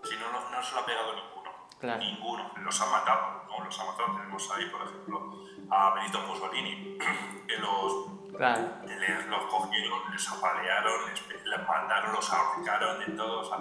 [0.05, 1.38] Si no, no, no se lo ha pegado ninguno.
[1.79, 2.01] Claro.
[2.01, 2.51] Ninguno.
[2.63, 3.65] Los ha matado, ¿no?
[3.65, 4.17] Los ha matado.
[4.17, 6.99] Tenemos ahí, por ejemplo, a Benito Mussolini,
[7.47, 8.61] que los Claro.
[8.87, 13.41] Les, los cogieron, les apalearon, les, les mandaron, los ahorcaron, de todo.
[13.41, 13.59] O sea,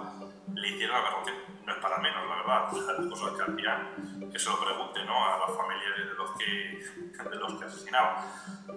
[0.54, 1.32] le hicieron la verdad
[1.68, 2.72] no es para menos, la verdad.
[2.98, 5.26] Las cosas que hacían, que se lo pregunte ¿no?
[5.26, 8.24] a los familiares de los que, de los que asesinaban.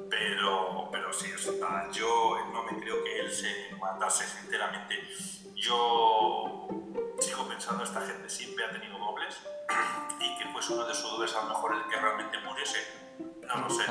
[0.09, 5.07] Pero, pero sí, o sea, yo no me creo que él se matase sinceramente.
[5.55, 6.67] Yo
[7.22, 9.38] sigo pensando, esta gente siempre ha tenido dobles
[10.19, 12.80] y que pues uno de sus dobles a lo mejor el que realmente muriese,
[13.47, 13.84] no lo sé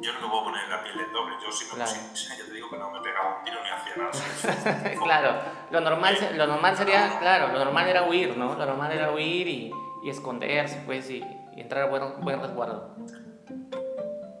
[0.00, 1.36] yo no me puedo poner la piel del doble.
[1.42, 1.90] Yo si me claro.
[2.14, 4.94] ya te digo que no me pegaba un tiro ni hacía nada.
[5.04, 8.54] claro, lo normal, lo normal sería, claro, lo normal era huir, ¿no?
[8.54, 9.72] Lo normal era huir y,
[10.04, 11.24] y esconderse, pues, y,
[11.54, 12.94] y entrar a buen, buen resguardo.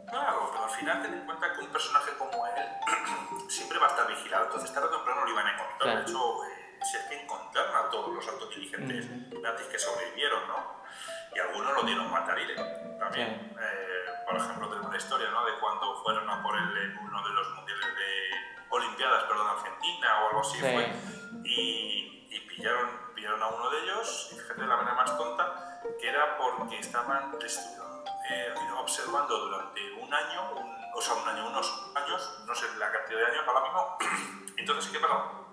[0.06, 2.64] Claro, pero al final ten en cuenta que un personaje como él
[3.48, 5.78] siempre va a estar vigilado, entonces tarde o temprano lo iban a encontrar.
[5.80, 5.98] Claro.
[5.98, 9.06] De hecho, eh, si es que encontraron a todos los altos dirigentes
[9.42, 10.78] nazis que sobrevivieron, ¿no?
[11.34, 12.54] Y algunos lo dieron matarile
[12.98, 13.56] también.
[13.60, 15.44] Eh, por ejemplo, tenemos una historia, ¿no?
[15.44, 18.30] De cuando fueron a por él en uno de los mundiales de
[18.70, 20.60] Olimpiadas, perdón, Argentina o algo así Sí.
[20.60, 20.92] fue.
[21.44, 25.80] Y, y pillaron, pillaron a uno de ellos, y fíjate de la manera más tonta,
[26.00, 31.46] que era porque estaban estuvieron, eh, observando durante un año, un- o sea, un año,
[31.48, 33.98] unos años, no sé la cantidad de años ahora mismo.
[34.58, 35.47] Entonces, ¿qué pasó?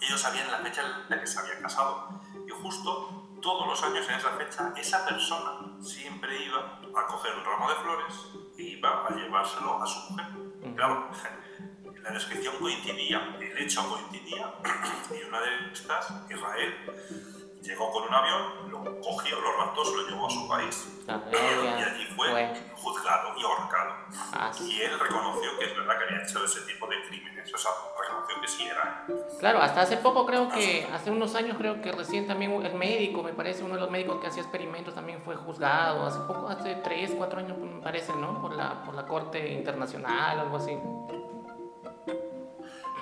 [0.00, 2.20] Ellos sabían la fecha en la que se había casado.
[2.46, 7.44] Y justo todos los años en esa fecha, esa persona siempre iba a coger un
[7.44, 8.14] ramo de flores
[8.56, 10.26] y iba a llevárselo a su mujer.
[10.74, 11.10] Claro,
[12.02, 14.52] la descripción coincidía, el hecho coincidía,
[15.10, 17.35] y una de estas, Israel,
[17.66, 21.82] llegó con un avión, lo cogió, lo raptó, se lo llevó a su país y
[21.82, 22.52] allí fue fue.
[22.74, 23.94] juzgado y ahorcado.
[24.32, 24.72] Ah, sí.
[24.72, 27.70] Y él reconoció que es verdad que había hecho ese tipo de crímenes, o sea,
[28.00, 29.06] reconoció que sí era.
[29.38, 33.22] Claro, hasta hace poco creo que, hace unos años creo que recién también el médico,
[33.22, 36.76] me parece, uno de los médicos que hacía experimentos también fue juzgado, hace poco, hace
[36.76, 38.40] 3, 4 años me parece, ¿no?
[38.40, 40.76] Por la, por la Corte Internacional, algo así.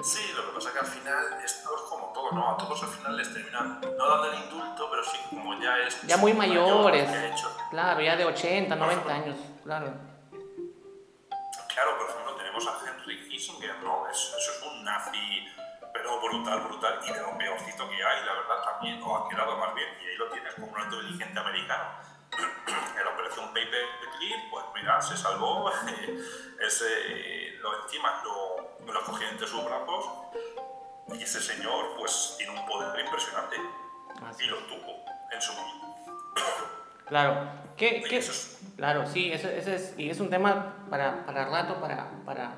[0.02, 2.50] Sí, lo que pasa es que al final esto es como todo, ¿no?
[2.50, 6.02] A todos al final les terminan no dando el indulto, pero sí como ya es...
[6.02, 7.10] Ya muy mayor mayores.
[7.32, 7.56] hecho.
[7.70, 9.94] Claro, ya de 80, 90 años, claro.
[11.72, 14.06] Claro, por ejemplo, tenemos a Henry Kissinger, ¿no?
[14.08, 15.46] Es- eso es un nazi,
[15.92, 19.56] pero brutal, brutal, y de lo peorcito que hay, la verdad, también, o ha quedado
[19.58, 21.84] más bien, y ahí lo tienes como un alto dirigente americano.
[22.98, 25.70] En la operación Paperclip, pues mira, se salvó,
[26.66, 30.06] ese, lo encima lo, lo cogió entre sus brazos,
[31.08, 33.56] y ese señor, pues, tiene un poder impresionante,
[34.26, 35.86] Así y lo tuvo en su momento.
[37.06, 37.48] Claro.
[37.76, 41.44] ¿Qué, qué- eso es- Claro, sí, ese, ese es, y es un tema para, para
[41.44, 42.54] rato, para, para,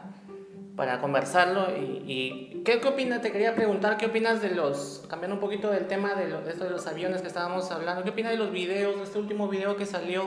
[0.76, 1.68] para conversarlo.
[1.76, 3.22] Y, ¿qué, ¿qué opinas?
[3.22, 6.50] Te quería preguntar, ¿qué opinas de los, cambiando un poquito del tema de, lo- de
[6.52, 9.48] esto de los aviones que estábamos hablando, ¿qué opinas de los videos, de este último
[9.48, 10.22] video que salió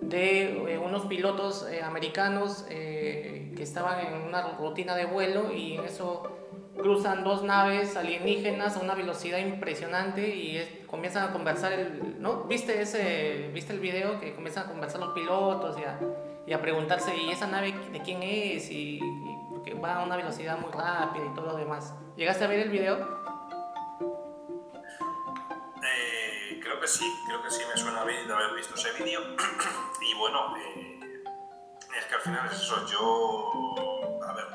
[0.00, 5.74] de eh, unos pilotos eh, americanos eh, que estaban en una rutina de vuelo y
[5.76, 6.22] en eso
[6.76, 12.44] cruzan dos naves alienígenas a una velocidad impresionante y comienzan a conversar el, ¿no?
[12.44, 15.98] ¿Viste ese viste el video que comienzan a conversar los pilotos y a,
[16.46, 18.98] y a preguntarse y esa nave de quién es y
[19.64, 21.94] porque va a una velocidad muy rápida y todo lo demás.
[22.16, 22.96] ¿Llegaste a ver el video?
[25.82, 29.20] Eh, creo que sí, creo que sí me suena bien de haber visto ese vídeo.
[30.02, 31.24] y bueno, eh,
[31.98, 32.86] es que al final es eso.
[32.86, 34.46] Yo, a ver,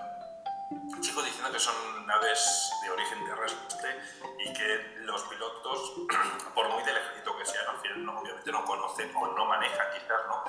[1.02, 4.00] chicos diciendo que son naves de origen terrestre
[4.46, 5.94] y que los pilotos,
[6.54, 9.88] por muy del ejército que sean, al final no, obviamente no conocen o no manejan
[9.92, 10.44] quizás ¿no?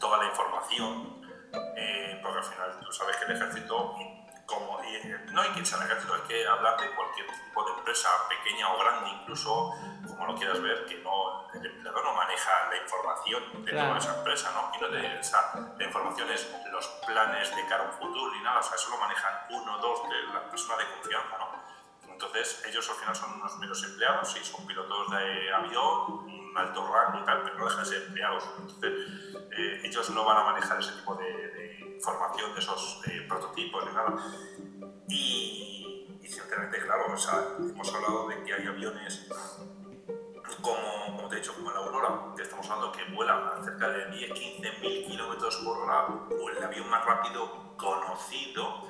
[0.00, 1.25] toda la información.
[1.76, 3.94] Eh, porque al final tú sabes que el ejército,
[4.46, 7.64] como, y, eh, no hay que echar al ejército, hay que hablar de cualquier tipo
[7.64, 9.72] de empresa, pequeña o grande, incluso
[10.06, 13.88] como lo quieras ver, que no, el empleado no maneja la información de Claro.
[13.88, 14.70] toda esa empresa, ¿no?
[14.76, 18.34] Y no de, o sea, la información es los planes de cara a un futuro
[18.36, 21.56] y nada, o sea, eso lo manejan uno, dos, tres, las personas de confianza, ¿no?
[22.12, 26.86] Entonces, ellos al final son unos meros empleados, sí, son pilotos de avión, un alto
[26.90, 28.44] rango y tal, pero no dejan de ser empleados.
[28.58, 33.84] Entonces, ellos no van a manejar ese tipo de, de información de esos eh, prototipos
[33.86, 34.14] ni nada.
[35.08, 39.28] Y, y ciertamente, claro, o sea, hemos hablado de que hay aviones
[40.60, 43.88] como, como te he dicho, como la Aurora, que estamos hablando que vuela a cerca
[43.88, 48.82] de 10, 15 mil kilómetros por hora, o el avión más rápido conocido,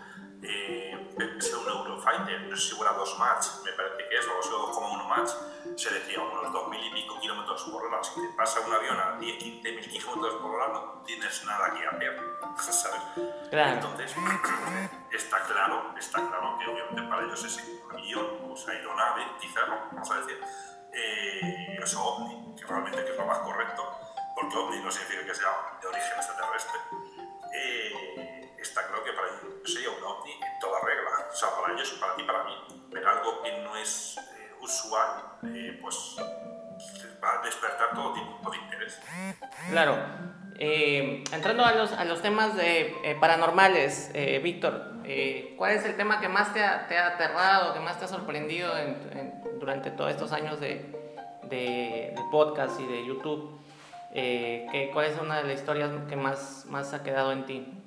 [0.43, 4.53] eh, un Eurofighter, no sé si vuela 2 Mach, me parece que es, o sea,
[4.53, 5.29] 2,1 Mach,
[5.77, 8.03] se decía unos 2.000 y pico kilómetros por hora.
[8.03, 11.75] Si te pasa un avión a 10, 15 mil kilómetros por hora, no tienes nada
[11.75, 12.21] que hacer,
[12.73, 13.01] ¿sabes?
[13.51, 13.75] Claro.
[13.75, 14.15] Entonces,
[15.13, 19.65] está claro, está claro que obviamente para ellos es un avión, o sea, aeronave, quizás,
[19.69, 20.41] vamos a decir,
[20.93, 23.83] eh, es ovni, que realmente que es lo más correcto,
[24.35, 26.81] porque ovni no significa que sea de origen extraterrestre.
[27.53, 28.26] Eh,
[28.67, 29.43] está claro que para ellos
[29.73, 32.55] sería un ovni en toda regla, o sea, para ellos para ti para mí.
[32.91, 35.11] Ver algo que no es eh, usual,
[35.55, 36.17] eh, pues
[37.23, 39.01] va a despertar todo tipo de interés.
[39.71, 39.97] Claro.
[40.59, 45.97] Eh, entrando a los, a los temas eh, paranormales, eh, Víctor, eh, ¿cuál es el
[45.97, 49.59] tema que más te ha, te ha aterrado, que más te ha sorprendido en- en-
[49.61, 50.77] durante todos estos años de,
[51.43, 53.61] de- de podcast y de YouTube?
[54.15, 57.83] Eh, ¿qué- ¿Cuál es una de las historias que más, más ha quedado en ti?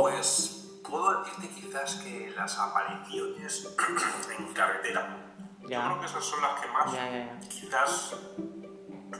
[0.00, 3.76] Pues puedo decirte quizás que las apariciones
[4.38, 5.34] en carretera.
[5.68, 5.82] Ya.
[5.82, 7.40] Yo creo que esas son las que más Ya, ya, ya.
[7.48, 8.16] quizás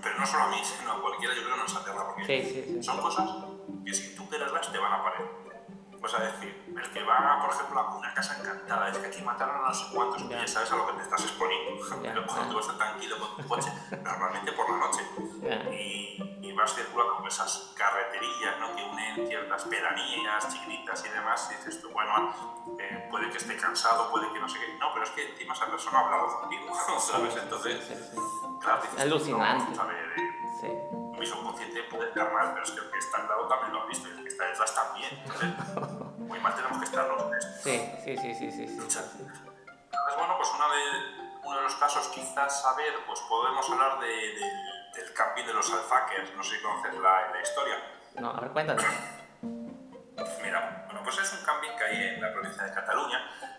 [0.02, 2.50] pero no solo a mí, sino a cualquiera, yo creo que nos aterra, porque Sí,
[2.50, 2.82] sí, sí.
[2.82, 3.28] son cosas
[3.84, 5.26] que si tú te las te van a parecer.
[6.03, 9.22] Pues a decir, el que va, por ejemplo, a una casa encantada, es que aquí
[9.22, 10.44] mataron a no sé cuántos, Ya.
[10.48, 11.80] sabes a lo que te estás exponiendo.
[12.03, 13.70] Pero cuando tú vas tranquilo con tu coche,
[14.03, 15.00] normalmente por la noche,
[15.70, 18.74] y, y vas circulando por esas carreterillas ¿no?
[18.74, 22.34] que unen ciertas pedanías chiquititas y demás, y dices tú, bueno,
[22.80, 24.74] eh, puede que esté cansado, puede que no sé qué.
[24.78, 27.36] No, pero es que encima esa persona ha hablado contigo, ¿sabes?
[27.36, 28.11] Entonces,
[28.61, 29.76] claro, dices, Alucinante.
[29.76, 30.96] no, a ver, eh, sí.
[31.16, 33.82] mi subconsciente puede estar mal, pero es que el que está al lado también lo
[33.82, 35.22] ha visto y el que está detrás también.
[35.24, 37.61] Entonces, muy mal tenemos que estar los tres.
[37.62, 38.82] Sí, sí, sí, sí, sí, sí, sí, sí.
[38.86, 44.01] Entonces, bueno, pues una de, uno de los casos quizás a ver, pues podemos hablar
[44.01, 47.76] de, de- del camping de los alfaquers, no sé si conoces la, la historia.
[48.20, 48.84] No, a ver, cuéntanos.
[50.43, 53.18] Mira, bueno, pues es un camping que hay en la provincia de Cataluña,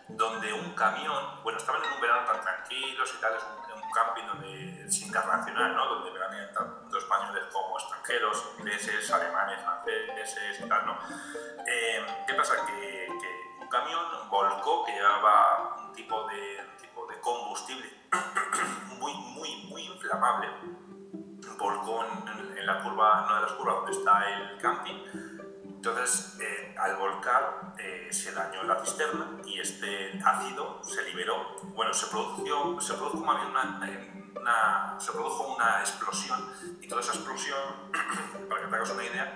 [0.10, 3.92] donde un camión, bueno, estaban en un verano tan tranquilos y tal, es un, un
[3.92, 5.86] camping donde es internacional, ¿no?
[5.96, 6.54] Donde veranean
[6.94, 10.98] tanto españoles como extranjeros, ingleses, alemanes, franceses y tal, ¿no?
[11.66, 12.66] Eh, ¿Qué pasa?
[12.68, 17.90] Que, que un camión volcó que llevaba un tipo de, un tipo de combustible
[19.00, 20.50] muy, muy, muy inflamable.
[21.58, 25.33] Volcó en, en la curva, una de las curvas donde está el camping,
[25.88, 31.58] entonces, eh, al volcar eh, se dañó la cisterna y este ácido se liberó.
[31.76, 33.82] Bueno, se produjo, se produjo más bien una,
[34.40, 37.60] una- se produjo una explosión y toda esa explosión,
[38.50, 39.34] para que te hagas una idea,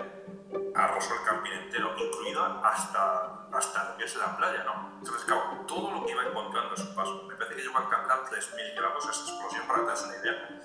[0.73, 4.99] arrasó el camping entero, incluido hasta, hasta lo que es la playa, ¿no?
[4.99, 7.81] Entonces, claro, todo lo que iba encontrando a su paso, me parece que llegó a
[7.81, 10.61] alcanzar 3.000 grados esa explosión, para que te hagas una idea.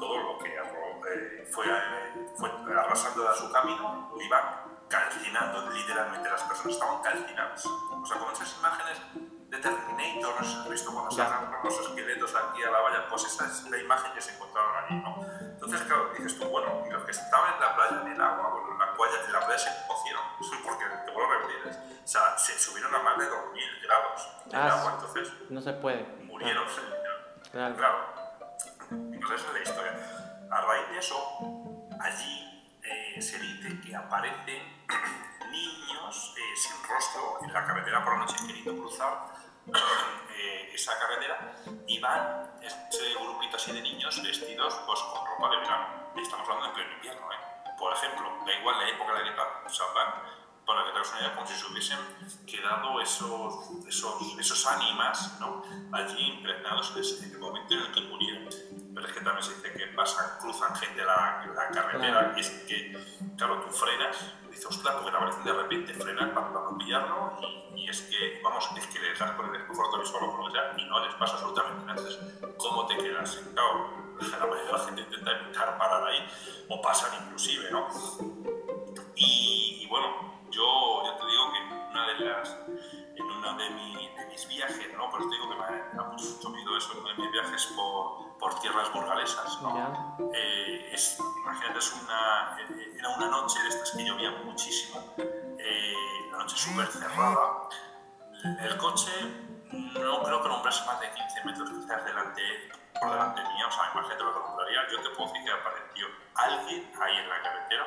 [0.00, 6.28] Todo lo que arro- eh, fue, eh, fue arrasando a su camino, iba calcinando, literalmente,
[6.30, 7.64] las personas estaban calcinadas.
[7.66, 8.98] O sea, como esas imágenes
[9.48, 11.24] de Terminator, no sé si has visto cuando Ya.
[11.24, 14.84] sacan los esqueletos aquí a la valla, pues esa es la imagen que se encontraron
[14.84, 15.20] allí, ¿no?
[15.40, 18.50] Entonces, claro, dices tú, bueno, y los que estaban en la playa, en el agua,
[18.50, 20.22] bueno, en la playa, en la playa se cocieron,
[20.64, 24.56] porque te vuelvo a repetir, o sea, se subieron a más de 2.000 grados en
[24.56, 26.02] Ah, el agua, entonces No se puede.
[26.24, 26.64] murieron.
[27.52, 27.76] Claro.
[27.76, 27.98] Claro,
[28.88, 29.92] pues esa es la historia.
[30.50, 31.38] A raíz de eso,
[32.00, 32.55] allí
[32.88, 34.62] eh, se dice que aparecen
[35.50, 39.32] niños eh, sin rostro en la carretera por la noche queriendo cruzar
[40.36, 41.54] eh, esa carretera
[41.86, 45.86] y van ese grupito así de niños vestidos pues, con ropa de verano.
[46.16, 47.36] Estamos hablando en pleno invierno, ¿eh?
[47.78, 51.10] Por ejemplo, da igual la época en la o sea, van para que te hagas
[51.10, 51.98] una idea, como si se hubiesen
[52.46, 55.62] quedado esos, esos, esos ánimas ¿no?
[55.92, 58.48] allí impregnados en, ese- momento en el que murieron.
[58.96, 62.32] Pero es que también se dice que pasan, cruzan gente la, la carretera Claro.
[62.36, 62.96] y es que,
[63.36, 64.16] claro, tú frenas,
[64.48, 68.40] dices, ostras, porque te aparecen de repente, frenas para, no pillarlo y, y es que,
[68.42, 70.84] vamos, es que les das por el desconforto visual o por lo que sea y
[70.88, 72.00] no les pasa absolutamente nada.
[72.00, 73.36] Entonces, ¿cómo te quedas?
[73.52, 73.90] Claro,
[74.40, 76.26] la mayoría de la gente intenta evitar parar ahí
[76.70, 77.88] o pasan inclusive, ¿no?
[79.14, 82.56] Y, y bueno, yo, yo te digo que en una de las,
[83.14, 85.10] en uno de, mi- de mis viajes, ¿no?
[85.10, 88.60] Pues te digo que me ha, mucho miedo eso, uno de mis viajes por, por
[88.60, 90.18] tierras burgalesas, ¿no?
[90.34, 95.94] Eh, es, imagínate, es una, eh, era una noche de estas que llovía muchísimo, eh,
[96.28, 97.68] una noche súper cerrada.
[98.60, 99.10] El coche
[99.72, 102.42] no creo que nombrase más de 15 metros quizás delante,
[103.00, 104.88] por delante mía, o sea, imagínate lo que nombraría.
[104.90, 107.86] Yo te puedo decir que apareció alguien ahí en la carretera,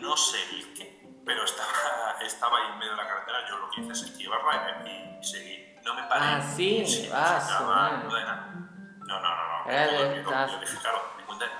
[0.00, 0.97] no sé el qué,
[1.28, 3.38] pero estaba, estaba ahí en medio de la carretera.
[3.48, 5.76] Yo lo que hice es esquivarla y, y seguí.
[5.84, 6.24] No me paré.
[6.24, 7.98] Ah, sí, sin ah, nada, su madre.
[8.04, 8.46] no nada.
[9.06, 9.64] No, no, no, no.
[9.64, 10.14] Todo miedo.
[10.30, 11.44] estas- Yo dije, claro, me cuenta.
[11.46, 11.52] Yo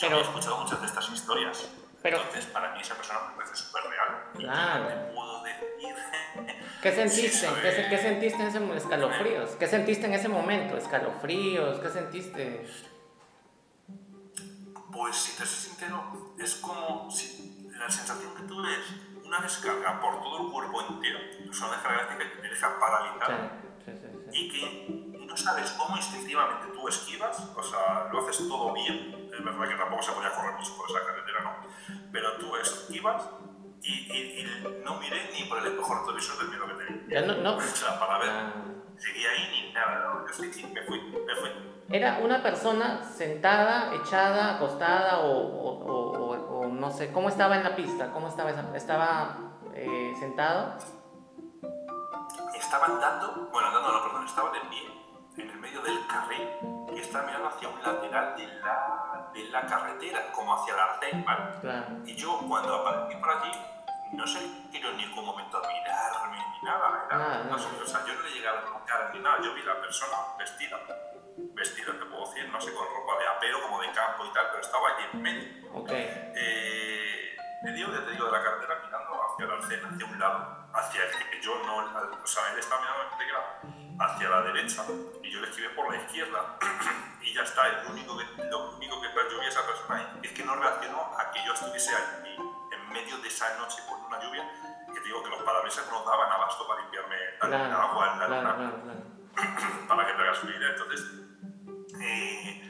[0.00, 1.68] Pero- había escuchado muchas de estas historias.
[2.02, 4.24] Pero- Entonces, para mí esa persona me parece súper real.
[4.34, 4.82] Y Claro.
[4.84, 5.94] no te puedo decir.
[6.82, 7.46] ¿Qué sentiste?
[7.48, 9.50] Sí, ¿Qué, qué sentiste en ese mo- escalofríos?
[9.50, 10.76] ¿Qué sentiste en ese momento?
[10.76, 11.78] ¿Escalofríos?
[11.80, 12.66] ¿Qué sentiste?
[14.92, 17.49] Pues si te soy sincero, es como si
[17.80, 18.78] la sensación que tú ves
[19.24, 21.18] una descarga por todo el cuerpo entero,
[21.50, 23.50] es una descarga que te deja paralizado
[23.84, 28.46] Sí, sí, sí, y que no sabes cómo instintivamente tú esquivas, o sea, lo haces
[28.48, 32.10] todo bien, es verdad que tampoco se podía correr mucho por esa carretera, ¿no?
[32.12, 33.22] Pero tú esquivas
[33.82, 37.20] y, y- y no miré ni por el espejo retrovisor del miedo que tenía.
[37.22, 37.56] Ya no, no.
[37.56, 38.52] O sea, para ver, Ah.
[38.98, 40.26] seguí ahí ni nada, ¿no?
[40.26, 41.50] Yo me fui, me fui.
[41.92, 47.12] ¿Era una persona sentada, echada, acostada o, o- o- o- no sé?
[47.12, 48.12] ¿Cómo estaba en la pista?
[48.12, 49.36] ¿Cómo estaba esa- ¿Estaba
[49.74, 50.74] eh, sentado?
[52.54, 54.88] Estaba andando, bueno, andando no, perdón, estaba de pie
[55.38, 56.48] en el medio del carril
[56.94, 61.24] y estaba mirando hacia un lateral de la, de la carretera, como hacia el arcén,
[61.24, 61.44] ¿vale?
[61.60, 61.86] Claro.
[62.04, 63.50] Y yo cuando aparecí por allí,
[64.12, 64.38] no sé
[64.70, 68.22] quiero en ningún momento a mirarme ni nada, era- Nada, no o sea, yo no
[68.22, 70.76] le llegué a tocar ni nada, yo vi la persona vestida,
[71.54, 74.46] vestido, te puedo decir, no sé, con ropa de apero, como de campo y tal,
[74.50, 75.72] pero estaba allí en medio.
[75.74, 76.32] Okay.
[76.36, 80.18] Eh, me dio, ya te digo, de la carretera mirando hacia la arcena, hacia un
[80.18, 81.76] lado, hacia el que yo no,
[82.22, 83.00] o sea, él estaba mirando
[84.00, 84.84] hacia la derecha
[85.22, 86.56] y yo le escribí por la izquierda
[87.20, 90.42] y ya está, el único que, lo único que percibí a esa persona es que
[90.42, 92.34] no reaccionó a que yo estuviese allí
[92.72, 94.50] en medio de esa noche con una lluvia
[94.92, 98.26] que digo que los parabrisas no daban abasto para limpiarme Claro, el agua en la
[98.26, 99.86] claro, luna claro, claro.
[99.88, 100.68] para que te hagas una idea.
[100.70, 101.00] Entonces,
[102.00, 102.62] eh,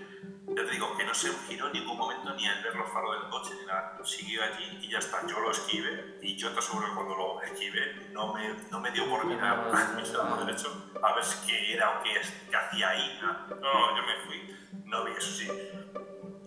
[0.49, 3.21] ya te digo que no se giró en ningún momento ni al ver los faros
[3.21, 3.99] del coche ni nada.
[4.05, 5.25] Siguió allí y ya está.
[5.27, 8.91] Yo lo esquivé y yo te aseguro que cuando lo esquivé no me, no me
[8.91, 12.21] dio por mirar a mi lado derecho a ver qué era o qué,
[12.51, 13.19] qué hacía ahí.
[13.23, 13.47] nada.
[13.61, 14.57] No, yo me fui.
[14.87, 15.49] No vi eso sí.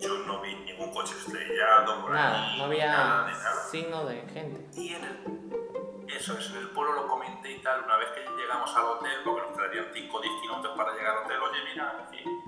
[0.00, 2.58] Yo no vi ningún coche estrellado por Nada, ahí.
[2.58, 3.62] no había nada de nada.
[3.70, 4.68] signo de gente.
[4.78, 8.20] Y en el, eso es, en el pueblo lo comenté y tal, una vez que
[8.36, 11.58] llegamos al hotel, porque nos traerían 5 o 10 kilómetros para llegar al hotel, oye,
[11.72, 12.43] mira, y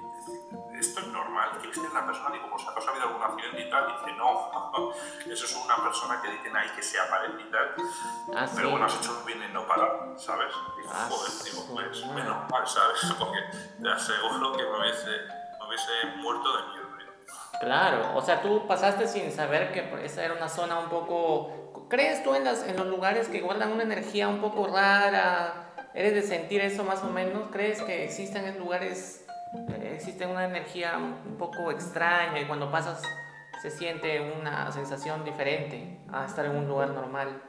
[0.78, 3.70] esto es normal, que a la persona, digo, pues acaso ha habido algún accidente y
[3.70, 4.92] tal, dice, no,
[5.32, 7.74] eso es una persona que dicen ahí que se aparece y tal,
[8.36, 8.52] Ah, sí.
[8.56, 10.52] pero bueno, has hecho bien en no parar, ¿sabes?
[10.76, 13.14] Digo, Ah, joder, digo, pues, menos mal, ¿sabes?
[13.18, 13.38] Porque
[13.82, 15.10] te aseguro que me hubiese,
[15.60, 16.86] me hubiese muerto de miedo.
[17.60, 21.86] Claro, o sea, tú pasaste sin saber que por- esa era una zona un poco...
[21.88, 25.72] ¿Crees tú en, las, en los lugares que guardan una energía un poco rara?
[25.94, 27.48] ¿Eres de sentir eso más o menos?
[27.50, 29.25] ¿Crees que existen en lugares,
[29.82, 33.02] existe una energía un poco extraña y cuando pasas
[33.60, 37.42] se siente una sensación diferente a estar en un lugar normal?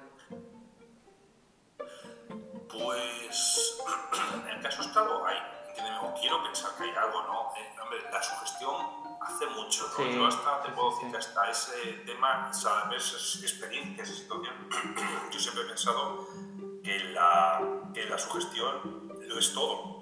[2.69, 3.79] Pues
[4.55, 5.37] en casos claro hay,
[5.69, 7.51] entiéndeme, o quiero pensar que hay algo, ¿no?
[7.57, 8.75] Eh, hombre, la sugestión
[9.21, 9.95] hace mucho, ¿no?
[9.95, 14.69] Sí, Yo hasta te puedo decir que hasta ese tema, experiencia, esa situación,
[15.31, 16.27] yo siempre he pensado
[16.83, 17.61] que la,
[17.93, 19.96] que la sugestión lo es todo.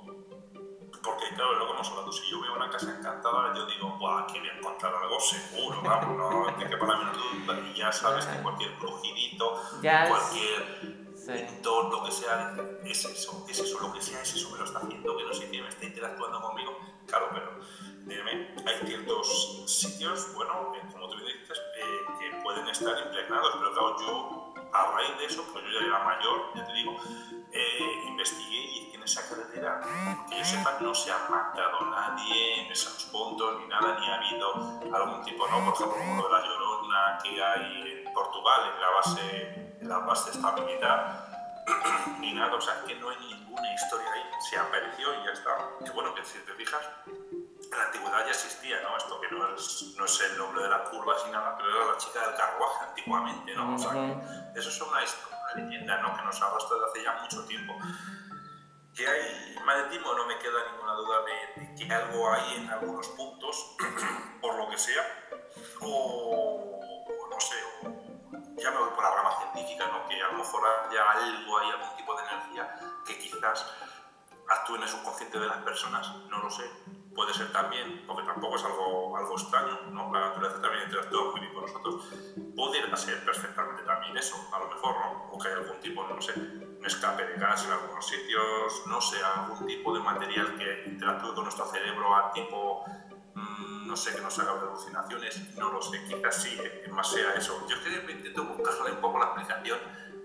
[1.05, 3.89] Porque claro, es lo que hemos hablado, si yo veo una casa encantada, yo digo,
[3.99, 5.81] ¡buah, que voy a encontrar algo seguro!
[5.83, 7.13] Vamos, no, que, para mí no
[7.45, 11.31] duda, y ya sabes que cualquier crujidito, Ya es- cualquier Sí.
[11.31, 14.65] pintor, lo que sea, es eso, es eso, lo que sea, es eso, me lo
[14.65, 16.77] está haciendo, que no sé qué, me está interactuando conmigo.
[17.07, 17.51] Claro, pero
[18.05, 23.71] dígame, hay ciertos sitios, bueno, eh, como tú dices, eh, que pueden estar impregnados, pero
[23.73, 26.97] claro, yo a raíz de eso, pues yo ya era mayor, ya te digo,
[27.51, 29.81] eh, investigué y en esa carretera,
[30.29, 34.15] que yo sepa, no se ha matado nadie en esos puntos ni nada, ni ha
[34.15, 34.53] habido
[34.93, 35.63] algún tipo, ¿no?
[35.63, 39.99] Por ejemplo, como de la Llorona que hay en Portugal, en la base, en la
[39.99, 41.63] base esta militar,
[42.19, 45.51] ni nada, o sea, que no hay ninguna historia ahí, se apareció y ya está.
[45.83, 46.81] Que bueno, que si te fijas,
[47.71, 48.97] en la antigüedad ya existía, ¿no?
[48.97, 51.91] Esto que no es, no es el nombre de la curva ni nada, pero era
[51.91, 53.75] la chica del carruaje antiguamente, ¿no?
[53.75, 56.15] O sea, que eso es una, historia, una leyenda, ¿no?
[56.15, 57.73] Que nos arrastra desde hace ya mucho tiempo.
[58.95, 63.07] Que hay magnetismo, no me queda ninguna duda de, de que algo hay en algunos
[63.09, 63.75] puntos,
[64.41, 65.03] por lo que sea,
[65.81, 68.15] o, o no sé, o
[68.57, 70.07] ya me voy por la rama científica, ¿no?
[70.07, 73.65] que a lo mejor haya algo, hay algún tipo de energía que quizás
[74.47, 76.69] actúe en el subconsciente de las personas, no lo sé.
[77.15, 80.11] Puede ser también, porque tampoco es algo, algo extraño, ¿no?
[80.11, 82.09] la naturaleza también interactúa muy bien con nosotros.
[82.55, 85.29] Pudiera ser perfectamente también eso, a lo mejor, ¿no?
[85.31, 88.99] o que hay algún tipo, no sé, un escape de gas en algunos sitios, no
[88.99, 92.83] sé, algún tipo de material que interactúe con nuestro cerebro a tipo
[93.33, 97.33] mm, no sé, que nos haga alucinaciones, no lo sé, quizás sí, eh, más sea
[97.35, 97.65] eso.
[97.69, 99.79] Yo es que intento buscarle un poco la explicación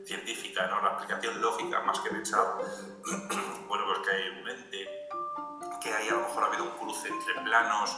[0.05, 0.83] científica, ¿no?
[0.83, 2.59] la explicación lógica más que pensar,
[3.69, 5.00] bueno, pues que hay un ente,
[5.81, 7.97] que hay a lo mejor ha habido un cruce entre planos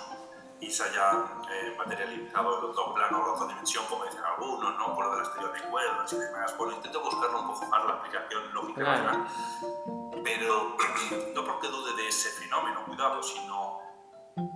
[0.61, 4.95] y se haya eh, materializado los dos planos, la otra dimensión, como dicen algunos, ¿no?
[4.95, 6.57] por lo de las teorías de cuerdas y demás.
[6.57, 9.03] Bueno, intento buscarle un poco más la explicación lógica, Claro.
[9.03, 10.22] ¿verdad?
[10.22, 10.76] pero
[11.35, 13.72] no porque dude de ese fenómeno, cuidado, sino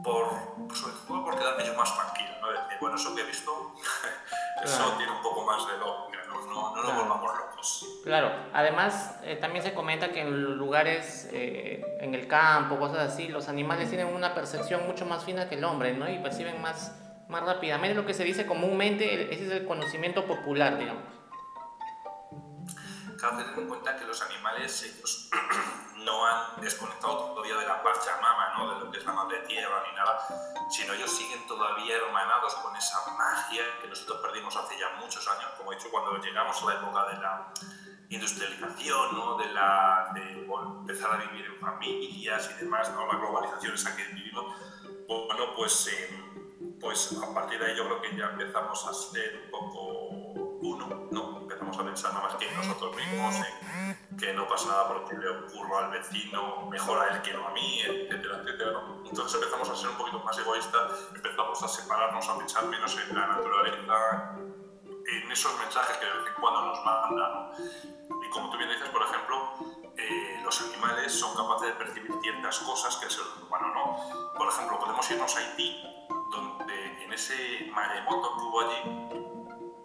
[0.03, 0.29] por,
[0.74, 2.49] sobre todo por quedarme yo más tranquilo, ¿no?
[2.51, 3.72] Decir, bueno, eso que he visto,
[4.64, 4.97] eso Claro.
[4.97, 7.01] tiene un poco más de lógica, no, no, no nos Claro.
[7.03, 7.87] volvamos locos.
[8.05, 13.29] Claro, además eh, también se comenta que en lugares, eh, en el campo, cosas así,
[13.29, 16.09] los animales tienen una percepción mucho más fina que el hombre, ¿no?
[16.09, 16.97] Y perciben más,
[17.29, 21.03] más rápidamente lo que se dice comúnmente, ese es el conocimiento popular, digamos.
[23.18, 25.31] Claro, tener en cuenta que los animales ellos
[26.07, 28.75] no han desconectado todavía de la Pachamama, ¿no?
[28.75, 30.27] de lo que es la madre tierra ni nada,
[30.71, 35.51] sino ellos siguen todavía hermanados con esa magia que nosotros perdimos hace ya muchos años,
[35.59, 37.53] como he dicho, cuando llegamos a la época de la
[38.09, 39.37] industrialización, ¿no?
[39.37, 43.05] de, la, de bueno, empezar a vivir en familias y demás, ¿no?
[43.07, 44.55] la globalización esa que vivimos,
[45.09, 49.43] bueno, pues, eh, pues a partir de ahí yo creo que ya empezamos a ser
[49.45, 50.46] un poco
[51.77, 55.16] empezamos a pensar nada más que en nosotros mismos, en que no pasa nada porque
[55.16, 58.72] le ocurra al vecino, mejor a él que no a mí, etcétera, etcétera.
[58.72, 59.05] ¿no?
[59.07, 63.14] Entonces empezamos a ser un poquito más egoístas, empezamos a separarnos, a pensar menos en
[63.14, 64.37] la naturaleza,
[65.07, 67.33] en esos mensajes que de vez en cuando nos mandan.
[68.09, 68.22] ¿no?
[68.24, 69.55] Y como tú bien dices, por ejemplo,
[69.97, 74.35] eh, los animales son capaces de percibir ciertas cosas que el ser humano no.
[74.37, 75.83] Por ejemplo, podemos irnos a Haití,
[76.31, 79.26] donde en ese maremoto que hubo allí,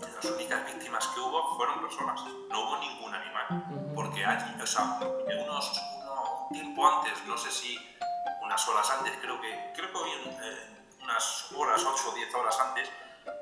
[0.01, 4.99] las únicas víctimas que hubo fueron personas, no hubo ningún animal, porque allí, o sea,
[5.43, 7.97] unos, uno, un tiempo antes, no sé si
[8.41, 12.89] unas horas antes, creo que, creo que eh, unas horas, 8 o 10 horas antes,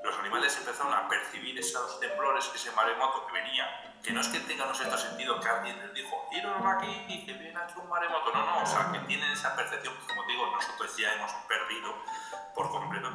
[0.04, 4.40] los animales empezaron a percibir esos temblores, ese maremoto que venía, que no es que
[4.42, 7.90] tengan un cierto sentido que alguien les dijo, iros aquí y que viene aquí un
[7.90, 11.32] maremoto, no, no, o sea, que tienen esa percepción que, como digo, nosotros ya hemos
[11.48, 11.96] perdido
[12.56, 13.10] por completo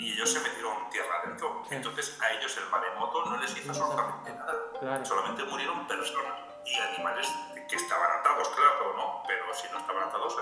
[0.00, 1.62] y ellos se metieron tierra adentro.
[1.70, 7.28] Entonces a ellos el maremoto no les hizo absolutamente nada, solamente murieron personas y animales
[7.68, 9.22] que estaban atados, claro, ¿no?
[9.28, 10.36] Pero si no estaban atados,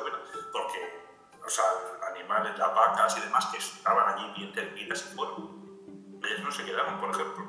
[0.53, 1.11] porque,
[1.45, 1.65] o sea,
[2.09, 5.59] animales, las vacas y demás que estaban allí bien cerquitas y fueron
[6.23, 7.45] ellos no se quedaron, por ejemplo.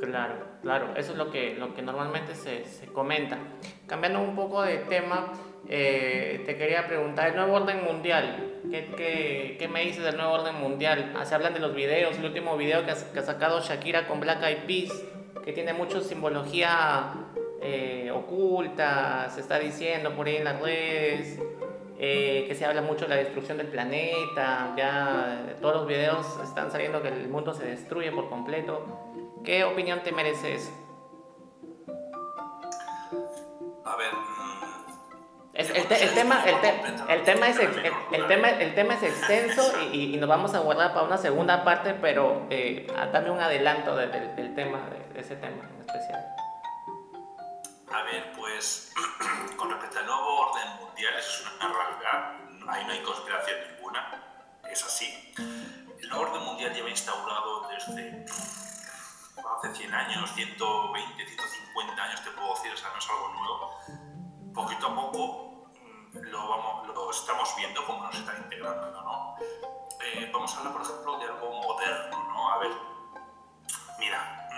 [0.00, 3.38] Claro, claro, eso es lo que, lo que normalmente se, se comenta.
[3.86, 5.32] Cambiando un poco de tema,
[5.68, 10.32] eh, te quería preguntar, el nuevo orden mundial, ¿qué, qué, qué me dices del nuevo
[10.32, 11.12] orden mundial?
[11.16, 14.06] Ah, se hablan de los videos, el último video que ha, que ha sacado Shakira
[14.06, 15.04] con Black Eyed Peas,
[15.44, 17.12] que tiene mucha simbología
[17.62, 21.38] eh, oculta, se está diciendo por ahí en las redes.
[21.96, 26.70] Eh, que se habla mucho de la destrucción del planeta, ya todos los videos están
[26.72, 28.84] saliendo que el mundo se destruye por completo.
[29.44, 30.72] ¿Qué opinión te merece eso?
[33.84, 34.10] A ver,
[35.54, 36.60] el, tema, el,
[37.22, 41.16] tema es, el, tema, el tema es extenso y, nos vamos a guardar para una
[41.16, 46.24] segunda parte, pero eh, dame un adelanto del tema, de, ese tema en especial.
[47.92, 48.92] A ver, pues
[49.56, 52.34] con respecto al nuevo orden mundial, eso es una realidad,
[52.68, 54.22] ahí no hay conspiración ninguna,
[54.68, 55.32] es así.
[56.02, 58.24] El nuevo orden mundial lleva instaurado desde
[59.56, 64.13] hace 100 años, 120, 150 años, te puedo decir, o sea, no es algo nuevo.
[64.54, 65.66] Poquito a poco
[66.12, 69.36] mm, lo, vamos, lo estamos viendo cómo nos está integrando, ¿no?
[70.00, 72.50] Eh, vamos a hablar, por ejemplo, de algo moderno, ¿no?
[72.52, 72.70] A ver,
[73.98, 74.48] mira,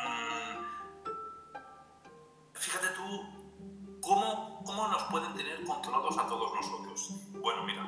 [2.53, 7.11] fíjate tú cómo, cómo nos pueden tener controlados a todos nosotros.
[7.41, 7.87] Bueno, mira,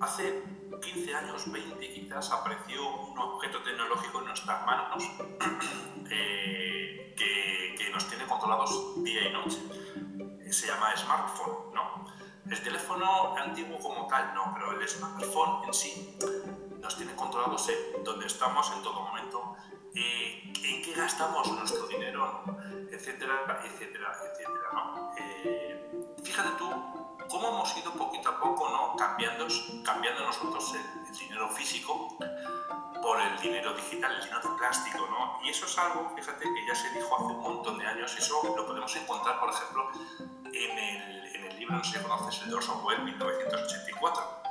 [0.00, 0.42] hace
[0.82, 5.04] 15 años, 20 quizás, apareció un objeto tecnológico en nuestras manos
[6.10, 9.71] eh, que, que, nos tiene controlados día y noche.
[10.52, 12.04] Se llama smartphone, ¿no?
[12.48, 16.18] El teléfono antiguo como tal, no, pero el smartphone en sí
[16.78, 19.56] nos tiene controlados en dónde estamos en todo momento,
[19.94, 22.44] eh, en qué gastamos nuestro dinero,
[22.90, 24.68] etcétera, etcétera, etcétera.
[24.74, 25.14] ¿no?
[25.16, 25.90] Eh,
[26.22, 28.96] fíjate tú cómo hemos ido poquito a poco ¿no?
[28.96, 29.46] cambiando,
[29.84, 32.16] cambiando nosotros el, dinero físico
[33.02, 35.40] por el dinero digital, el dinero de plástico, ¿no?
[35.44, 38.40] Y eso es algo, fíjate, que ya se dijo hace un montón de años, eso
[38.56, 39.90] lo podemos encontrar, por ejemplo,
[40.44, 44.42] en el, en el libro, no sé si conoces, el de Orson Welles, 1984.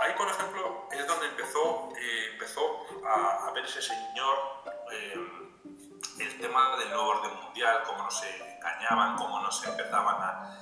[0.00, 4.36] Ahí, por ejemplo, es donde empezó, eh, empezó a, a, ver ese señor
[4.92, 5.51] eh,
[6.18, 10.58] el tema del nuevo orden mundial, cómo nos engañaban, cómo nos empezaban a,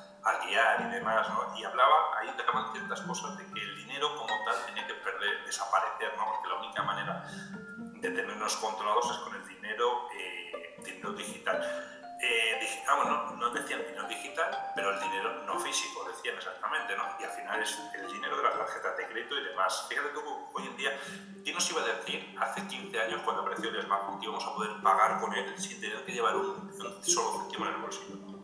[0.46, 1.58] guiar y demás, ¿no?
[1.58, 5.44] Y hablaba, ahí dejaban ciertas cosas de que el dinero como tal tenía que perder,
[5.44, 6.24] desaparecer, ¿no?
[6.26, 11.99] Porque la única manera de tenernos controlados es con el dinero, eh, dinero digital.
[12.22, 17.04] Eh, ah, bueno, no decían dinero digital, pero el dinero no físico, decían exactamente, ¿no?
[17.18, 19.86] Y al final es el dinero de las tarjetas de crédito y demás.
[19.88, 20.20] Fíjate tú,
[20.52, 21.00] hoy en día,
[21.42, 24.54] ¿quién nos iba a decir hace 15 años cuando apareció el smartphone que íbamos a
[24.54, 26.70] poder pagar con él sin tener que llevar un,
[27.02, 28.39] solo céntimo en el bolsillo?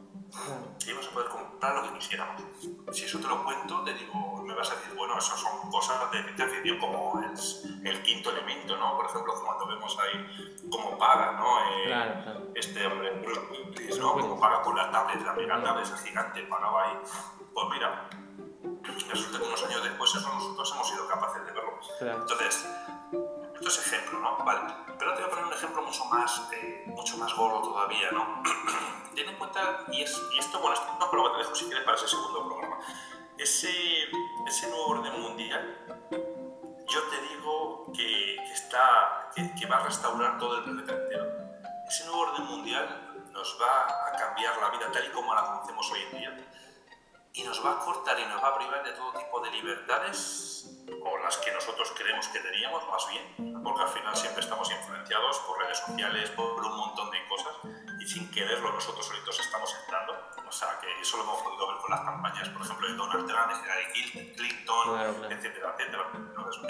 [0.85, 2.43] Y íbamos a poder comprar lo que quisiéramos.
[2.93, 6.11] Si eso te lo cuento, te digo, me vas a decir, bueno, eso son cosas
[6.11, 8.97] de ciencia ficción como el, el, quinto elemento, ¿no?
[8.97, 11.59] Por ejemplo, cuando vemos ahí cómo paga, ¿no?
[11.61, 12.40] Eh, claro, claro.
[12.55, 14.12] Este hombre, Bruce Willis, ¿no?
[14.12, 16.98] Cómo paga con la tablet, la mega tablet, ese gigante, pagaba ahí.
[17.55, 18.09] Pues mira,
[19.09, 21.81] resulta que unos años después eso nosotros hemos sido capaces de verlo.
[21.98, 22.20] Claro.
[22.20, 22.66] Entonces,
[23.57, 24.37] esto es ejemplo, ¿no?
[24.45, 24.61] Vale.
[24.99, 28.43] Pero te voy a poner un ejemplo mucho más, eh, mucho más gordo todavía, ¿no?
[29.15, 31.65] Ten en cuenta, y, es, y esto, bueno, esto es lo que te dejo si
[31.66, 32.78] quieres para ese segundo programa.
[33.39, 33.70] Ese,
[34.47, 35.78] ese nuevo orden mundial,
[36.89, 41.27] yo te digo que, que está, que, que, va a restaurar todo el planeta entero.
[41.89, 45.91] Ese nuevo orden mundial nos va a cambiar la vida tal y como la conocemos
[45.93, 46.47] hoy en día
[47.35, 50.76] y nos va a cortar y nos va a privar de todo tipo de libertades
[51.03, 55.39] o las que nosotros creemos que teníamos, más bien, porque al final siempre estamos influenciados
[55.41, 57.55] por redes sociales, por un montón de cosas,
[58.01, 60.15] y sin quererlo nosotros solitos estamos entrando.
[60.47, 63.27] O sea, que eso lo hemos podido ver con las campañas, por ejemplo, de Donald
[63.27, 66.11] Trump, de Hillary Clinton, etcétera, etcétera.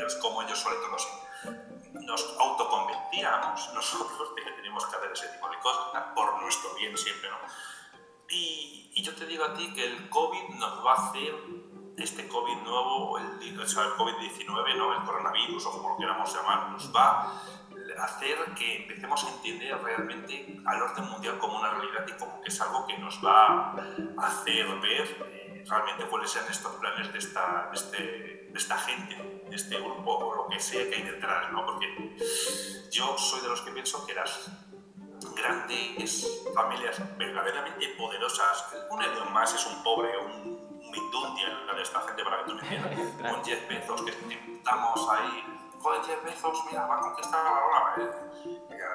[0.06, 5.48] Es como ellos solitos nos, nos autoconvencíamos nosotros de que teníamos que hacer ese tipo
[5.50, 7.38] de cosas, por nuestro bien siempre, ¿no?
[8.28, 11.34] Y, y yo te digo a ti que el COVID nos va a hacer
[11.96, 14.92] este COVID nuevo, el, o sea, el COVID-19, ¿no?
[14.92, 17.32] el coronavirus o como lo queramos llamar, nos va
[17.98, 22.40] a hacer que empecemos a entender realmente al orden mundial como una realidad y como
[22.42, 23.74] que es algo que nos va
[24.18, 27.98] a hacer ver eh, realmente cuáles sean estos planes de esta, de, este,
[28.50, 31.64] de esta gente, de este grupo o lo que sea que hay detrás, ¿no?
[31.64, 32.16] porque
[32.90, 34.50] yo soy de los que pienso que las
[35.34, 40.55] grandes familias verdaderamente poderosas, un Elon más es un pobre, un
[41.00, 45.08] Mindundia, la de esta gente para que tú me entiendas, con 10 pesos que estamos
[45.10, 45.44] ahí,
[45.80, 48.26] joder, 10 pesos, mira, va a conquistar la luna.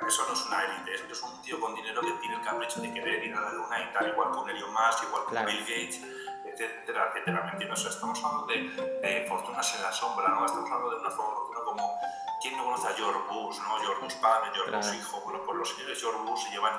[0.07, 2.81] Eso no es una élite, eso es un tío con dinero que tiene el capricho
[2.81, 5.45] de querer ir a la luna y tal, igual que un Elon Musk, igual que
[5.45, 6.01] Bill Gates,
[6.45, 7.85] etcétera, etcétera, ¿me entiendes?
[7.85, 10.45] estamos hablando de, de, fortunas en la sombra, ¿no?
[10.45, 11.99] Estamos hablando de una fortuna como
[12.41, 13.77] ¿Quién no conoce a George Bush, no?
[13.77, 15.21] George Bush padre, George Bush hijo.
[15.21, 16.73] Bueno, pues los señores George Bush llevan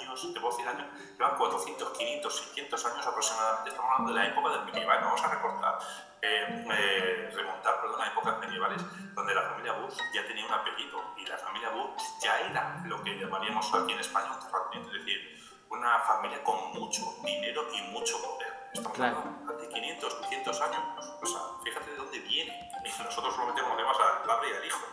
[0.00, 0.86] años, te puedo decir años,
[1.18, 3.68] llevan 400, 500, 600 años aproximadamente.
[3.68, 5.78] Estamos hablando de la época del medieval, no vamos a recortar,
[6.22, 8.82] eh, eh, remontar, perdón, a épocas medievales,
[9.14, 13.04] donde la familia Bush ya tenía un apellido y la familia Bush ya era lo
[13.04, 17.82] que llamaríamos aquí en España un terrateniente, es decir, una familia con mucho dinero y
[17.92, 18.61] mucho poder.
[18.72, 20.82] Estamos de 500, 600 años.
[21.22, 22.70] O sea, fíjate de dónde viene.
[23.04, 24.92] Nosotros solamente conocemos al padre y al hijo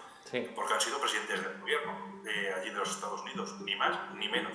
[0.56, 4.30] porque han sido presidentes del gobierno de allí de los Estados Unidos, ni más ni
[4.30, 4.54] menos.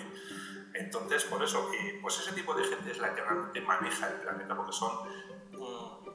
[0.72, 1.70] Entonces, por eso,
[2.00, 5.08] pues ese tipo de gente es la que realmente maneja el planeta, porque son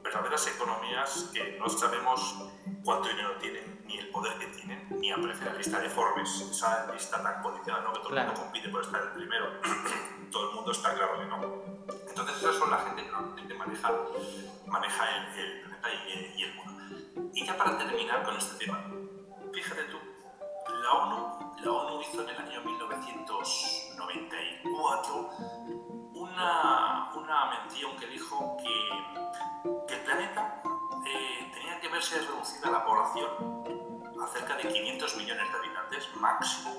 [0.02, 2.36] verdaderas economías que no sabemos
[2.84, 6.92] cuánto dinero tienen, ni el poder que tienen, ni aparece la lista de Forbes, esa
[6.92, 7.92] lista tan codiciada, ¿no?
[7.92, 9.46] que todo el mundo compite por estar el primero.
[10.30, 11.36] todo el mundo está claro que no.
[12.08, 13.92] Entonces, esas son la gente que realmente maneja,
[14.66, 16.70] maneja el, planeta y, y el mundo.
[17.34, 18.84] Y ya para terminar con este tema,
[19.52, 19.98] fíjate tú,
[20.82, 25.30] la ONU, la ONU hizo en el año 1994
[26.14, 28.70] una, una mención que dijo que,
[29.86, 30.62] que el planeta
[31.06, 33.28] eh, tenía que verse reducida la población
[34.22, 36.70] a cerca de 500 millones de habitantes máximo,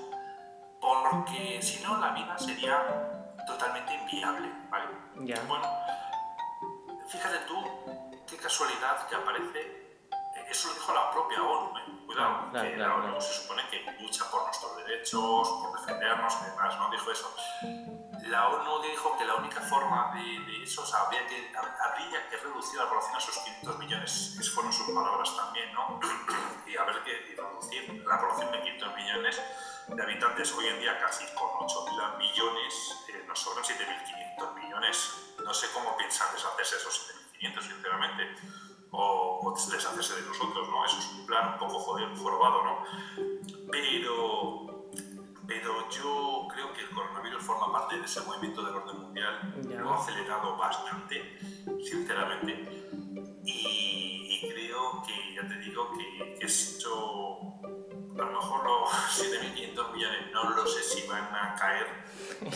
[0.80, 4.86] porque si no la vida sería totalmente inviable, ¿vale?
[5.48, 5.64] Bueno,
[7.08, 7.56] fíjate tú
[8.26, 9.82] qué casualidad que aparece
[10.52, 11.82] eso lo dijo la propia ONU, ¿eh?
[12.06, 16.78] cuidado, que la ONU se supone que lucha por nuestros derechos, por defendernos y demás,
[16.78, 16.90] ¿no?
[16.90, 17.34] Dijo eso.
[18.22, 22.36] La ONU dijo que la única forma de, eso, o sea, habría que, habría que
[22.36, 26.00] reducir la población a esos 500 millones, que fueron sus palabras también, ¿no?
[26.66, 29.42] y haber que reducir la población de 500 millones
[29.88, 35.34] de habitantes hoy en día casi con 8.000 millones, eh, nos sobran 7.500 millones.
[35.44, 38.36] No sé cómo piensan deshacerse esos 7.500, sinceramente
[38.92, 40.84] o, deshacerse de nosotros, ¿no?
[40.84, 42.84] Eso es un plan un poco jodido, jorobado, ¿no?
[43.70, 44.86] Pero,
[45.46, 46.41] pero yo
[46.72, 50.56] creo que el coronavirus forma parte de ese movimiento del orden mundial, lo ha acelerado
[50.56, 51.38] bastante,
[51.84, 52.88] sinceramente,
[53.44, 60.32] y, creo que, ya te digo, que, que esto, a lo mejor los 7.500 millones
[60.32, 61.86] no lo sé si van a caer,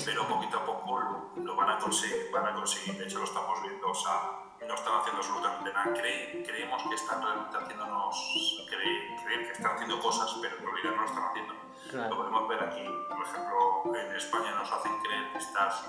[0.04, 3.24] pero poquito a poco lo, lo van, a conseguir, van a conseguir, de hecho lo
[3.24, 5.92] estamos viendo, o sea, no están haciendo absolutamente nada.
[5.94, 11.06] creemos que están realmente haciéndonos creer, que están haciendo cosas, pero en realidad no lo
[11.06, 11.65] están haciendo.
[11.92, 15.84] Lo podemos ver aquí, por ejemplo, en España nos hacen creer que estás.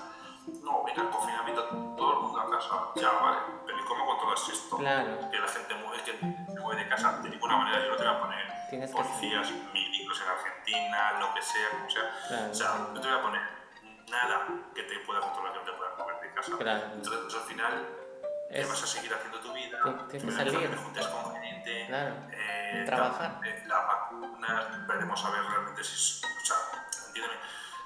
[0.62, 1.62] No, mira, el confinamiento,
[1.96, 4.76] todo el mundo a casa, ya vale, pero ¿y cómo controlas esto?
[4.78, 5.30] Claro.
[5.30, 6.12] Que la gente mueve, que
[6.52, 10.22] se mueve de casa, de ninguna manera yo no te voy a poner policías, médicos
[10.22, 12.48] en Argentina, lo que sea, como sea.
[12.50, 13.42] O sea, no te voy a poner
[14.10, 16.52] nada que te pueda controlar, que no te pueda mover de casa.
[16.94, 17.88] Entonces, al final,
[18.50, 22.14] es, vas a seguir haciendo tu vida, tienes que salir, te juntes con gente, claro.
[22.32, 23.40] eh, trabajar.
[23.44, 26.24] Eh, las vacunas, veremos a ver realmente si.
[26.24, 26.56] O sea,
[27.08, 27.34] entiéndeme,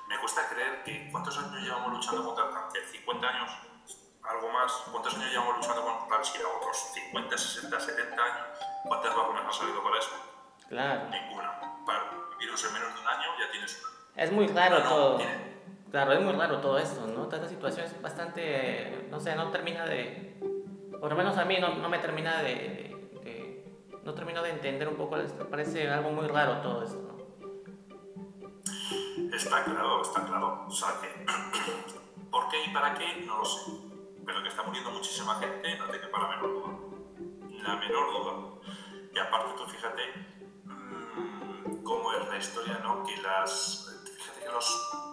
[0.09, 3.51] me cuesta creer que cuántos años llevamos luchando contra el cáncer, 50 años,
[4.23, 8.47] algo más, cuántos años llevamos luchando contra el SIDA, otros 50, 60, 70 años,
[8.85, 10.11] ¿cuántas vacunas han salido para eso?
[10.69, 11.09] Claro.
[11.11, 11.61] Ninguna.
[11.85, 14.23] Para un virus en menos de un año ya tienes una.
[14.23, 15.19] Es muy claro todo.
[15.91, 17.25] Claro, es muy raro todo esto, ¿no?
[17.25, 20.39] Toda esta situación es bastante, no sé, no termina de,
[21.03, 22.97] por lo menos a mí no, me termina de,
[24.05, 27.19] no termino de entender un poco esto, parece algo muy raro todo esto, ¿no?
[29.35, 31.27] Está claro, está claro, o sea que,
[32.31, 33.21] ¿por qué y para qué?
[33.27, 33.73] No lo sé,
[34.25, 36.79] pero que está muriendo muchísima gente, no te quepa la menor duda,
[37.65, 38.33] la menor duda.
[39.13, 40.03] Y aparte tú fíjate
[40.67, 43.03] mmm, cómo es la historia, ¿no?
[43.03, 45.12] Que las, fíjate que los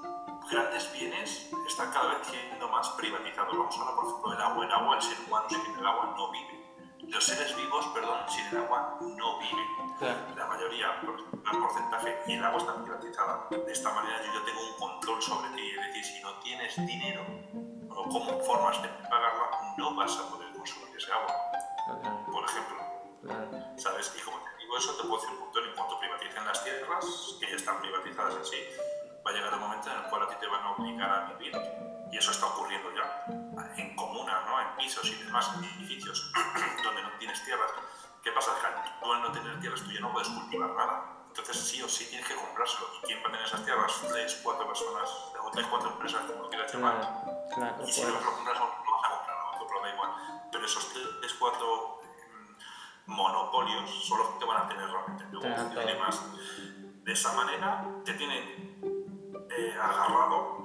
[0.49, 3.57] grandes bienes están cada vez siendo más privatizados.
[3.57, 4.65] Vamos a hablar, por ejemplo, del agua.
[4.65, 6.59] El agua, el ser humano sin el agua no vive.
[7.07, 9.67] Los seres vivos, perdón, sin el agua no viven.
[9.97, 10.19] Claro.
[10.35, 13.47] La mayoría, por un gran porcentaje, y el agua está privatizada.
[13.49, 15.69] De esta manera yo ya tengo un control sobre ti.
[15.69, 17.25] Es decir, si no tienes dinero
[17.89, 21.33] o cómo formas de pagarla, no vas a poder consumir ese agua.
[21.85, 22.77] Claro, Por ejemplo,
[23.23, 23.77] claro.
[23.77, 24.13] ¿sabes?
[24.17, 25.63] Y como te digo eso, te puedo decir un montón.
[25.65, 28.57] En cuanto privaticen las tierras, que ya están privatizadas en sí,
[29.29, 31.33] va a llegar un momento en el cual a ti te van a obligar a
[31.33, 31.53] vivir.
[32.11, 33.25] Y eso está ocurriendo ya.
[33.77, 34.59] En comunas, ¿no?
[34.59, 36.31] En pisos y demás, en edificios
[36.83, 37.71] donde no tienes tierras.
[38.23, 38.51] ¿Qué pasa?
[38.55, 41.03] Que tú al no tener tierras, tú ya no puedes cultivar nada.
[41.27, 42.87] Entonces sí o sí tienes que comprárselo.
[43.03, 44.01] ¿Y quién va a tener esas tierras?
[44.09, 45.09] Tres, cuatro personas,
[45.43, 46.99] o tres, cuatro empresas, como quieras llamar.
[46.99, 49.81] Claro, claro, Y si no pues, lo compras lo vas a comprar a otro, pero
[49.81, 50.09] da igual.
[50.51, 52.01] Pero esos tres, cuatro
[53.05, 55.25] mm, monopolios son los que te van a tener realmente.
[55.31, 55.99] Luego todo.
[55.99, 56.21] más.
[57.03, 58.88] De esa manera te tienen
[59.59, 60.57] eh, agarrado,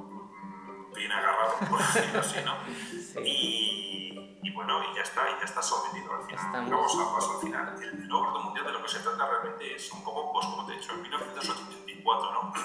[0.95, 2.55] bien agarrado, por decirlo así, ¿no?
[3.13, 3.21] sí.
[3.25, 6.71] Y, y bueno, y ya está, y ya está sometido al final.
[6.71, 7.83] Vamos a paso al final.
[7.83, 10.75] El, nuevo mundial de lo que se trata realmente es un poco, pues como te
[10.75, 12.53] he dicho, en 1984, ¿no?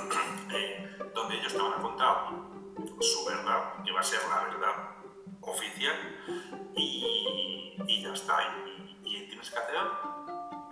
[0.52, 2.30] Eh, donde ellos te van a contar
[3.00, 4.96] su verdad, que va a ser la verdad
[5.42, 5.96] oficial,
[6.76, 8.36] y, y ya está.
[8.66, 9.76] Y, y tienes que hacer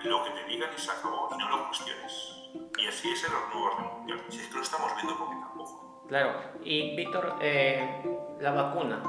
[0.03, 2.33] lo que te digan y se acabó, y no lo cuestiones.
[2.77, 4.21] Y así es el nuevo orden mundial.
[4.29, 6.05] Si es que lo estamos viendo poquito a poco.
[6.07, 8.03] Claro, y Víctor, eh,
[8.39, 9.03] la vacuna,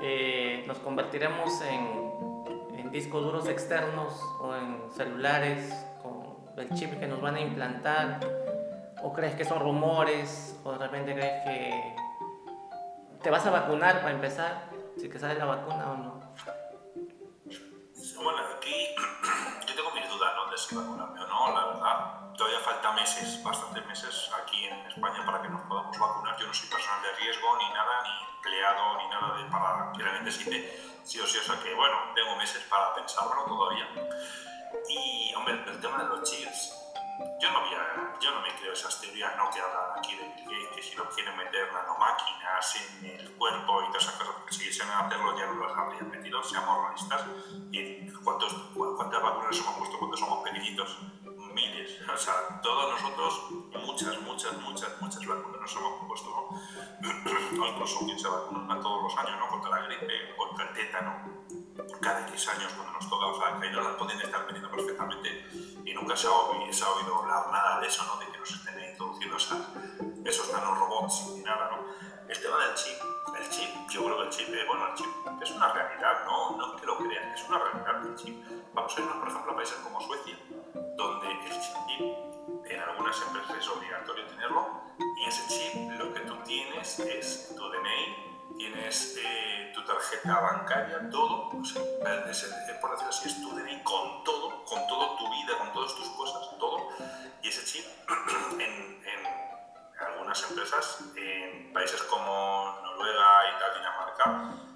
[0.00, 7.06] eh, ¿nos convertiremos en, en discos duros externos o en celulares con el chip que
[7.06, 8.20] nos van a implantar?
[9.02, 10.58] ¿O crees que son rumores?
[10.64, 11.94] ¿O de repente crees que
[13.22, 14.70] te vas a vacunar para empezar?
[14.96, 16.18] Si que sale la vacuna o no.
[18.16, 18.74] Bueno, aquí
[20.58, 22.34] si vacunarme o no, la verdad.
[22.36, 26.36] Todavía falta meses, bastantes meses aquí en España para que nos podamos vacunar.
[26.38, 30.02] Yo no soy personal de riesgo ni nada, ni empleado, ni nada de para que
[30.02, 31.38] la sí o sí.
[31.38, 33.88] O sea que, bueno, tengo meses para pensármelo todavía.
[34.88, 36.77] Y, hombre, el tema de los chips,
[37.40, 39.50] yo no, había, yo no me creo esas teorías ¿no?
[39.50, 43.82] que hablan aquí de Bill Gates, que si nos quieren meter nanomáquinas en el cuerpo
[43.82, 47.24] y todas esas cosas, porque si quisiesen hacerlo ya no las habrían metido, seamos realistas.
[47.72, 50.98] ¿Y cuántos, cu- cuántas vacunas hemos puesto cuando somos pequeñitos?
[51.54, 51.98] Miles.
[52.08, 53.50] O sea, todos nosotros,
[53.84, 56.48] muchas, muchas, muchas, muchas vacunas nos hemos puesto, ¿no?
[57.62, 59.48] o incluso quien se vacuna todos los años, ¿no?
[59.48, 61.44] Contra la gripe, contra el tétano
[62.00, 65.46] cada X años cuando nos toca, o sea, que no las pueden estar metiendo perfectamente
[65.84, 68.16] y nunca se ha, oído, se ha oído hablar nada de eso, ¿no?
[68.18, 69.58] De que nos estén introduciendo esas,
[70.24, 72.28] esos nanorobots ni nada, ¿no?
[72.28, 72.96] El tema del chip,
[73.38, 75.08] el chip, yo creo que el chip, eh, bueno, el chip
[75.42, 78.44] es una realidad, no, no que lo crean, es una realidad el chip.
[78.74, 80.36] Vamos a irnos, por ejemplo, a países como Suecia,
[80.96, 82.28] donde el chip
[82.66, 84.82] en algunas empresas es obligatorio tenerlo
[85.16, 91.10] y ese chip lo que tú tienes es tu DNI, tienes eh, tu tarjeta bancaria,
[91.10, 91.82] todo, o sea,
[92.30, 95.72] es, es, por decirlo así, es tu DNI con todo, con toda tu vida, con
[95.72, 96.88] todas tus cosas, todo.
[97.42, 97.84] Y ese chip
[98.52, 104.68] en, en algunas empresas, en países como Noruega, Italia, Dinamarca,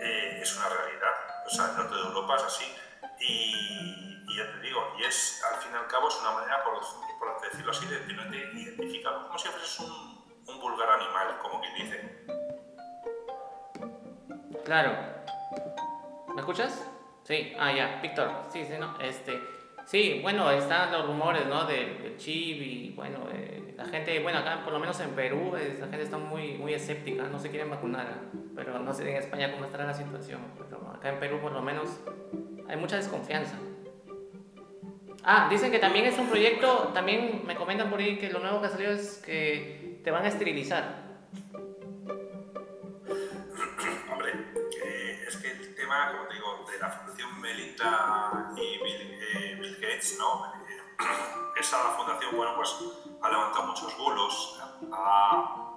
[0.00, 1.14] eh, es una realidad.
[1.46, 2.64] O sea, el norte de Europa es así.
[3.20, 6.62] Y, y ya te digo, y es, al fin y al cabo, es una manera,
[6.64, 6.80] por,
[7.18, 10.16] por decirlo así, de tenerte identificado, como si fueras un,
[10.46, 12.55] un vulgar animal, como quien dice.
[14.66, 14.90] Claro.
[16.34, 16.90] ¿Me escuchas?
[17.22, 18.28] Sí, ah, ya, Víctor.
[18.52, 19.40] Sí, sí, no, este.
[19.84, 21.64] Sí, bueno, están los rumores, ¿no?
[21.66, 25.52] Del, del chip y, bueno, eh, la gente, bueno, acá por lo menos en Perú,
[25.54, 28.22] la gente está muy, muy escéptica, no se quieren vacunar,
[28.56, 31.62] pero no sé en España cómo estará la situación, pero acá en Perú por lo
[31.62, 32.00] menos
[32.68, 33.54] hay mucha desconfianza.
[35.22, 38.60] Ah, dicen que también es un proyecto, también me comentan por ahí que lo nuevo
[38.60, 41.05] que ha salido es que te van a esterilizar.
[45.86, 50.46] Tema, como te digo, de la Fundación Melinda y Bill, eh, Bill Gates, ¿no?
[50.68, 50.82] Eh,
[51.60, 52.76] esa fundación, bueno, pues
[53.22, 54.60] ha levantado muchos bulos,
[54.92, 55.76] ha,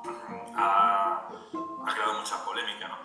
[0.56, 2.98] ha, ha creado mucha polémica, ¿no?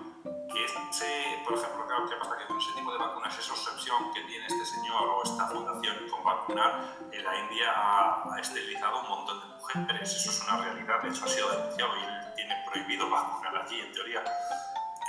[0.51, 2.39] Que ese, por ejemplo, claro, ¿qué pasa?
[2.39, 6.09] Que con ese tipo de vacunas, esa obsesión que tiene este señor o esta fundación
[6.09, 10.56] con vacunar, en la India ha, ha esterilizado un montón de mujeres, eso es una
[10.64, 14.24] realidad, de hecho ha sido denunciado y tiene prohibido vacunar allí, en teoría.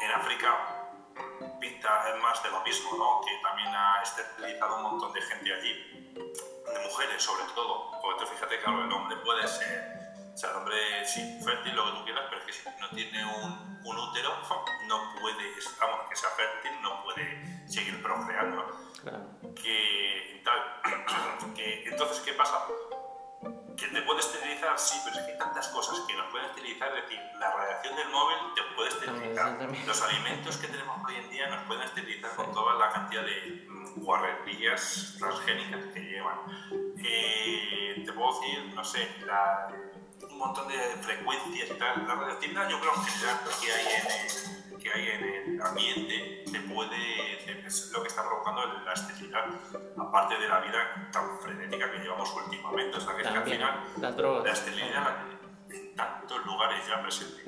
[0.04, 0.85] En África
[1.60, 3.22] pinta es más de lo mismo, ¿no?
[3.26, 8.32] Que también ha esterilizado un montón de gente allí, de mujeres sobre todo, porque tú
[8.32, 9.96] fíjate, claro, el hombre puede ser
[10.34, 12.90] O sea, el hombre, sí, fértil, lo que tú quieras, pero es que si no
[12.90, 14.36] tiene un, un útero,
[14.88, 18.66] no puede, vamos, que sea fértil, no puede seguir procreando.
[19.02, 19.26] Claro.
[19.56, 20.82] Que tal.
[21.56, 22.66] Que, entonces, ¿qué pasa?
[23.78, 26.96] Que te puede esterilizar, sí, pero es que hay tantas cosas que nos pueden esterilizar.
[26.98, 29.86] Es decir, la radiación del móvil te puede esterilizar.
[29.86, 33.66] Los alimentos que tenemos hoy en día nos pueden esterilizar con toda la cantidad de
[33.68, 36.40] mm, guarrerías transgénicas que llevan.
[36.98, 39.68] Eh, te puedo decir, no sé, la,
[40.36, 42.08] un montón de frecuencias y tal.
[42.08, 42.92] La radioactividad yo creo
[43.62, 48.24] que, hay en el, que hay en el ambiente se puede, es lo que está
[48.24, 49.46] provocando la esterilidad,
[49.98, 52.98] aparte de la vida tan frenética que llevamos últimamente.
[52.98, 55.16] O sea, que, es que al final la esterilidad
[55.70, 57.44] en tantos lugares ya presente.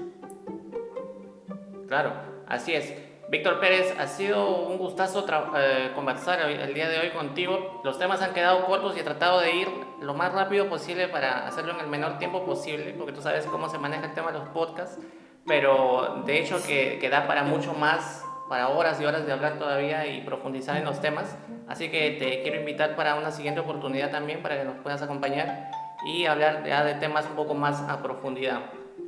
[1.88, 2.14] Claro,
[2.47, 3.16] así es.
[3.29, 5.25] Víctor Pérez, ha sido un gustazo
[5.57, 7.81] eh, conversar el día de hoy contigo.
[7.83, 9.67] Los temas han quedado cortos y he tratado de ir
[9.99, 13.67] lo más rápido posible para hacerlo en el menor tiempo posible, porque tú sabes cómo
[13.67, 14.97] se maneja el tema de los podcasts,
[15.45, 19.59] pero de hecho que, que da para mucho más, para horas y horas de hablar
[19.59, 21.37] todavía y profundizar en los temas.
[21.67, 25.69] Así que te quiero invitar para una siguiente oportunidad también para que nos puedas acompañar
[26.05, 28.61] y hablar ya de temas un poco más a profundidad.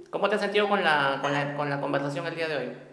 [0.09, 2.88] ¿Cómo te has sentido con la, con la, con la conversación el día de hoy?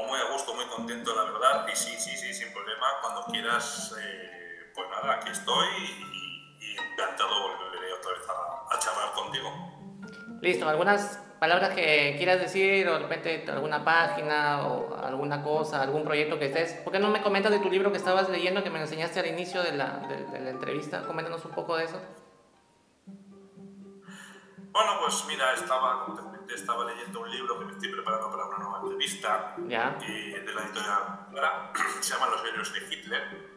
[0.00, 1.66] Muy a gusto, muy contento, la verdad.
[1.70, 2.86] Y sí, sí, sí, sin problema.
[3.00, 5.66] Cuando quieras, eh, pues nada, aquí estoy
[6.60, 9.50] y, encantado volveré otra vez a, a, charlar contigo.
[10.40, 16.04] Listo, ¿algunas palabras que quieras decir o de repente alguna página o alguna cosa, algún
[16.04, 16.74] proyecto que estés?
[16.82, 19.26] ¿Por qué no me comentas de tu libro que estabas leyendo que me enseñaste al
[19.26, 19.98] inicio de la,
[20.32, 21.02] de la entrevista?
[21.06, 22.00] Coméntanos un poco de eso.
[24.72, 26.06] Bueno, pues mira, estaba,
[26.48, 30.62] estaba leyendo un libro que me estoy preparando para una nueva entrevista eh, de la
[30.62, 31.22] editorial
[32.00, 33.54] se llama Los héroes de Hitler,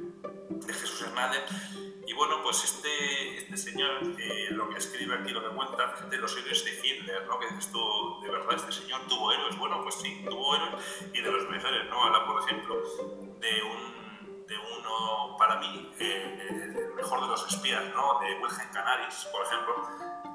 [0.50, 1.44] de Jesús Hernández.
[2.08, 6.18] Y bueno, pues este, este señor, eh, lo que escribe aquí, lo que cuenta, de
[6.18, 7.40] los héroes de Hitler, ¿no?
[7.40, 9.58] Que dices tú, de verdad, este señor tuvo héroes.
[9.58, 12.04] Bueno, pues sí, tuvo héroes y de los mejores, ¿no?
[12.04, 12.82] Habla, por ejemplo,
[13.40, 18.20] de un, de uno, para mí, eh, el mejor de los espías, ¿no?
[18.20, 19.76] De Wilhelm Canaris, por ejemplo,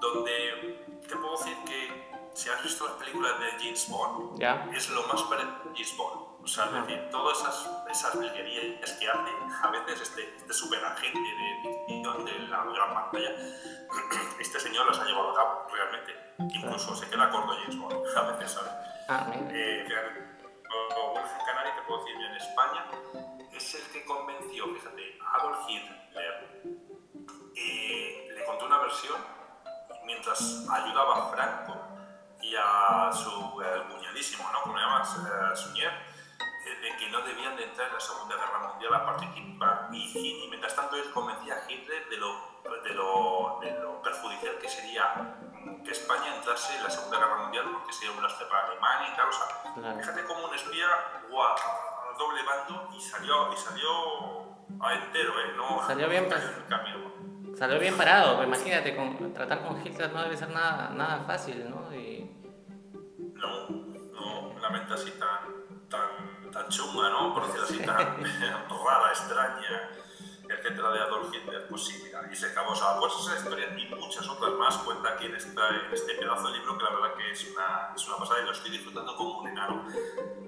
[0.00, 4.42] donde te puedo decir que si has visto las películas de James Bond,
[4.74, 6.30] es lo más parecido a James Bond.
[6.42, 9.30] O sea, es decir, todas esas, esas que hace
[9.62, 13.30] a veces este, este super agente de ficción de la gran pantalla,
[14.40, 16.16] este señor las ha llevado a cabo realmente.
[16.38, 18.72] Incluso se queda corto James Bond, a veces, ¿sabes?
[19.08, 19.86] Ah, eh,
[21.14, 22.86] Wolfgang Canari, te puedo decir, en España,
[23.52, 26.00] es el que convenció, fíjate, a Adolf Hitler.
[27.56, 29.20] Eh, le contó una versión
[30.06, 31.89] mientras ayudaba a Franco
[32.42, 33.52] y a su
[33.88, 34.62] cuñadísimo, ¿no?
[34.62, 38.68] Como llamas, eh, Suñer, eh, de que no debían de entrar en la Segunda Guerra
[38.68, 39.88] Mundial a participar.
[39.92, 42.50] Y, y mientras tanto él convencía a Hitler de lo,
[42.82, 47.36] de lo, de lo perjudicial que sería mm, que España entrase en la Segunda Guerra
[47.42, 49.28] Mundial porque sería un lastre para Alemania y tal.
[49.28, 50.86] O sea, fíjate como un espía
[51.30, 51.56] guau,
[52.18, 53.90] doble bando y salió, y salió
[54.80, 55.52] a entero, ¿eh?
[55.56, 57.10] No, salió bien, en el camino.
[57.56, 61.68] Salió bien parado, pues imagínate, con, tratar con Hitler no debe ser nada, nada fácil,
[61.68, 61.94] ¿no?
[61.94, 62.09] Y...
[63.40, 67.34] No, no, una mente así tan, tan, tan chunga, ¿no?
[67.34, 68.22] Por decirlo así, tan
[68.84, 69.90] rara, extraña
[70.52, 72.72] etcétera, de Adolf Hitler, pues sí, mira, y se acabó.
[72.72, 76.14] O sea, pues esa historia y muchas otras más cuenta aquí en, esta, en este
[76.14, 78.70] pedazo de libro que la verdad que es una, es una pasada y lo estoy
[78.70, 79.84] disfrutando como un enano.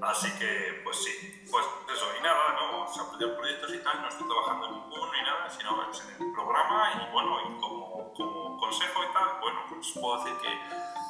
[0.02, 1.64] Así que, pues sí, pues
[1.94, 3.04] eso, y nada, no, o sea,
[3.36, 6.90] proyectos y tal, no estoy trabajando en ninguno ni nada, sino pues, en el programa
[6.94, 11.01] y bueno, y como, como consejo y tal, bueno, pues puedo decir que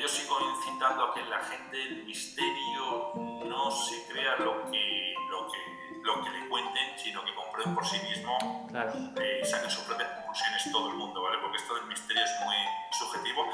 [0.00, 3.12] yo sigo incitando a que la gente del misterio
[3.44, 7.86] no se crea lo que, lo que lo que le cuenten, sino que comprueben por
[7.86, 8.92] sí mismo claro.
[9.16, 11.38] Eh, y saquen sus propias conclusiones todo el mundo, ¿vale?
[11.38, 12.56] Porque esto del misterio es muy
[12.90, 13.46] subjetivo.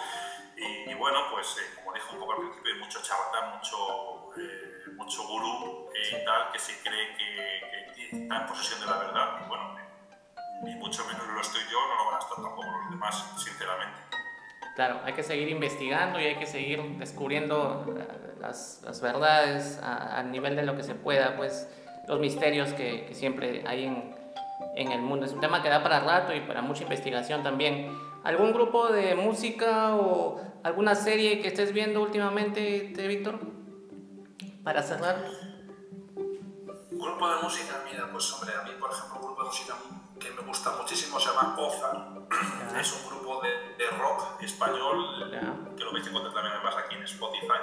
[0.56, 4.90] Y, bueno, pues eh, como dije un poco al principio, hay mucho charlatán, mucho, eh,
[4.96, 9.40] mucho gurú y tal, que se cree que, que, está en posesión de la verdad.
[9.44, 9.76] Y bueno,
[10.64, 14.07] ni mucho menos lo estoy yo, no lo van a estar tampoco los demás, sinceramente.
[14.78, 17.84] Claro, hay que seguir investigando y hay que seguir descubriendo
[18.40, 21.68] las, las verdades al nivel de lo que se pueda, pues
[22.06, 24.14] los misterios que, que siempre hay en,
[24.76, 25.26] en, el mundo.
[25.26, 27.90] Es un tema que da para rato y para mucha investigación también.
[28.22, 33.40] ¿Algún grupo de música o alguna serie que estés viendo últimamente, Víctor?
[34.62, 35.16] Para cerrar.
[36.92, 39.74] Grupo de música, mira, pues hombre, a mí por ejemplo grupo de música
[40.18, 42.08] que me gusta muchísimo se llama Ozar.
[42.78, 45.30] Es un grupo de, de rock español
[45.76, 47.60] que lo veis encontrar también además aquí en Spotify.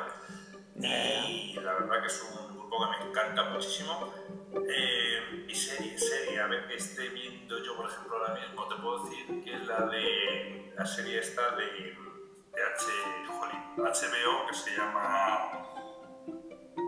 [0.77, 4.13] Y la verdad que es un grupo que me encanta muchísimo
[4.67, 8.75] Eh, y serie, serie, a ver que esté viendo yo, por ejemplo, ahora mismo, te
[8.75, 12.85] puedo decir que es la de la serie esta de, de H,
[13.37, 15.01] jolín, HBO que se llama.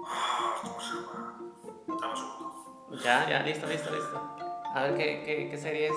[0.06, 1.39] Ah, ¿Cómo se llama?
[1.88, 2.98] Dame un segundo.
[3.03, 4.47] Ya, ya, listo, listo, listo.
[4.77, 5.95] A ver qué, qué, qué serie es.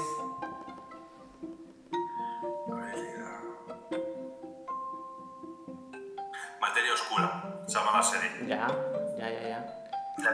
[6.58, 8.30] Materia Oscura, se llama la serie.
[8.46, 8.66] Ya,
[9.18, 9.48] ya, ya,
[10.16, 10.32] ya.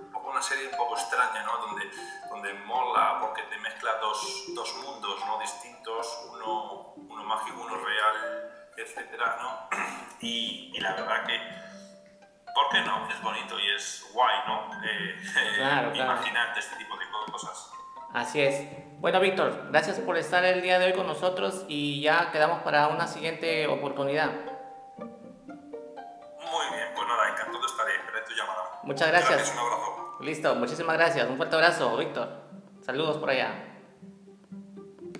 [0.00, 1.58] un poco una serie un poco extraña, ¿no?
[1.58, 1.90] Donde,
[2.30, 5.38] donde mola porque te mezcla dos, dos mundos, ¿no?
[5.40, 9.68] Distintos, uno, uno mágico, uno real, etcétera, ¿no?
[10.22, 11.38] Y, y la verdad que,
[12.54, 13.08] ¿por qué no?
[13.08, 14.70] Es bonito y es guay, ¿no?
[14.84, 15.16] Eh,
[15.56, 16.12] Claro, claro.
[16.12, 17.72] Imaginarte este tipo de cosas.
[18.12, 18.66] Así es.
[19.00, 22.88] Bueno, Víctor, gracias por estar el día de hoy con nosotros y ya quedamos para
[22.88, 24.30] una siguiente oportunidad.
[24.96, 28.80] Muy bien, pues nada, encantado estaré, esperé tu llamada.
[28.84, 29.52] Muchas gracias.
[29.52, 30.16] un abrazo.
[30.20, 31.28] Listo, muchísimas gracias.
[31.28, 32.28] Un fuerte abrazo, Víctor.
[32.82, 33.52] Saludos por allá.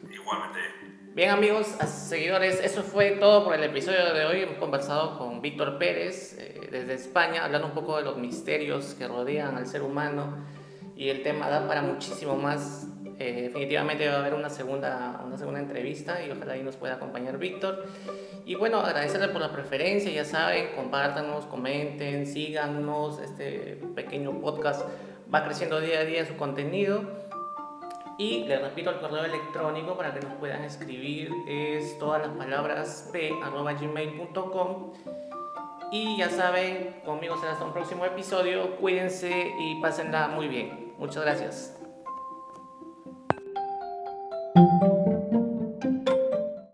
[0.09, 0.74] Igualmente.
[1.15, 4.41] Bien amigos, seguidores, eso fue todo por el episodio de hoy.
[4.43, 9.07] Hemos conversado con Víctor Pérez eh, desde España, hablando un poco de los misterios que
[9.07, 10.39] rodean al ser humano
[10.97, 12.89] y el tema da para muchísimo más.
[13.21, 16.95] Eh, definitivamente va a haber una segunda, una segunda entrevista y ojalá ahí nos pueda
[16.95, 17.87] acompañar Víctor.
[18.45, 23.21] Y bueno, agradecerle por la preferencia, ya saben, compártanos, comenten, síganos.
[23.21, 24.85] Este pequeño podcast
[25.33, 27.24] va creciendo día a día su contenido.
[28.19, 33.09] Y les repito el correo electrónico para que nos puedan escribir, es todas las palabras
[33.13, 33.33] p
[33.81, 34.93] gmail.com.
[35.91, 38.77] Y ya saben, conmigo será hasta un próximo episodio.
[38.77, 40.95] Cuídense y pásenla muy bien.
[40.99, 41.79] Muchas gracias.